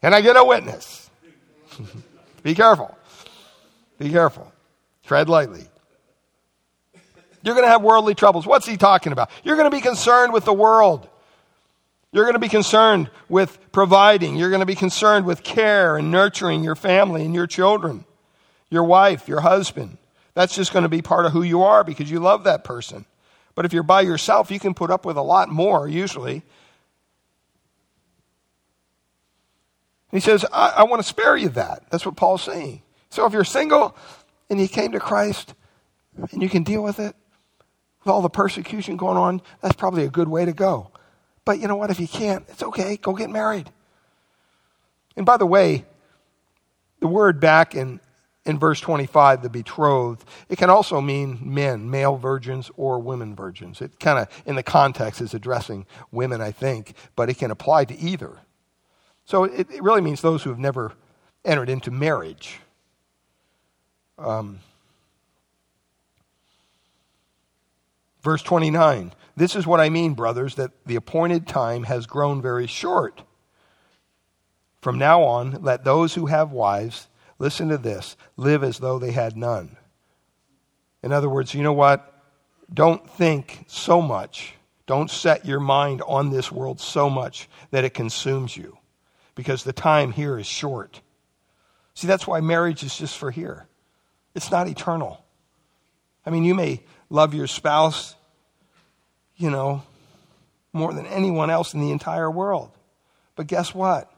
Can 0.05 0.13
I 0.13 0.21
get 0.21 0.37
a 0.37 0.45
witness? 0.45 1.09
Be 2.43 2.55
careful. 2.55 2.95
Be 3.99 4.11
careful. 4.11 4.53
Tread 5.07 5.31
lightly. 5.31 5.65
You're 7.43 7.55
going 7.55 7.65
to 7.65 7.71
have 7.71 7.81
worldly 7.81 8.15
troubles. 8.15 8.47
What's 8.47 8.67
he 8.67 8.77
talking 8.77 9.13
about? 9.13 9.31
You're 9.45 9.57
going 9.57 9.71
to 9.71 9.75
be 9.75 9.81
concerned 9.81 10.35
with 10.35 10.45
the 10.45 10.53
world. 10.53 11.09
You're 12.13 12.25
going 12.25 12.35
to 12.35 12.39
be 12.39 12.51
concerned 12.51 13.11
with 13.31 13.59
providing. 13.73 14.37
You're 14.37 14.51
going 14.51 14.61
to 14.61 14.67
be 14.67 14.75
concerned 14.75 15.25
with 15.25 15.43
care 15.43 15.97
and 15.97 16.11
nurturing 16.11 16.63
your 16.65 16.77
family 16.77 17.25
and 17.25 17.35
your 17.35 17.47
children 17.47 18.05
your 18.69 18.85
wife, 18.85 19.27
your 19.27 19.41
husband. 19.41 19.97
That's 20.35 20.55
just 20.55 20.75
going 20.75 20.83
to 20.83 20.91
be 20.91 21.01
part 21.01 21.25
of 21.25 21.33
who 21.33 21.43
you 21.43 21.63
are 21.63 21.83
because 21.83 22.11
you 22.11 22.21
love 22.21 22.45
that 22.45 22.63
person. 22.63 23.07
But 23.55 23.65
if 23.65 23.73
you're 23.73 23.83
by 23.83 24.03
yourself, 24.03 24.51
you 24.51 24.61
can 24.61 24.75
put 24.75 24.91
up 24.91 25.07
with 25.07 25.17
a 25.17 25.23
lot 25.23 25.49
more, 25.49 25.89
usually. 25.89 26.43
He 30.15 30.21
says, 30.21 30.47
I, 30.53 30.75
I 30.77 30.83
want 30.85 31.03
to 31.03 31.09
spare 31.09 31.37
you 31.37 31.49
that. 31.51 31.91
That's 31.91 32.07
what 32.07 32.15
Paul's 32.15 32.45
saying. 32.45 32.83
So 33.11 33.27
if 33.27 33.33
you're 33.33 33.43
single 33.43 33.97
and 34.49 34.61
you 34.61 34.69
came 34.69 34.93
to 34.93 35.01
Christ 35.01 35.55
and 36.31 36.41
you 36.41 36.49
can 36.49 36.63
deal 36.63 36.85
with 36.85 37.01
it, 37.01 37.17
with 37.99 38.13
all 38.13 38.23
the 38.23 38.31
persecution 38.31 38.97
going 38.97 39.17
on, 39.17 39.43
that's 39.61 39.75
probably 39.75 40.05
a 40.05 40.09
good 40.09 40.29
way 40.29 40.45
to 40.45 40.53
go. 40.53 40.93
But 41.45 41.59
you 41.59 41.67
know 41.67 41.75
what? 41.75 41.91
If 41.91 41.99
you 41.99 42.07
can't, 42.07 42.45
it's 42.49 42.63
okay. 42.63 42.97
Go 42.97 43.13
get 43.13 43.29
married. 43.29 43.73
And 45.17 45.27
by 45.27 45.37
the 45.37 45.47
way, 45.47 45.85
the 47.01 47.09
word 47.09 47.41
back 47.41 47.75
in 47.75 47.99
in 48.47 48.59
verse 48.59 48.79
25, 48.79 49.43
the 49.43 49.49
betrothed, 49.49 50.23
it 50.49 50.59
can 50.59 50.69
also 50.71 51.01
mean 51.01 51.41
men, 51.43 51.91
male 51.91 52.17
virgins 52.19 52.71
or 52.77 53.01
women 53.01 53.35
virgins. 53.35 53.81
It 53.81 53.99
kind 53.99 54.19
of, 54.19 54.29
in 54.45 54.55
the 54.55 54.63
context, 54.63 55.23
is 55.23 55.33
addressing 55.33 55.87
women, 56.13 56.43
I 56.43 56.53
think, 56.53 56.95
but 57.17 57.31
it 57.31 57.39
can 57.39 57.51
apply 57.51 57.87
to 57.87 57.99
either. 57.99 58.39
So 59.25 59.45
it, 59.45 59.71
it 59.71 59.83
really 59.83 60.01
means 60.01 60.21
those 60.21 60.43
who 60.43 60.51
have 60.51 60.59
never 60.59 60.93
entered 61.45 61.69
into 61.69 61.91
marriage. 61.91 62.61
Um, 64.19 64.61
verse 68.23 68.43
29 68.43 69.13
This 69.37 69.57
is 69.57 69.67
what 69.67 69.81
I 69.81 69.89
mean, 69.89 70.15
brothers, 70.15 70.57
that 70.57 70.73
the 70.87 70.97
appointed 70.97 71.47
time 71.47 71.85
has 71.85 72.07
grown 72.07 72.43
very 72.43 72.67
short. 72.67 73.23
From 74.81 74.99
now 74.99 75.23
on, 75.23 75.63
let 75.63 75.85
those 75.85 76.15
who 76.15 76.27
have 76.27 76.53
wives 76.53 77.09
listen 77.39 77.69
to 77.71 77.79
this 77.79 78.17
live 78.37 78.63
as 78.63 78.79
though 78.79 78.99
they 78.99 79.13
had 79.13 79.37
none. 79.37 79.77
In 81.03 81.13
other 81.13 81.29
words, 81.29 81.55
you 81.55 81.63
know 81.63 81.73
what? 81.73 82.11
Don't 82.73 83.09
think 83.09 83.65
so 83.67 84.03
much. 84.03 84.55
Don't 84.87 85.11
set 85.11 85.47
your 85.47 85.61
mind 85.61 86.03
on 86.07 86.31
this 86.31 86.53
world 86.53 86.81
so 86.81 87.09
much 87.09 87.49
that 87.71 87.85
it 87.85 87.95
consumes 87.95 88.57
you 88.57 88.77
because 89.35 89.65
the 89.65 89.73
time 89.73 90.13
here 90.13 90.39
is 90.39 90.47
short. 90.47 91.01
See, 91.95 92.07
that's 92.07 92.27
why 92.27 92.41
marriage 92.41 92.83
is 92.83 92.97
just 92.97 93.17
for 93.17 93.31
here, 93.31 93.67
it's 94.35 94.51
not 94.51 94.69
eternal. 94.69 95.25
I 96.27 96.31
mean, 96.31 96.45
you 96.45 96.55
may 96.55 96.81
love 97.11 97.35
your 97.35 97.47
spouse, 97.47 98.15
you 99.37 99.51
know, 99.51 99.83
more 100.73 100.93
than 100.93 101.07
anyone 101.07 101.51
else 101.51 101.75
in 101.75 101.81
the 101.81 101.91
entire 101.91 102.31
world. 102.31 102.71
But 103.37 103.47
guess 103.47 103.75
what? 103.75 104.11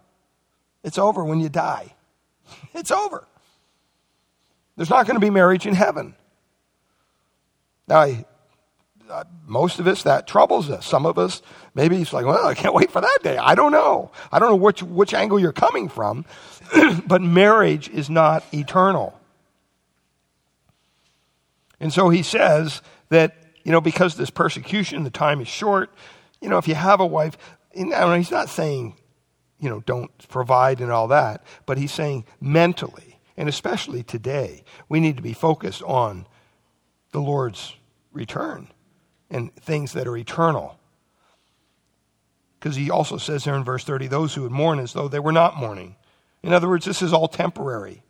It's 0.85 0.99
over 0.99 1.25
when 1.25 1.41
you 1.41 1.49
die. 1.49 1.93
It's 2.75 2.93
over. 2.93 3.27
There's 4.77 4.91
not 4.91 5.07
going 5.07 5.17
to 5.17 5.21
be 5.21 5.31
marriage 5.31 5.67
in 5.67 5.75
heaven. 5.75 6.15
Now, 7.89 8.01
I, 8.01 8.25
uh, 9.11 9.25
most 9.47 9.79
of 9.79 9.87
us, 9.87 10.03
that 10.05 10.27
troubles 10.27 10.71
us. 10.71 10.87
Some 10.87 11.07
of 11.07 11.19
us, 11.19 11.43
maybe 11.75 12.01
it's 12.01 12.13
like, 12.13 12.27
well, 12.27 12.47
I 12.47 12.55
can't 12.55 12.75
wait 12.75 12.91
for 12.91 13.01
that 13.01 13.19
day. 13.23 13.37
I 13.37 13.55
don't 13.55 13.73
know. 13.73 14.11
I 14.33 14.39
don't 14.39 14.51
know 14.51 14.57
which, 14.57 14.83
which 14.83 15.15
angle 15.15 15.39
you're 15.39 15.53
coming 15.53 15.89
from, 15.89 16.25
but 17.07 17.23
marriage 17.23 17.89
is 17.89 18.11
not 18.11 18.45
eternal. 18.53 19.19
And 21.79 21.93
so 21.93 22.09
he 22.09 22.23
says 22.23 22.83
that, 23.11 23.37
you 23.65 23.73
know, 23.73 23.81
because 23.81 24.17
this 24.17 24.31
persecution, 24.31 25.05
the 25.05 25.11
time 25.11 25.41
is 25.41 25.49
short, 25.49 25.93
you 26.41 26.49
know, 26.49 26.59
if 26.59 26.69
you 26.69 26.75
have 26.75 27.01
a 27.01 27.07
wife, 27.07 27.37
know, 27.75 28.15
he's 28.15 28.31
not 28.31 28.49
saying 28.49 28.97
you 29.59 29.69
know, 29.69 29.81
don't 29.81 30.11
provide 30.29 30.81
and 30.81 30.91
all 30.91 31.09
that. 31.09 31.45
But 31.65 31.79
he's 31.79 31.93
saying 31.93 32.25
mentally, 32.41 33.19
and 33.37 33.49
especially 33.49 34.03
today, 34.03 34.65
we 34.89 35.01
need 35.01 35.17
to 35.17 35.23
be 35.23 35.33
focused 35.33 35.83
on 35.83 36.27
the 37.13 37.21
Lord's 37.21 37.75
return 38.13 38.69
and 39.31 39.55
things 39.57 39.93
that 39.93 40.07
are 40.07 40.17
eternal. 40.17 40.79
Because 42.59 42.77
he 42.77 42.91
also 42.91 43.17
says 43.17 43.45
there 43.45 43.55
in 43.55 43.65
verse 43.65 43.85
30 43.85 44.07
those 44.09 44.35
who 44.35 44.43
would 44.43 44.53
mourn 44.53 44.79
as 44.79 44.93
though 44.93 45.09
they 45.09 45.19
were 45.19 45.33
not 45.33 45.57
mourning, 45.57 45.97
In 46.43 46.53
other 46.53 46.69
words, 46.69 46.85
this 46.85 47.03
is 47.03 47.13
all 47.13 47.29
temporary. 47.29 48.03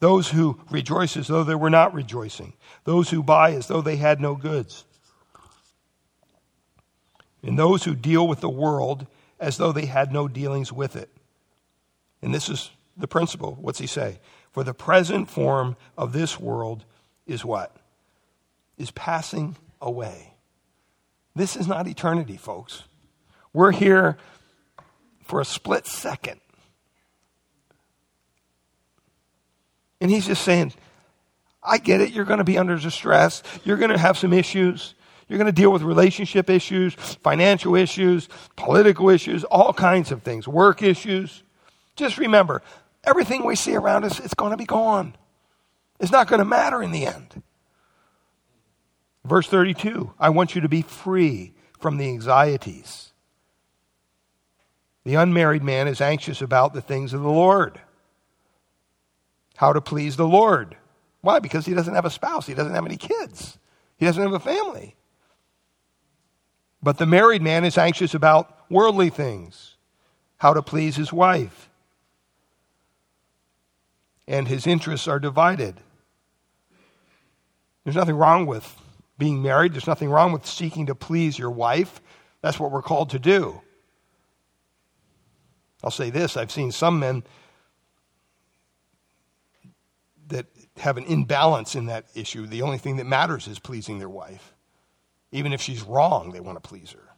Those 0.00 0.30
who 0.30 0.60
rejoice 0.70 1.16
as 1.16 1.28
though 1.28 1.44
they 1.44 1.54
were 1.54 1.70
not 1.70 1.94
rejoicing. 1.94 2.54
Those 2.84 3.10
who 3.10 3.22
buy 3.22 3.52
as 3.52 3.68
though 3.68 3.82
they 3.82 3.96
had 3.96 4.20
no 4.20 4.34
goods. 4.34 4.84
And 7.42 7.58
those 7.58 7.84
who 7.84 7.94
deal 7.94 8.26
with 8.26 8.40
the 8.40 8.50
world 8.50 9.06
as 9.38 9.56
though 9.56 9.72
they 9.72 9.86
had 9.86 10.12
no 10.12 10.28
dealings 10.28 10.72
with 10.72 10.96
it. 10.96 11.10
And 12.22 12.34
this 12.34 12.48
is 12.48 12.70
the 12.96 13.08
principle. 13.08 13.56
What's 13.60 13.78
he 13.78 13.86
say? 13.86 14.20
For 14.52 14.64
the 14.64 14.74
present 14.74 15.30
form 15.30 15.76
of 15.96 16.12
this 16.12 16.38
world 16.38 16.84
is 17.26 17.44
what? 17.44 17.74
Is 18.76 18.90
passing 18.90 19.56
away. 19.80 20.34
This 21.34 21.56
is 21.56 21.66
not 21.66 21.86
eternity, 21.86 22.36
folks. 22.36 22.82
We're 23.52 23.72
here 23.72 24.16
for 25.22 25.40
a 25.40 25.44
split 25.44 25.86
second. 25.86 26.40
And 30.00 30.10
he's 30.10 30.26
just 30.26 30.42
saying, 30.42 30.72
I 31.62 31.78
get 31.78 32.00
it. 32.00 32.12
You're 32.12 32.24
going 32.24 32.38
to 32.38 32.44
be 32.44 32.58
under 32.58 32.76
distress. 32.76 33.42
You're 33.64 33.76
going 33.76 33.90
to 33.90 33.98
have 33.98 34.16
some 34.16 34.32
issues. 34.32 34.94
You're 35.28 35.38
going 35.38 35.46
to 35.46 35.52
deal 35.52 35.70
with 35.70 35.82
relationship 35.82 36.50
issues, 36.50 36.94
financial 36.94 37.76
issues, 37.76 38.28
political 38.56 39.10
issues, 39.10 39.44
all 39.44 39.72
kinds 39.72 40.10
of 40.10 40.22
things, 40.22 40.48
work 40.48 40.82
issues. 40.82 41.44
Just 41.94 42.18
remember, 42.18 42.62
everything 43.04 43.44
we 43.44 43.54
see 43.54 43.76
around 43.76 44.04
us, 44.04 44.18
it's 44.18 44.34
going 44.34 44.50
to 44.50 44.56
be 44.56 44.64
gone. 44.64 45.14
It's 46.00 46.10
not 46.10 46.26
going 46.26 46.40
to 46.40 46.44
matter 46.44 46.82
in 46.82 46.90
the 46.90 47.06
end. 47.06 47.42
Verse 49.24 49.46
32 49.46 50.14
I 50.18 50.30
want 50.30 50.54
you 50.54 50.60
to 50.60 50.68
be 50.68 50.82
free 50.82 51.52
from 51.78 51.96
the 51.96 52.08
anxieties. 52.08 53.12
The 55.04 55.14
unmarried 55.14 55.62
man 55.62 55.88
is 55.88 56.00
anxious 56.00 56.42
about 56.42 56.74
the 56.74 56.82
things 56.82 57.12
of 57.12 57.22
the 57.22 57.30
Lord. 57.30 57.80
How 59.56 59.72
to 59.72 59.80
please 59.80 60.16
the 60.16 60.28
Lord. 60.28 60.76
Why? 61.22 61.38
Because 61.38 61.66
he 61.66 61.74
doesn't 61.74 61.94
have 61.94 62.04
a 62.04 62.10
spouse, 62.10 62.46
he 62.46 62.54
doesn't 62.54 62.74
have 62.74 62.86
any 62.86 62.96
kids, 62.96 63.58
he 63.96 64.06
doesn't 64.06 64.22
have 64.22 64.32
a 64.32 64.40
family. 64.40 64.96
But 66.82 66.98
the 66.98 67.06
married 67.06 67.42
man 67.42 67.64
is 67.64 67.76
anxious 67.76 68.14
about 68.14 68.56
worldly 68.70 69.10
things, 69.10 69.76
how 70.38 70.54
to 70.54 70.62
please 70.62 70.96
his 70.96 71.12
wife. 71.12 71.68
And 74.26 74.48
his 74.48 74.66
interests 74.66 75.08
are 75.08 75.18
divided. 75.18 75.80
There's 77.84 77.96
nothing 77.96 78.14
wrong 78.14 78.46
with 78.46 78.80
being 79.20 79.40
married, 79.40 79.72
there's 79.72 79.86
nothing 79.86 80.10
wrong 80.10 80.32
with 80.32 80.44
seeking 80.44 80.86
to 80.86 80.96
please 80.96 81.38
your 81.38 81.50
wife. 81.50 82.00
That's 82.42 82.58
what 82.58 82.72
we're 82.72 82.82
called 82.82 83.10
to 83.10 83.20
do. 83.20 83.60
I'll 85.84 85.92
say 85.92 86.10
this 86.10 86.36
I've 86.36 86.50
seen 86.50 86.72
some 86.72 86.98
men 86.98 87.22
that 90.26 90.46
have 90.78 90.96
an 90.96 91.04
imbalance 91.04 91.76
in 91.76 91.86
that 91.86 92.06
issue. 92.14 92.46
The 92.46 92.62
only 92.62 92.78
thing 92.78 92.96
that 92.96 93.06
matters 93.06 93.46
is 93.46 93.58
pleasing 93.58 93.98
their 93.98 94.08
wife. 94.08 94.54
Even 95.30 95.52
if 95.52 95.60
she's 95.60 95.82
wrong, 95.82 96.32
they 96.32 96.40
want 96.40 96.60
to 96.60 96.68
please 96.68 96.90
her. 96.90 97.10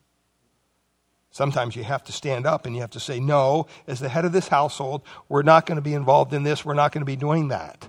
Sometimes 1.31 1.75
you 1.75 1.83
have 1.83 2.05
to 2.05 2.13
stand 2.13 2.47
up 2.47 2.67
and 2.67 2.75
you 2.75 2.83
have 2.83 2.91
to 2.91 3.01
say, 3.01 3.19
No, 3.19 3.67
as 3.87 4.01
the 4.01 4.09
head 4.11 4.27
of 4.27 4.33
this 4.33 4.49
household, 4.49 5.03
we're 5.29 5.43
not 5.43 5.65
going 5.65 5.77
to 5.77 5.83
be 5.83 5.95
involved 5.95 6.35
in 6.35 6.43
this. 6.43 6.65
We're 6.65 6.75
not 6.75 6.93
going 6.93 7.01
to 7.01 7.07
be 7.07 7.17
doing 7.17 7.49
that. 7.49 7.89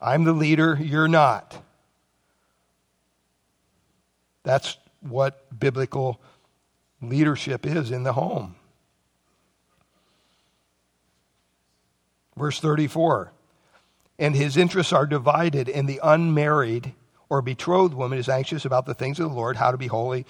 I'm 0.00 0.24
the 0.24 0.32
leader, 0.32 0.78
you're 0.80 1.08
not. 1.08 1.62
That's 4.44 4.78
what 5.00 5.58
biblical 5.58 6.20
leadership 7.02 7.66
is 7.66 7.90
in 7.90 8.04
the 8.04 8.12
home. 8.12 8.56
Verse 12.36 12.60
34 12.60 13.32
And 14.18 14.34
his 14.34 14.56
interests 14.56 14.92
are 14.92 15.06
divided, 15.06 15.68
and 15.68 15.88
the 15.88 16.00
unmarried 16.02 16.92
or 17.28 17.42
betrothed 17.42 17.94
woman 17.94 18.18
is 18.18 18.28
anxious 18.28 18.64
about 18.64 18.86
the 18.86 18.94
things 18.94 19.18
of 19.18 19.30
the 19.30 19.36
Lord, 19.36 19.56
how 19.56 19.70
to 19.70 19.76
be 19.76 19.86
holy 19.86 20.26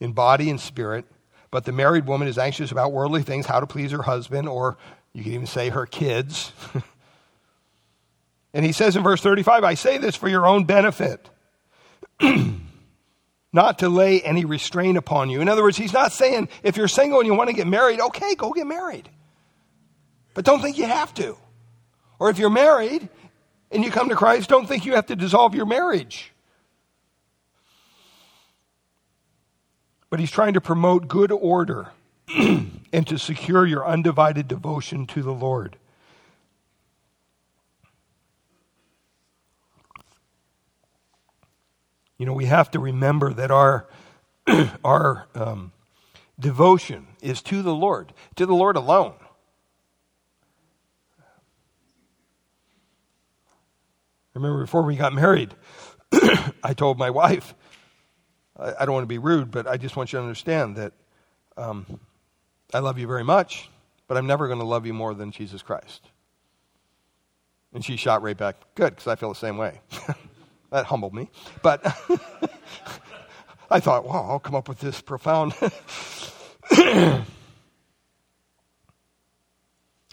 in 0.00 0.12
body 0.12 0.50
and 0.50 0.60
spirit. 0.60 1.04
But 1.50 1.64
the 1.64 1.72
married 1.72 2.06
woman 2.06 2.26
is 2.28 2.36
anxious 2.36 2.72
about 2.72 2.92
worldly 2.92 3.22
things, 3.22 3.46
how 3.46 3.60
to 3.60 3.66
please 3.66 3.92
her 3.92 4.02
husband, 4.02 4.48
or 4.48 4.76
you 5.12 5.22
can 5.22 5.32
even 5.32 5.46
say 5.46 5.68
her 5.68 5.86
kids. 5.86 6.52
and 8.54 8.64
he 8.64 8.72
says 8.72 8.96
in 8.96 9.04
verse 9.04 9.20
35, 9.20 9.62
I 9.62 9.74
say 9.74 9.98
this 9.98 10.16
for 10.16 10.28
your 10.28 10.46
own 10.46 10.64
benefit, 10.64 11.30
not 13.54 13.78
to 13.78 13.88
lay 13.88 14.20
any 14.20 14.44
restraint 14.44 14.98
upon 14.98 15.30
you. 15.30 15.40
In 15.40 15.48
other 15.48 15.62
words, 15.62 15.76
he's 15.76 15.92
not 15.92 16.12
saying 16.12 16.48
if 16.64 16.76
you're 16.76 16.88
single 16.88 17.20
and 17.20 17.26
you 17.26 17.34
want 17.34 17.48
to 17.48 17.54
get 17.54 17.68
married, 17.68 18.00
okay, 18.00 18.34
go 18.34 18.50
get 18.52 18.66
married. 18.66 19.08
But 20.34 20.44
don't 20.44 20.60
think 20.60 20.76
you 20.76 20.86
have 20.86 21.14
to. 21.14 21.36
Or 22.18 22.30
if 22.30 22.38
you're 22.38 22.50
married 22.50 23.08
and 23.70 23.84
you 23.84 23.92
come 23.92 24.08
to 24.08 24.16
Christ, 24.16 24.48
don't 24.48 24.66
think 24.66 24.84
you 24.84 24.96
have 24.96 25.06
to 25.06 25.16
dissolve 25.16 25.54
your 25.54 25.66
marriage. 25.66 26.32
But 30.10 30.18
he's 30.18 30.32
trying 30.32 30.54
to 30.54 30.60
promote 30.60 31.06
good 31.06 31.30
order 31.30 31.92
and 32.28 33.06
to 33.06 33.18
secure 33.18 33.64
your 33.64 33.86
undivided 33.86 34.48
devotion 34.48 35.06
to 35.08 35.22
the 35.22 35.32
Lord. 35.32 35.76
You 42.18 42.26
know, 42.26 42.32
we 42.32 42.46
have 42.46 42.70
to 42.72 42.78
remember 42.78 43.32
that 43.32 43.50
our, 43.50 43.86
our 44.84 45.26
um, 45.34 45.72
devotion 46.38 47.08
is 47.20 47.42
to 47.42 47.62
the 47.62 47.74
Lord, 47.74 48.12
to 48.36 48.46
the 48.46 48.54
Lord 48.54 48.76
alone. 48.76 49.14
remember 54.34 54.62
before 54.62 54.82
we 54.82 54.96
got 54.96 55.12
married, 55.12 55.54
I 56.62 56.74
told 56.74 56.98
my 56.98 57.10
wife, 57.10 57.54
I, 58.58 58.74
I, 58.80 58.84
don't 58.84 58.94
want 58.94 59.04
to 59.04 59.08
be 59.08 59.18
rude, 59.18 59.50
but 59.50 59.66
I 59.66 59.76
just 59.76 59.96
want 59.96 60.12
you 60.12 60.18
to 60.18 60.22
understand 60.22 60.76
that 60.76 60.92
um, 61.56 62.00
I 62.72 62.80
love 62.80 62.98
you 62.98 63.06
very 63.06 63.24
much, 63.24 63.70
but 64.08 64.16
I'm 64.16 64.26
never 64.26 64.48
going 64.48 64.58
to 64.58 64.64
love 64.64 64.86
you 64.86 64.92
more 64.92 65.14
than 65.14 65.30
Jesus 65.30 65.62
Christ. 65.62 66.10
And 67.72 67.84
she 67.84 67.96
shot 67.96 68.22
right 68.22 68.36
back, 68.36 68.56
good, 68.74 68.96
because 68.96 69.06
I 69.06 69.16
feel 69.16 69.28
the 69.28 69.34
same 69.34 69.56
way. 69.56 69.80
that 70.74 70.86
humbled 70.86 71.14
me. 71.14 71.30
But 71.62 71.86
I 73.70 73.78
thought, 73.78 74.04
wow, 74.04 74.26
I'll 74.28 74.40
come 74.40 74.56
up 74.56 74.68
with 74.68 74.80
this 74.80 75.00
profound. 75.00 75.54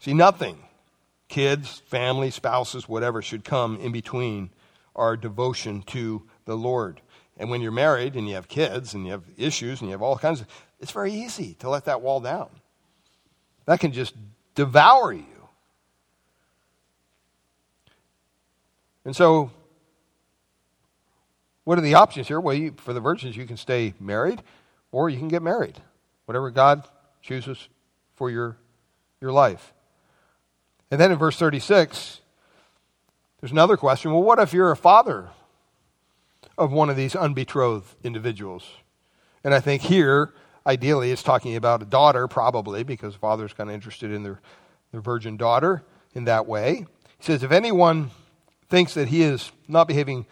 See, 0.02 0.14
nothing 0.14 0.60
kids, 1.30 1.80
family, 1.88 2.30
spouses, 2.30 2.88
whatever 2.88 3.24
should 3.24 3.44
come 3.44 3.78
in 3.78 3.92
between 3.92 4.52
our 4.96 5.18
devotion 5.18 5.82
to 5.82 6.22
the 6.46 6.56
Lord. 6.56 7.02
And 7.38 7.50
when 7.50 7.62
you're 7.62 7.72
married 7.72 8.16
and 8.16 8.28
you 8.28 8.36
have 8.36 8.48
kids 8.48 8.94
and 8.94 9.06
you 9.06 9.14
have 9.14 9.24
issues 9.38 9.80
and 9.80 9.90
you 9.90 9.94
have 9.94 10.04
all 10.04 10.18
kinds 10.18 10.42
of, 10.42 10.48
it's 10.80 10.92
very 10.92 11.12
easy 11.14 11.56
to 11.56 11.70
let 11.70 11.86
that 11.86 12.02
wall 12.02 12.20
down. 12.20 12.50
That 13.66 13.80
can 13.80 13.94
just 13.94 14.14
devour 14.54 15.12
you. 15.14 15.26
And 19.06 19.16
so, 19.16 19.50
what 21.64 21.78
are 21.78 21.82
the 21.82 21.94
options 21.96 22.28
here? 22.28 22.40
Well, 22.40 22.56
you, 22.56 22.74
for 22.78 22.94
the 22.94 23.00
virgins, 23.00 23.38
you 23.38 23.46
can 23.46 23.58
stay 23.58 23.94
married 24.00 24.42
or 24.92 25.10
you 25.10 25.18
can 25.18 25.28
get 25.28 25.42
married. 25.42 25.80
Whatever 26.26 26.50
God 26.52 26.84
chooses 27.22 27.70
for 28.16 28.30
your, 28.30 28.58
your 29.20 29.32
life. 29.32 29.74
And 30.90 31.00
then 31.00 31.12
in 31.12 31.18
verse 31.18 31.38
36, 31.38 32.20
there's 33.40 33.52
another 33.52 33.78
question. 33.78 34.12
Well, 34.12 34.24
what 34.24 34.40
if 34.40 34.54
you're 34.54 34.72
a 34.72 34.78
father 34.78 35.30
of 36.58 36.72
one 36.72 36.90
of 36.90 36.96
these 36.96 37.16
unbetrothed 37.16 37.96
individuals? 38.04 38.68
And 39.44 39.54
I 39.54 39.60
think 39.60 39.82
here, 39.82 40.34
ideally, 40.66 41.12
it's 41.12 41.24
talking 41.24 41.56
about 41.56 41.82
a 41.82 41.86
daughter, 41.86 42.28
probably, 42.28 42.84
because 42.84 43.16
a 43.16 43.20
father's 43.20 43.54
kind 43.54 43.70
of 43.70 43.74
interested 43.74 44.12
in 44.12 44.24
their, 44.24 44.40
their 44.92 45.02
virgin 45.02 45.38
daughter 45.38 45.84
in 46.14 46.26
that 46.26 46.46
way. 46.46 46.86
He 47.18 47.26
says, 47.26 47.44
if 47.44 47.52
anyone 47.52 48.12
thinks 48.70 48.94
that 48.94 49.08
he 49.08 49.22
is 49.22 49.52
not 49.68 49.88
behaving 49.88 50.26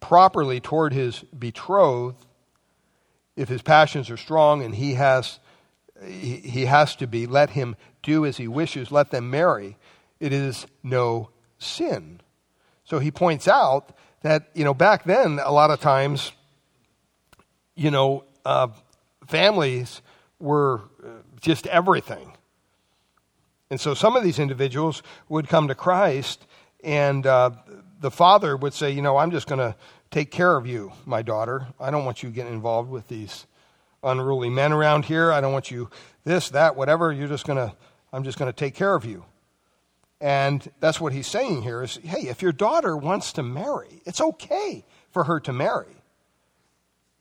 properly 0.00 0.60
toward 0.60 0.92
his 0.92 1.20
betrothed, 1.38 2.26
if 3.36 3.48
his 3.48 3.62
passions 3.62 4.10
are 4.10 4.16
strong 4.16 4.62
and 4.62 4.74
he 4.74 4.94
has, 4.94 5.38
he, 6.04 6.64
has 6.66 6.96
to 6.96 7.06
be, 7.06 7.26
let 7.26 7.50
him 7.50 7.76
do 8.02 8.26
as 8.26 8.36
he 8.36 8.48
wishes, 8.48 8.90
let 8.90 9.10
them 9.10 9.30
marry 9.30 9.76
it 10.20 10.32
is 10.32 10.66
no 10.82 11.30
sin. 11.58 12.20
So 12.84 12.98
he 12.98 13.10
points 13.10 13.48
out 13.48 13.96
that, 14.22 14.50
you 14.54 14.64
know, 14.64 14.74
back 14.74 15.04
then, 15.04 15.40
a 15.42 15.50
lot 15.50 15.70
of 15.70 15.80
times, 15.80 16.32
you 17.74 17.90
know, 17.90 18.24
uh, 18.44 18.68
families 19.26 20.02
were 20.38 20.82
uh, 21.02 21.08
just 21.40 21.66
everything. 21.68 22.32
And 23.70 23.80
so 23.80 23.94
some 23.94 24.16
of 24.16 24.22
these 24.22 24.38
individuals 24.38 25.02
would 25.28 25.48
come 25.48 25.68
to 25.68 25.74
Christ, 25.74 26.46
and 26.84 27.26
uh, 27.26 27.50
the 28.00 28.10
father 28.10 28.56
would 28.56 28.74
say, 28.74 28.90
You 28.90 29.02
know, 29.02 29.16
I'm 29.16 29.30
just 29.30 29.46
going 29.46 29.60
to 29.60 29.76
take 30.10 30.30
care 30.30 30.56
of 30.56 30.66
you, 30.66 30.92
my 31.06 31.22
daughter. 31.22 31.68
I 31.78 31.90
don't 31.90 32.04
want 32.04 32.22
you 32.22 32.30
getting 32.30 32.52
involved 32.52 32.90
with 32.90 33.08
these 33.08 33.46
unruly 34.02 34.50
men 34.50 34.72
around 34.72 35.04
here. 35.04 35.30
I 35.30 35.40
don't 35.40 35.52
want 35.52 35.70
you 35.70 35.90
this, 36.24 36.50
that, 36.50 36.76
whatever. 36.76 37.12
You're 37.12 37.28
just 37.28 37.46
going 37.46 37.58
to 37.58 37.74
I'm 38.12 38.24
just 38.24 38.38
going 38.38 38.50
to 38.50 38.56
take 38.56 38.74
care 38.74 38.94
of 38.94 39.04
you. 39.04 39.24
And 40.20 40.68
that's 40.80 41.00
what 41.00 41.12
he's 41.12 41.26
saying 41.26 41.62
here 41.62 41.82
is 41.82 41.98
hey, 42.02 42.28
if 42.28 42.42
your 42.42 42.52
daughter 42.52 42.96
wants 42.96 43.32
to 43.34 43.42
marry, 43.42 44.02
it's 44.04 44.20
okay 44.20 44.84
for 45.12 45.24
her 45.24 45.40
to 45.40 45.52
marry. 45.52 45.96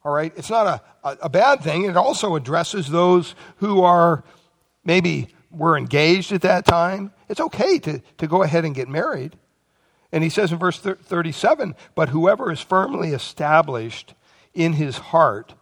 All 0.03 0.13
right? 0.13 0.33
It's 0.35 0.49
not 0.49 0.81
a, 1.03 1.17
a, 1.21 1.29
bad 1.29 1.61
thing. 1.61 1.83
It 1.83 1.97
also 1.97 2.35
addresses 2.35 2.89
those 2.89 3.35
who 3.57 3.81
are 3.81 4.23
maybe 4.85 5.27
were 5.51 5.77
engaged 5.77 6.31
at 6.31 6.41
that 6.41 6.65
time. 6.65 7.11
It's 7.27 7.41
okay 7.41 7.79
to, 7.79 8.01
to 8.17 8.27
go 8.27 8.43
ahead 8.43 8.63
and 8.65 8.73
get 8.73 8.87
married. 8.87 9.35
And 10.11 10.23
he 10.23 10.29
says 10.29 10.51
in 10.51 10.57
verse 10.57 10.79
37 10.79 11.75
But 11.95 12.09
whoever 12.09 12.51
is 12.51 12.61
firmly 12.61 13.09
established 13.09 14.13
in 14.53 14.73
his 14.73 14.97
heart, 14.97 15.53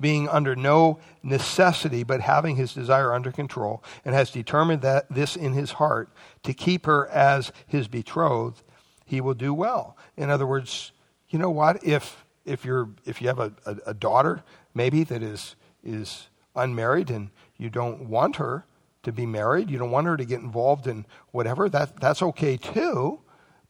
being 0.00 0.28
under 0.28 0.56
no 0.56 0.98
necessity, 1.22 2.02
but 2.02 2.20
having 2.20 2.56
his 2.56 2.74
desire 2.74 3.12
under 3.12 3.30
control, 3.30 3.84
and 4.04 4.14
has 4.14 4.30
determined 4.30 4.82
that 4.82 5.08
this 5.10 5.36
in 5.36 5.52
his 5.52 5.72
heart 5.72 6.10
to 6.42 6.52
keep 6.52 6.86
her 6.86 7.08
as 7.08 7.52
his 7.66 7.86
betrothed, 7.86 8.62
he 9.04 9.20
will 9.20 9.34
do 9.34 9.54
well. 9.54 9.96
In 10.16 10.30
other 10.30 10.46
words, 10.46 10.92
you 11.28 11.38
know 11.38 11.50
what? 11.50 11.84
If 11.84 12.24
if 12.44 12.64
you're 12.64 12.90
if 13.04 13.22
you 13.22 13.28
have 13.28 13.38
a, 13.38 13.52
a, 13.64 13.76
a 13.88 13.94
daughter 13.94 14.42
maybe 14.74 15.04
that 15.04 15.22
is 15.22 15.54
is 15.84 16.28
unmarried 16.56 17.10
and 17.10 17.30
you 17.56 17.70
don't 17.70 18.08
want 18.08 18.36
her 18.36 18.66
to 19.02 19.12
be 19.12 19.26
married, 19.26 19.70
you 19.70 19.78
don't 19.78 19.90
want 19.90 20.06
her 20.06 20.16
to 20.16 20.24
get 20.24 20.40
involved 20.40 20.86
in 20.86 21.06
whatever, 21.30 21.68
that 21.68 22.00
that's 22.00 22.22
okay 22.22 22.56
too. 22.56 23.20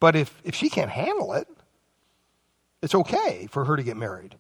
But 0.03 0.17
if, 0.17 0.37
if 0.43 0.57
she 0.57 0.69
can't 0.69 0.91
handle 0.91 1.33
it, 1.35 1.47
it's 2.83 2.93
okay 2.93 3.47
for 3.49 3.67
her 3.67 3.77
to 3.77 3.85
get 3.85 3.97
married. 3.97 4.35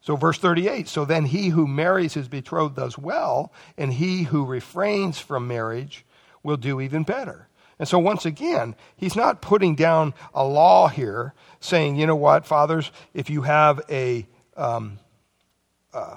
So, 0.00 0.16
verse 0.16 0.38
38 0.38 0.88
So 0.88 1.04
then 1.04 1.26
he 1.26 1.50
who 1.50 1.66
marries 1.66 2.14
his 2.14 2.28
betrothed 2.28 2.76
does 2.76 2.96
well, 2.96 3.52
and 3.76 3.92
he 3.92 4.22
who 4.22 4.46
refrains 4.46 5.18
from 5.18 5.46
marriage 5.46 6.06
will 6.42 6.56
do 6.56 6.80
even 6.80 7.02
better. 7.02 7.46
And 7.78 7.86
so, 7.86 7.98
once 7.98 8.24
again, 8.24 8.74
he's 8.96 9.14
not 9.14 9.42
putting 9.42 9.74
down 9.74 10.14
a 10.32 10.46
law 10.46 10.88
here 10.88 11.34
saying, 11.60 11.96
you 11.96 12.06
know 12.06 12.16
what, 12.16 12.46
fathers, 12.46 12.90
if 13.12 13.28
you 13.28 13.42
have 13.42 13.82
a 13.90 14.26
um, 14.56 14.98
uh, 15.92 16.16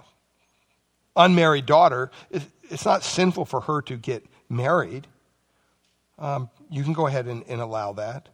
unmarried 1.18 1.66
daughter, 1.66 2.12
it's 2.32 2.86
not 2.86 3.04
sinful 3.04 3.44
for 3.44 3.60
her 3.60 3.82
to 3.82 3.98
get 3.98 4.26
married. 4.48 5.06
Um, 6.18 6.50
you 6.70 6.86
can 6.86 6.94
go 6.94 7.08
ahead 7.08 7.26
and, 7.26 7.44
and 7.50 7.60
allow 7.60 7.92
that. 7.92 8.30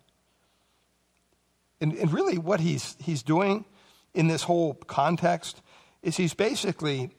And, 1.81 1.93
and, 1.93 2.11
really, 2.13 2.37
what 2.37 2.59
he's, 2.59 2.95
he's 2.99 3.21
doing 3.21 3.65
in 4.13 4.27
this 4.27 4.43
whole 4.43 4.73
context 4.73 5.61
is 6.01 6.15
he's 6.15 6.33
basically, 6.33 7.11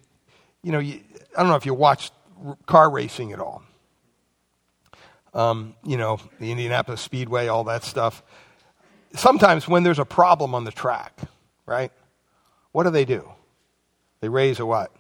you 0.63 0.73
know, 0.73 0.79
you, 0.79 1.01
I 1.37 1.41
don't 1.41 1.51
know 1.51 1.57
if 1.57 1.67
you 1.67 1.75
watch 1.75 2.11
car 2.67 2.91
racing 2.91 3.33
at 3.33 3.39
all 3.39 3.63
um, 5.37 5.75
you 5.85 5.99
know, 5.99 6.19
the 6.41 6.51
Indianapolis 6.51 7.03
Speedway, 7.03 7.47
all 7.47 7.65
that 7.65 7.85
stuff. 7.85 8.23
Sometimes 9.15 9.69
when 9.69 9.83
there's 9.83 9.99
a 9.99 10.05
problem 10.05 10.55
on 10.55 10.65
the 10.65 10.73
track, 10.73 11.21
right? 11.67 11.93
What 12.73 12.85
do 12.85 12.91
they 12.91 13.05
do? 13.05 13.31
They 14.21 14.31
raise 14.31 14.59
a 14.59 14.67
what? 14.67 14.91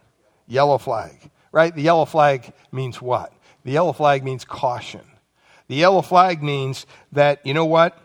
Yellow 0.46 0.76
flag, 0.76 1.30
right? 1.52 1.74
The 1.74 1.82
yellow 1.82 2.04
flag 2.04 2.52
means 2.70 3.00
what? 3.00 3.32
The 3.64 3.72
yellow 3.72 3.94
flag 3.94 4.24
means 4.24 4.44
caution. 4.44 5.00
The 5.68 5.74
yellow 5.74 6.02
flag 6.02 6.42
means 6.42 6.86
that, 7.12 7.44
you 7.44 7.54
know 7.54 7.64
what? 7.64 7.98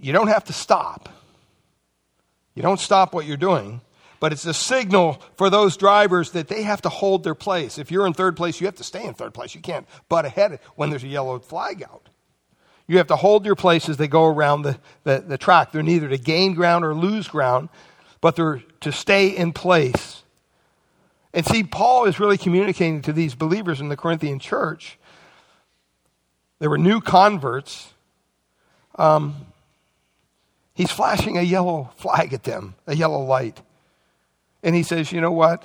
You 0.00 0.12
don't 0.12 0.28
have 0.28 0.44
to 0.44 0.52
stop. 0.52 1.08
You 2.54 2.62
don't 2.62 2.80
stop 2.80 3.14
what 3.14 3.26
you're 3.26 3.36
doing 3.36 3.80
but 4.20 4.32
it's 4.32 4.46
a 4.46 4.54
signal 4.54 5.22
for 5.36 5.50
those 5.50 5.76
drivers 5.76 6.32
that 6.32 6.48
they 6.48 6.62
have 6.62 6.82
to 6.82 6.88
hold 6.88 7.24
their 7.24 7.34
place. 7.34 7.78
If 7.78 7.90
you're 7.90 8.06
in 8.06 8.12
third 8.12 8.36
place, 8.36 8.60
you 8.60 8.66
have 8.66 8.76
to 8.76 8.84
stay 8.84 9.04
in 9.04 9.14
third 9.14 9.34
place. 9.34 9.54
You 9.54 9.60
can't 9.60 9.86
butt 10.08 10.24
ahead 10.24 10.60
when 10.74 10.90
there's 10.90 11.04
a 11.04 11.08
yellow 11.08 11.38
flag 11.38 11.82
out. 11.82 12.08
You 12.86 12.98
have 12.98 13.08
to 13.08 13.16
hold 13.16 13.44
your 13.44 13.56
place 13.56 13.88
as 13.88 13.96
they 13.96 14.08
go 14.08 14.24
around 14.26 14.62
the, 14.62 14.78
the, 15.04 15.18
the 15.26 15.38
track. 15.38 15.72
They're 15.72 15.82
neither 15.82 16.08
to 16.08 16.18
gain 16.18 16.54
ground 16.54 16.84
or 16.84 16.94
lose 16.94 17.26
ground, 17.28 17.68
but 18.20 18.36
they're 18.36 18.62
to 18.80 18.92
stay 18.92 19.28
in 19.28 19.52
place. 19.52 20.22
And 21.34 21.44
see, 21.44 21.64
Paul 21.64 22.06
is 22.06 22.20
really 22.20 22.38
communicating 22.38 23.02
to 23.02 23.12
these 23.12 23.34
believers 23.34 23.80
in 23.80 23.88
the 23.88 23.96
Corinthian 23.96 24.38
church. 24.38 24.98
There 26.60 26.70
were 26.70 26.78
new 26.78 27.00
converts. 27.00 27.92
Um, 28.94 29.34
he's 30.76 30.92
flashing 30.92 31.36
a 31.36 31.42
yellow 31.42 31.90
flag 31.96 32.32
at 32.32 32.44
them, 32.44 32.76
a 32.86 32.94
yellow 32.94 33.24
light. 33.24 33.60
And 34.62 34.76
he 34.76 34.84
says, 34.84 35.10
you 35.10 35.20
know 35.20 35.32
what? 35.32 35.64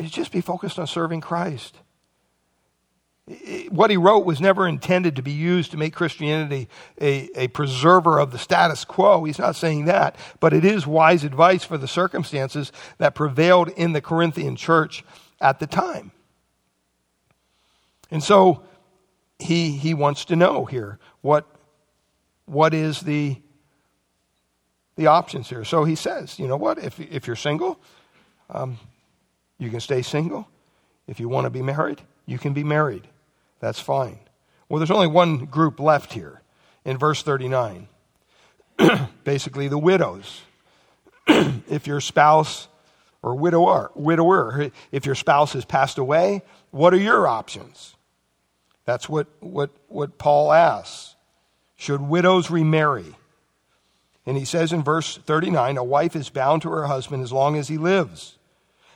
Just 0.00 0.32
be 0.32 0.40
focused 0.40 0.78
on 0.78 0.86
serving 0.86 1.20
Christ. 1.20 1.76
What 3.68 3.90
he 3.90 3.96
wrote 3.96 4.24
was 4.24 4.40
never 4.40 4.66
intended 4.66 5.16
to 5.16 5.22
be 5.22 5.32
used 5.32 5.70
to 5.70 5.76
make 5.76 5.94
Christianity 5.94 6.68
a, 7.00 7.28
a 7.36 7.48
preserver 7.48 8.18
of 8.18 8.32
the 8.32 8.38
status 8.38 8.84
quo. 8.84 9.24
He's 9.24 9.38
not 9.38 9.54
saying 9.54 9.84
that. 9.84 10.16
But 10.40 10.52
it 10.52 10.64
is 10.64 10.86
wise 10.86 11.22
advice 11.22 11.62
for 11.62 11.78
the 11.78 11.86
circumstances 11.86 12.72
that 12.98 13.14
prevailed 13.14 13.68
in 13.68 13.92
the 13.92 14.00
Corinthian 14.00 14.56
church 14.56 15.04
at 15.40 15.60
the 15.60 15.66
time. 15.66 16.10
And 18.10 18.22
so 18.22 18.62
he, 19.38 19.72
he 19.72 19.94
wants 19.94 20.24
to 20.26 20.36
know 20.36 20.64
here 20.64 20.98
what, 21.20 21.46
what 22.46 22.74
is 22.74 23.00
the 23.00 23.36
the 24.96 25.06
options 25.06 25.48
here. 25.48 25.64
So 25.64 25.84
he 25.84 25.94
says, 25.94 26.38
you 26.38 26.46
know 26.46 26.56
what? 26.56 26.78
If, 26.78 27.00
if 27.00 27.26
you're 27.26 27.36
single, 27.36 27.80
um, 28.50 28.78
you 29.58 29.70
can 29.70 29.80
stay 29.80 30.02
single. 30.02 30.48
If 31.06 31.18
you 31.18 31.28
want 31.28 31.46
to 31.46 31.50
be 31.50 31.62
married, 31.62 32.00
you 32.26 32.38
can 32.38 32.52
be 32.52 32.64
married. 32.64 33.08
That's 33.60 33.80
fine. 33.80 34.18
Well, 34.68 34.78
there's 34.78 34.90
only 34.90 35.06
one 35.06 35.46
group 35.46 35.80
left 35.80 36.12
here 36.12 36.42
in 36.84 36.98
verse 36.98 37.22
39. 37.22 37.88
Basically, 39.24 39.68
the 39.68 39.78
widows. 39.78 40.42
if 41.26 41.86
your 41.86 42.00
spouse 42.00 42.68
or 43.22 43.34
widower, 43.34 43.92
widower, 43.94 44.70
if 44.90 45.06
your 45.06 45.14
spouse 45.14 45.52
has 45.52 45.64
passed 45.64 45.98
away, 45.98 46.42
what 46.70 46.92
are 46.92 46.98
your 46.98 47.26
options? 47.26 47.94
That's 48.84 49.08
what, 49.08 49.28
what, 49.40 49.70
what 49.88 50.18
Paul 50.18 50.52
asks. 50.52 51.11
Should 51.82 52.00
widows 52.00 52.48
remarry? 52.48 53.16
And 54.24 54.36
he 54.36 54.44
says 54.44 54.72
in 54.72 54.84
verse 54.84 55.16
39 55.16 55.76
a 55.76 55.82
wife 55.82 56.14
is 56.14 56.30
bound 56.30 56.62
to 56.62 56.70
her 56.70 56.86
husband 56.86 57.24
as 57.24 57.32
long 57.32 57.56
as 57.56 57.66
he 57.66 57.76
lives. 57.76 58.38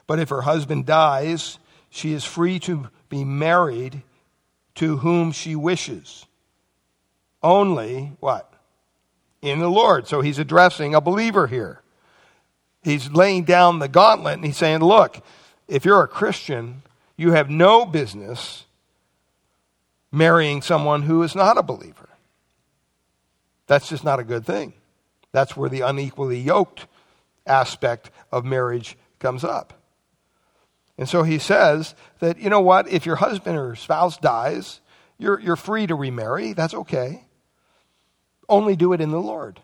But 0.06 0.20
if 0.20 0.28
her 0.28 0.42
husband 0.42 0.86
dies, 0.86 1.58
she 1.90 2.12
is 2.12 2.22
free 2.22 2.60
to 2.60 2.86
be 3.08 3.24
married 3.24 4.02
to 4.76 4.98
whom 4.98 5.32
she 5.32 5.56
wishes. 5.56 6.26
Only 7.42 8.12
what? 8.20 8.52
In 9.42 9.58
the 9.58 9.68
Lord. 9.68 10.06
So 10.06 10.20
he's 10.20 10.38
addressing 10.38 10.94
a 10.94 11.00
believer 11.00 11.48
here. 11.48 11.82
He's 12.84 13.10
laying 13.10 13.42
down 13.42 13.80
the 13.80 13.88
gauntlet 13.88 14.34
and 14.34 14.44
he's 14.44 14.58
saying, 14.58 14.78
look, 14.78 15.24
if 15.66 15.84
you're 15.84 16.04
a 16.04 16.06
Christian, 16.06 16.82
you 17.16 17.32
have 17.32 17.50
no 17.50 17.84
business 17.84 18.64
marrying 20.12 20.62
someone 20.62 21.02
who 21.02 21.24
is 21.24 21.34
not 21.34 21.58
a 21.58 21.64
believer. 21.64 22.05
That's 23.66 23.88
just 23.88 24.04
not 24.04 24.20
a 24.20 24.24
good 24.24 24.44
thing. 24.44 24.72
That's 25.32 25.56
where 25.56 25.68
the 25.68 25.82
unequally 25.82 26.40
yoked 26.40 26.86
aspect 27.46 28.10
of 28.32 28.44
marriage 28.44 28.96
comes 29.18 29.44
up. 29.44 29.72
And 30.98 31.08
so 31.08 31.22
he 31.22 31.38
says 31.38 31.94
that, 32.20 32.38
you 32.38 32.48
know 32.48 32.60
what, 32.60 32.88
if 32.88 33.04
your 33.04 33.16
husband 33.16 33.58
or 33.58 33.76
spouse 33.76 34.16
dies, 34.16 34.80
you're, 35.18 35.38
you're 35.38 35.56
free 35.56 35.86
to 35.86 35.94
remarry. 35.94 36.52
That's 36.52 36.74
okay. 36.74 37.24
Only 38.48 38.76
do 38.76 38.92
it 38.92 39.00
in 39.00 39.10
the 39.10 39.20
Lord. 39.20 39.60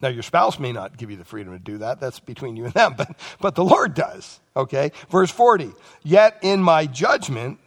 Now, 0.00 0.08
your 0.08 0.24
spouse 0.24 0.58
may 0.58 0.72
not 0.72 0.96
give 0.96 1.12
you 1.12 1.16
the 1.16 1.24
freedom 1.24 1.52
to 1.52 1.60
do 1.60 1.78
that. 1.78 2.00
That's 2.00 2.18
between 2.18 2.56
you 2.56 2.64
and 2.64 2.74
them, 2.74 2.94
but, 2.96 3.16
but 3.40 3.54
the 3.54 3.64
Lord 3.64 3.94
does. 3.94 4.40
Okay? 4.56 4.90
Verse 5.10 5.30
40 5.30 5.72
Yet 6.02 6.38
in 6.42 6.60
my 6.60 6.86
judgment, 6.86 7.60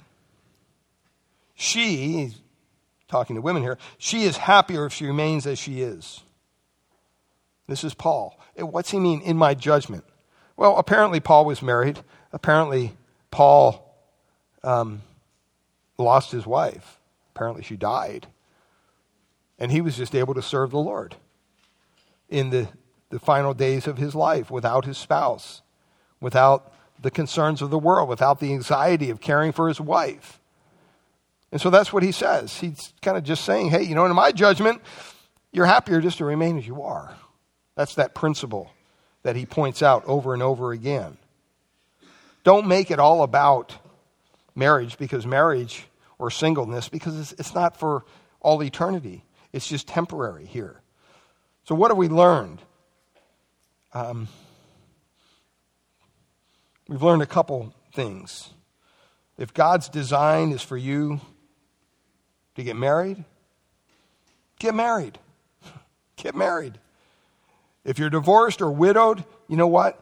she, 1.53 2.33
talking 3.07 3.35
to 3.35 3.41
women 3.41 3.61
here, 3.61 3.77
she 3.97 4.23
is 4.23 4.37
happier 4.37 4.85
if 4.85 4.93
she 4.93 5.05
remains 5.05 5.45
as 5.45 5.59
she 5.59 5.81
is. 5.81 6.21
This 7.67 7.83
is 7.83 7.93
Paul. 7.93 8.39
What's 8.57 8.91
he 8.91 8.99
mean, 8.99 9.21
in 9.21 9.37
my 9.37 9.53
judgment? 9.53 10.03
Well, 10.57 10.77
apparently 10.77 11.19
Paul 11.19 11.45
was 11.45 11.61
married. 11.61 11.99
Apparently 12.31 12.95
Paul 13.31 13.95
um, 14.63 15.01
lost 15.97 16.31
his 16.31 16.45
wife. 16.45 16.99
Apparently 17.35 17.63
she 17.63 17.75
died. 17.75 18.27
And 19.57 19.71
he 19.71 19.81
was 19.81 19.97
just 19.97 20.15
able 20.15 20.33
to 20.33 20.41
serve 20.41 20.71
the 20.71 20.77
Lord 20.77 21.15
in 22.29 22.49
the, 22.49 22.67
the 23.09 23.19
final 23.19 23.53
days 23.53 23.87
of 23.87 23.97
his 23.97 24.15
life 24.15 24.51
without 24.51 24.85
his 24.85 24.97
spouse, 24.97 25.61
without 26.19 26.73
the 27.01 27.11
concerns 27.11 27.61
of 27.61 27.69
the 27.69 27.79
world, 27.79 28.09
without 28.09 28.39
the 28.39 28.53
anxiety 28.53 29.09
of 29.09 29.21
caring 29.21 29.51
for 29.51 29.67
his 29.67 29.81
wife. 29.81 30.39
And 31.55 31.61
so 31.61 31.69
that's 31.69 31.93
what 31.93 32.03
he 32.03 32.11
says. 32.11 32.57
He's 32.57 32.91
kind 33.01 33.15
of 33.15 33.23
just 33.23 33.45
saying, 33.45 33.69
hey, 33.69 33.83
you 33.83 33.95
know, 33.95 34.05
in 34.05 34.13
my 34.13 34.33
judgment, 34.33 34.81
you're 35.53 35.65
happier 35.65 36.01
just 36.01 36.17
to 36.17 36.25
remain 36.25 36.57
as 36.57 36.67
you 36.67 36.81
are. 36.81 37.15
That's 37.75 37.95
that 37.95 38.13
principle 38.13 38.69
that 39.23 39.37
he 39.37 39.45
points 39.45 39.81
out 39.81 40.03
over 40.03 40.33
and 40.33 40.43
over 40.43 40.73
again. 40.73 41.17
Don't 42.43 42.67
make 42.67 42.91
it 42.91 42.99
all 42.99 43.23
about 43.23 43.73
marriage 44.53 44.97
because 44.97 45.25
marriage 45.25 45.87
or 46.19 46.29
singleness 46.29 46.89
because 46.89 47.17
it's, 47.17 47.31
it's 47.39 47.55
not 47.55 47.79
for 47.79 48.03
all 48.41 48.61
eternity. 48.61 49.23
It's 49.53 49.65
just 49.65 49.87
temporary 49.87 50.45
here. 50.45 50.81
So, 51.63 51.73
what 51.73 51.89
have 51.89 51.97
we 51.97 52.09
learned? 52.09 52.59
Um, 53.93 54.27
we've 56.89 57.01
learned 57.01 57.21
a 57.21 57.25
couple 57.25 57.73
things. 57.93 58.49
If 59.37 59.53
God's 59.53 59.87
design 59.87 60.51
is 60.51 60.61
for 60.61 60.75
you 60.75 61.21
to 62.55 62.63
get 62.63 62.75
married, 62.75 63.23
get 64.59 64.75
married. 64.75 65.19
Get 66.17 66.33
married. 66.33 66.79
If 67.83 67.99
you're 67.99 68.09
divorced 68.09 68.61
or 68.61 68.71
widowed, 68.71 69.23
you 69.47 69.57
know 69.57 69.67
what? 69.67 70.01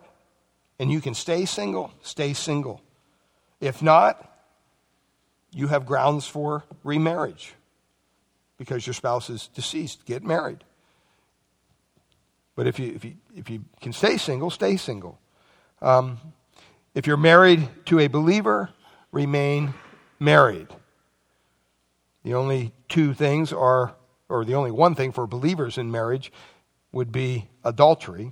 And 0.79 0.91
you 0.91 1.01
can 1.01 1.13
stay 1.15 1.45
single, 1.45 1.91
stay 2.01 2.33
single. 2.33 2.81
If 3.59 3.81
not, 3.81 4.29
you 5.51 5.67
have 5.67 5.85
grounds 5.85 6.27
for 6.27 6.63
remarriage 6.83 7.53
because 8.57 8.85
your 8.85 8.93
spouse 8.93 9.29
is 9.29 9.47
deceased. 9.47 10.05
Get 10.05 10.23
married. 10.23 10.63
But 12.55 12.67
if 12.67 12.79
you, 12.79 12.93
if 12.93 13.03
you, 13.03 13.15
if 13.35 13.49
you 13.49 13.65
can 13.81 13.93
stay 13.93 14.17
single, 14.17 14.49
stay 14.49 14.77
single. 14.77 15.19
Um, 15.81 16.19
if 16.93 17.07
you're 17.07 17.17
married 17.17 17.67
to 17.85 17.99
a 17.99 18.07
believer, 18.07 18.69
remain 19.11 19.73
married. 20.19 20.67
The 22.23 22.33
only 22.33 22.73
two 22.87 23.13
things 23.13 23.51
are, 23.51 23.95
or 24.29 24.45
the 24.45 24.55
only 24.55 24.71
one 24.71 24.95
thing 24.95 25.11
for 25.11 25.27
believers 25.27 25.77
in 25.77 25.91
marriage 25.91 26.31
would 26.91 27.11
be 27.11 27.49
adultery. 27.63 28.31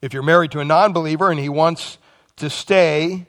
If 0.00 0.14
you're 0.14 0.22
married 0.22 0.52
to 0.52 0.60
a 0.60 0.64
non 0.64 0.92
believer 0.92 1.30
and 1.30 1.40
he 1.40 1.48
wants 1.48 1.98
to 2.36 2.48
stay, 2.50 3.26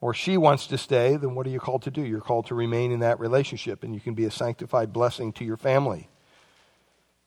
or 0.00 0.12
she 0.12 0.36
wants 0.36 0.66
to 0.66 0.76
stay, 0.76 1.16
then 1.16 1.34
what 1.34 1.46
are 1.46 1.50
you 1.50 1.60
called 1.60 1.82
to 1.82 1.90
do? 1.90 2.02
You're 2.02 2.20
called 2.20 2.46
to 2.46 2.54
remain 2.54 2.92
in 2.92 3.00
that 3.00 3.20
relationship, 3.20 3.82
and 3.82 3.94
you 3.94 4.00
can 4.00 4.14
be 4.14 4.24
a 4.24 4.30
sanctified 4.30 4.92
blessing 4.92 5.32
to 5.34 5.44
your 5.44 5.56
family. 5.56 6.08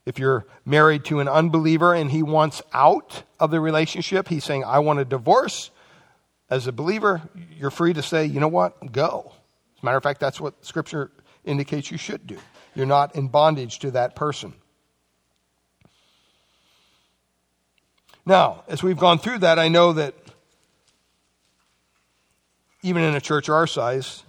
If 0.06 0.20
you're 0.20 0.46
married 0.66 1.06
to 1.06 1.20
an 1.20 1.28
unbeliever 1.28 1.94
and 1.94 2.12
he 2.12 2.22
wants 2.22 2.62
out 2.74 3.24
of 3.40 3.50
the 3.50 3.60
relationship, 3.60 4.28
he's 4.28 4.44
saying, 4.44 4.64
I 4.64 4.80
want 4.80 5.00
a 5.00 5.06
divorce. 5.06 5.72
As 6.50 6.68
a 6.68 6.72
believer, 6.72 7.22
you're 7.58 7.72
free 7.72 7.94
to 7.94 8.04
say, 8.04 8.26
you 8.26 8.40
know 8.40 8.48
what, 8.48 8.92
go. 8.92 9.32
As 9.78 9.84
a 9.84 9.86
matter 9.86 9.98
of 9.98 10.04
fact, 10.04 10.20
that's 10.20 10.40
what 10.40 10.66
Scripture 10.66 11.12
indicates 11.44 11.92
you 11.92 11.98
should 11.98 12.26
do. 12.26 12.38
You're 12.74 12.86
not 12.86 13.16
in 13.16 13.28
bondage 13.28 13.80
to 13.80 13.92
that 13.92 14.16
person. 14.16 14.54
Now, 18.26 18.64
as 18.68 18.82
we've 18.82 18.98
gone 18.98 19.20
through 19.20 19.40
that, 19.40 19.60
I 19.60 19.68
know 19.68 19.94
that 19.94 20.16
even 22.82 23.04
in 23.04 23.16
a 23.16 23.22
church 23.22 23.50
our 23.50 23.68
size, 23.68 24.24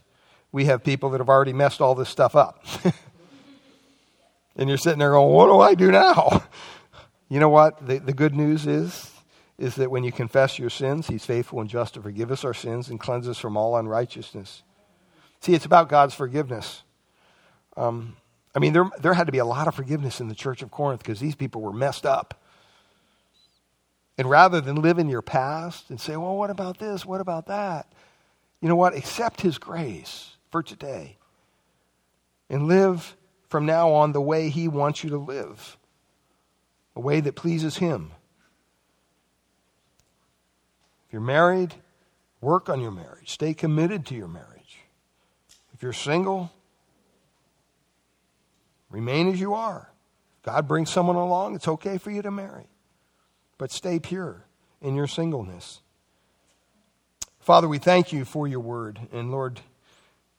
we 0.52 0.66
have 0.66 0.84
people 0.84 1.10
that 1.10 1.18
have 1.18 1.28
already 1.28 1.52
messed 1.52 1.80
all 1.80 1.94
this 1.94 2.08
stuff 2.08 2.36
up. 2.36 2.64
And 4.56 4.68
you're 4.68 4.78
sitting 4.78 4.98
there 4.98 5.12
going, 5.12 5.32
what 5.32 5.46
do 5.46 5.60
I 5.60 5.74
do 5.74 5.90
now? 5.90 6.44
You 7.28 7.40
know 7.40 7.48
what? 7.48 7.84
The, 7.84 7.98
the 7.98 8.12
good 8.12 8.36
news 8.36 8.68
is, 8.68 9.10
is 9.58 9.74
that 9.74 9.90
when 9.90 10.04
you 10.04 10.12
confess 10.12 10.60
your 10.60 10.70
sins, 10.70 11.08
he's 11.08 11.26
faithful 11.26 11.60
and 11.60 11.68
just 11.68 11.94
to 11.94 12.00
forgive 12.00 12.30
us 12.30 12.44
our 12.44 12.54
sins 12.54 12.88
and 12.88 13.00
cleanse 13.00 13.28
us 13.28 13.36
from 13.36 13.56
all 13.56 13.76
unrighteousness. 13.76 14.62
See, 15.40 15.54
it's 15.54 15.64
about 15.64 15.88
God's 15.88 16.14
forgiveness. 16.14 16.82
Um, 17.76 18.16
I 18.54 18.58
mean, 18.58 18.72
there, 18.72 18.90
there 19.00 19.14
had 19.14 19.26
to 19.26 19.32
be 19.32 19.38
a 19.38 19.44
lot 19.44 19.68
of 19.68 19.74
forgiveness 19.74 20.20
in 20.20 20.28
the 20.28 20.34
church 20.34 20.62
of 20.62 20.70
Corinth 20.70 21.00
because 21.00 21.20
these 21.20 21.34
people 21.34 21.60
were 21.60 21.72
messed 21.72 22.06
up. 22.06 22.40
And 24.18 24.30
rather 24.30 24.60
than 24.60 24.76
live 24.76 24.98
in 24.98 25.08
your 25.08 25.22
past 25.22 25.90
and 25.90 26.00
say, 26.00 26.16
well, 26.16 26.36
what 26.36 26.48
about 26.48 26.78
this? 26.78 27.04
What 27.04 27.20
about 27.20 27.46
that? 27.46 27.92
You 28.62 28.68
know 28.68 28.76
what? 28.76 28.96
Accept 28.96 29.42
his 29.42 29.58
grace 29.58 30.36
for 30.50 30.62
today 30.62 31.18
and 32.48 32.66
live 32.66 33.16
from 33.48 33.66
now 33.66 33.92
on 33.92 34.12
the 34.12 34.20
way 34.20 34.48
He 34.48 34.68
wants 34.68 35.04
you 35.04 35.10
to 35.10 35.18
live, 35.18 35.76
a 36.94 37.00
way 37.00 37.20
that 37.20 37.34
pleases 37.34 37.76
Him. 37.76 38.10
If 41.06 41.12
you're 41.12 41.22
married, 41.22 41.74
work 42.40 42.68
on 42.68 42.80
your 42.80 42.90
marriage, 42.90 43.30
stay 43.30 43.54
committed 43.54 44.06
to 44.06 44.14
your 44.14 44.28
marriage. 44.28 44.55
If 45.76 45.82
you're 45.82 45.92
single, 45.92 46.50
remain 48.88 49.28
as 49.28 49.38
you 49.38 49.52
are. 49.52 49.90
God 50.42 50.66
brings 50.66 50.88
someone 50.88 51.16
along, 51.16 51.54
it's 51.54 51.68
okay 51.68 51.98
for 51.98 52.10
you 52.10 52.22
to 52.22 52.30
marry, 52.30 52.64
but 53.58 53.70
stay 53.70 53.98
pure 53.98 54.46
in 54.80 54.94
your 54.94 55.06
singleness. 55.06 55.80
Father, 57.40 57.68
we 57.68 57.76
thank 57.76 58.10
you 58.10 58.24
for 58.24 58.48
your 58.48 58.60
word. 58.60 59.00
And 59.12 59.30
Lord, 59.30 59.60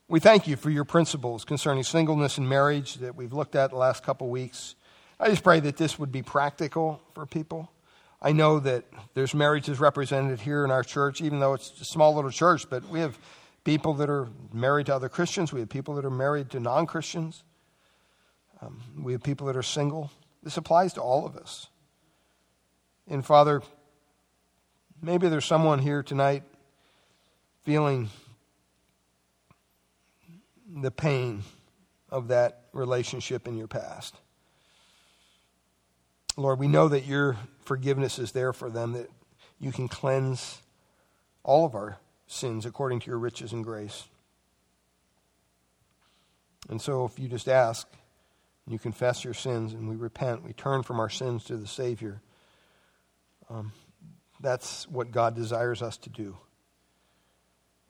we 0.07 0.19
thank 0.19 0.47
you 0.47 0.55
for 0.55 0.71
your 0.71 0.85
principles 0.85 1.45
concerning 1.45 1.83
singleness 1.83 2.39
and 2.39 2.49
marriage 2.49 2.95
that 2.95 3.15
we've 3.15 3.31
looked 3.31 3.55
at 3.55 3.69
the 3.69 3.77
last 3.77 4.01
couple 4.01 4.29
weeks. 4.29 4.73
I 5.19 5.29
just 5.29 5.43
pray 5.43 5.59
that 5.59 5.77
this 5.77 5.99
would 5.99 6.11
be 6.11 6.23
practical 6.23 6.99
for 7.13 7.27
people. 7.27 7.69
I 8.19 8.31
know 8.31 8.59
that 8.61 8.85
there's 9.13 9.35
marriages 9.35 9.79
represented 9.79 10.39
here 10.39 10.65
in 10.65 10.71
our 10.71 10.81
church, 10.81 11.21
even 11.21 11.39
though 11.39 11.53
it's 11.53 11.79
a 11.79 11.85
small 11.85 12.15
little 12.15 12.31
church, 12.31 12.67
but 12.67 12.89
we 12.89 13.01
have 13.01 13.19
people 13.67 13.95
that 13.95 14.09
are 14.09 14.29
married 14.53 14.85
to 14.85 14.95
other 14.95 15.09
Christians. 15.09 15.51
We 15.51 15.59
have 15.59 15.67
people 15.67 15.95
that 15.95 16.05
are 16.05 16.09
married 16.09 16.51
to 16.51 16.59
non 16.61 16.85
Christians. 16.85 17.43
Um, 18.61 18.81
we 18.97 19.11
have 19.11 19.21
people 19.21 19.45
that 19.47 19.57
are 19.57 19.61
single. 19.61 20.09
This 20.41 20.55
applies 20.55 20.93
to 20.93 21.01
all 21.01 21.25
of 21.25 21.35
us. 21.35 21.67
And 23.09 23.25
Father, 23.25 23.61
maybe 25.01 25.27
there's 25.27 25.43
someone 25.43 25.79
here 25.79 26.01
tonight 26.01 26.43
feeling 27.65 28.09
the 30.73 30.89
pain 30.89 31.43
of 32.09 32.29
that 32.29 32.61
relationship 32.71 33.49
in 33.49 33.57
your 33.57 33.67
past. 33.67 34.15
Lord, 36.37 36.57
we 36.57 36.69
know 36.69 36.87
that 36.87 37.05
your 37.05 37.35
forgiveness 37.65 38.17
is 38.17 38.31
there 38.31 38.53
for 38.53 38.69
them, 38.69 38.93
that 38.93 39.09
you 39.59 39.73
can 39.73 39.89
cleanse 39.89 40.61
all 41.43 41.65
of 41.65 41.75
our 41.75 41.97
sins 42.27 42.65
according 42.65 42.99
to 43.01 43.07
your 43.07 43.17
riches 43.17 43.53
and 43.53 43.63
grace. 43.63 44.05
And 46.69 46.81
so, 46.81 47.05
if 47.05 47.17
you 47.17 47.27
just 47.27 47.47
ask, 47.47 47.87
and 48.65 48.73
you 48.73 48.79
confess 48.79 49.23
your 49.23 49.33
sins, 49.33 49.73
and 49.73 49.89
we 49.89 49.95
repent, 49.95 50.43
we 50.43 50.53
turn 50.53 50.83
from 50.83 50.99
our 50.99 51.09
sins 51.09 51.45
to 51.45 51.57
the 51.57 51.67
Savior, 51.67 52.21
um, 53.49 53.71
that's 54.41 54.87
what 54.89 55.11
God 55.11 55.35
desires 55.35 55.81
us 55.81 55.97
to 55.97 56.09
do. 56.09 56.37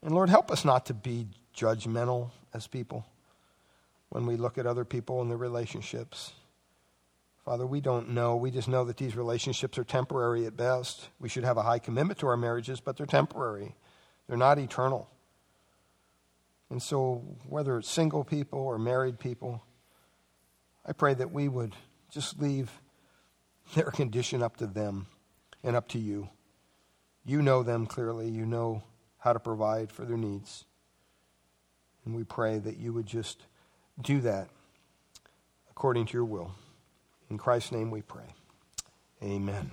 And 0.03 0.13
Lord, 0.13 0.29
help 0.29 0.51
us 0.51 0.63
not 0.63 0.85
to 0.87 0.93
be 0.93 1.27
judgmental 1.55 2.29
as 2.53 2.67
people 2.67 3.05
when 4.09 4.25
we 4.25 4.37
look 4.37 4.57
at 4.57 4.65
other 4.65 4.85
people 4.85 5.21
and 5.21 5.29
their 5.29 5.37
relationships. 5.37 6.33
Father, 7.43 7.65
we 7.65 7.81
don't 7.81 8.09
know. 8.09 8.35
We 8.35 8.51
just 8.51 8.67
know 8.67 8.85
that 8.85 8.97
these 8.97 9.15
relationships 9.15 9.77
are 9.77 9.83
temporary 9.83 10.45
at 10.45 10.55
best. 10.55 11.09
We 11.19 11.29
should 11.29 11.45
have 11.45 11.57
a 11.57 11.63
high 11.63 11.79
commitment 11.79 12.19
to 12.19 12.27
our 12.27 12.37
marriages, 12.37 12.79
but 12.79 12.97
they're 12.97 13.05
temporary, 13.05 13.75
they're 14.27 14.37
not 14.37 14.59
eternal. 14.59 15.09
And 16.69 16.81
so, 16.81 17.23
whether 17.47 17.77
it's 17.77 17.89
single 17.89 18.23
people 18.23 18.59
or 18.59 18.77
married 18.77 19.19
people, 19.19 19.63
I 20.85 20.91
pray 20.91 21.13
that 21.13 21.31
we 21.31 21.47
would 21.47 21.75
just 22.11 22.39
leave 22.39 22.71
their 23.75 23.91
condition 23.91 24.43
up 24.43 24.57
to 24.57 24.67
them 24.67 25.07
and 25.63 25.75
up 25.75 25.87
to 25.89 25.99
you. 25.99 26.29
You 27.25 27.41
know 27.41 27.63
them 27.63 27.85
clearly, 27.85 28.29
you 28.29 28.45
know 28.45 28.83
how 29.19 29.33
to 29.33 29.39
provide 29.39 29.91
for 29.91 30.05
their 30.05 30.17
needs. 30.17 30.65
And 32.05 32.15
we 32.15 32.23
pray 32.23 32.59
that 32.59 32.77
you 32.77 32.93
would 32.93 33.05
just 33.05 33.43
do 34.01 34.21
that 34.21 34.47
according 35.69 36.05
to 36.05 36.13
your 36.13 36.25
will. 36.25 36.51
In 37.29 37.37
Christ's 37.37 37.73
name 37.73 37.91
we 37.91 38.01
pray. 38.01 38.33
Amen. 39.21 39.71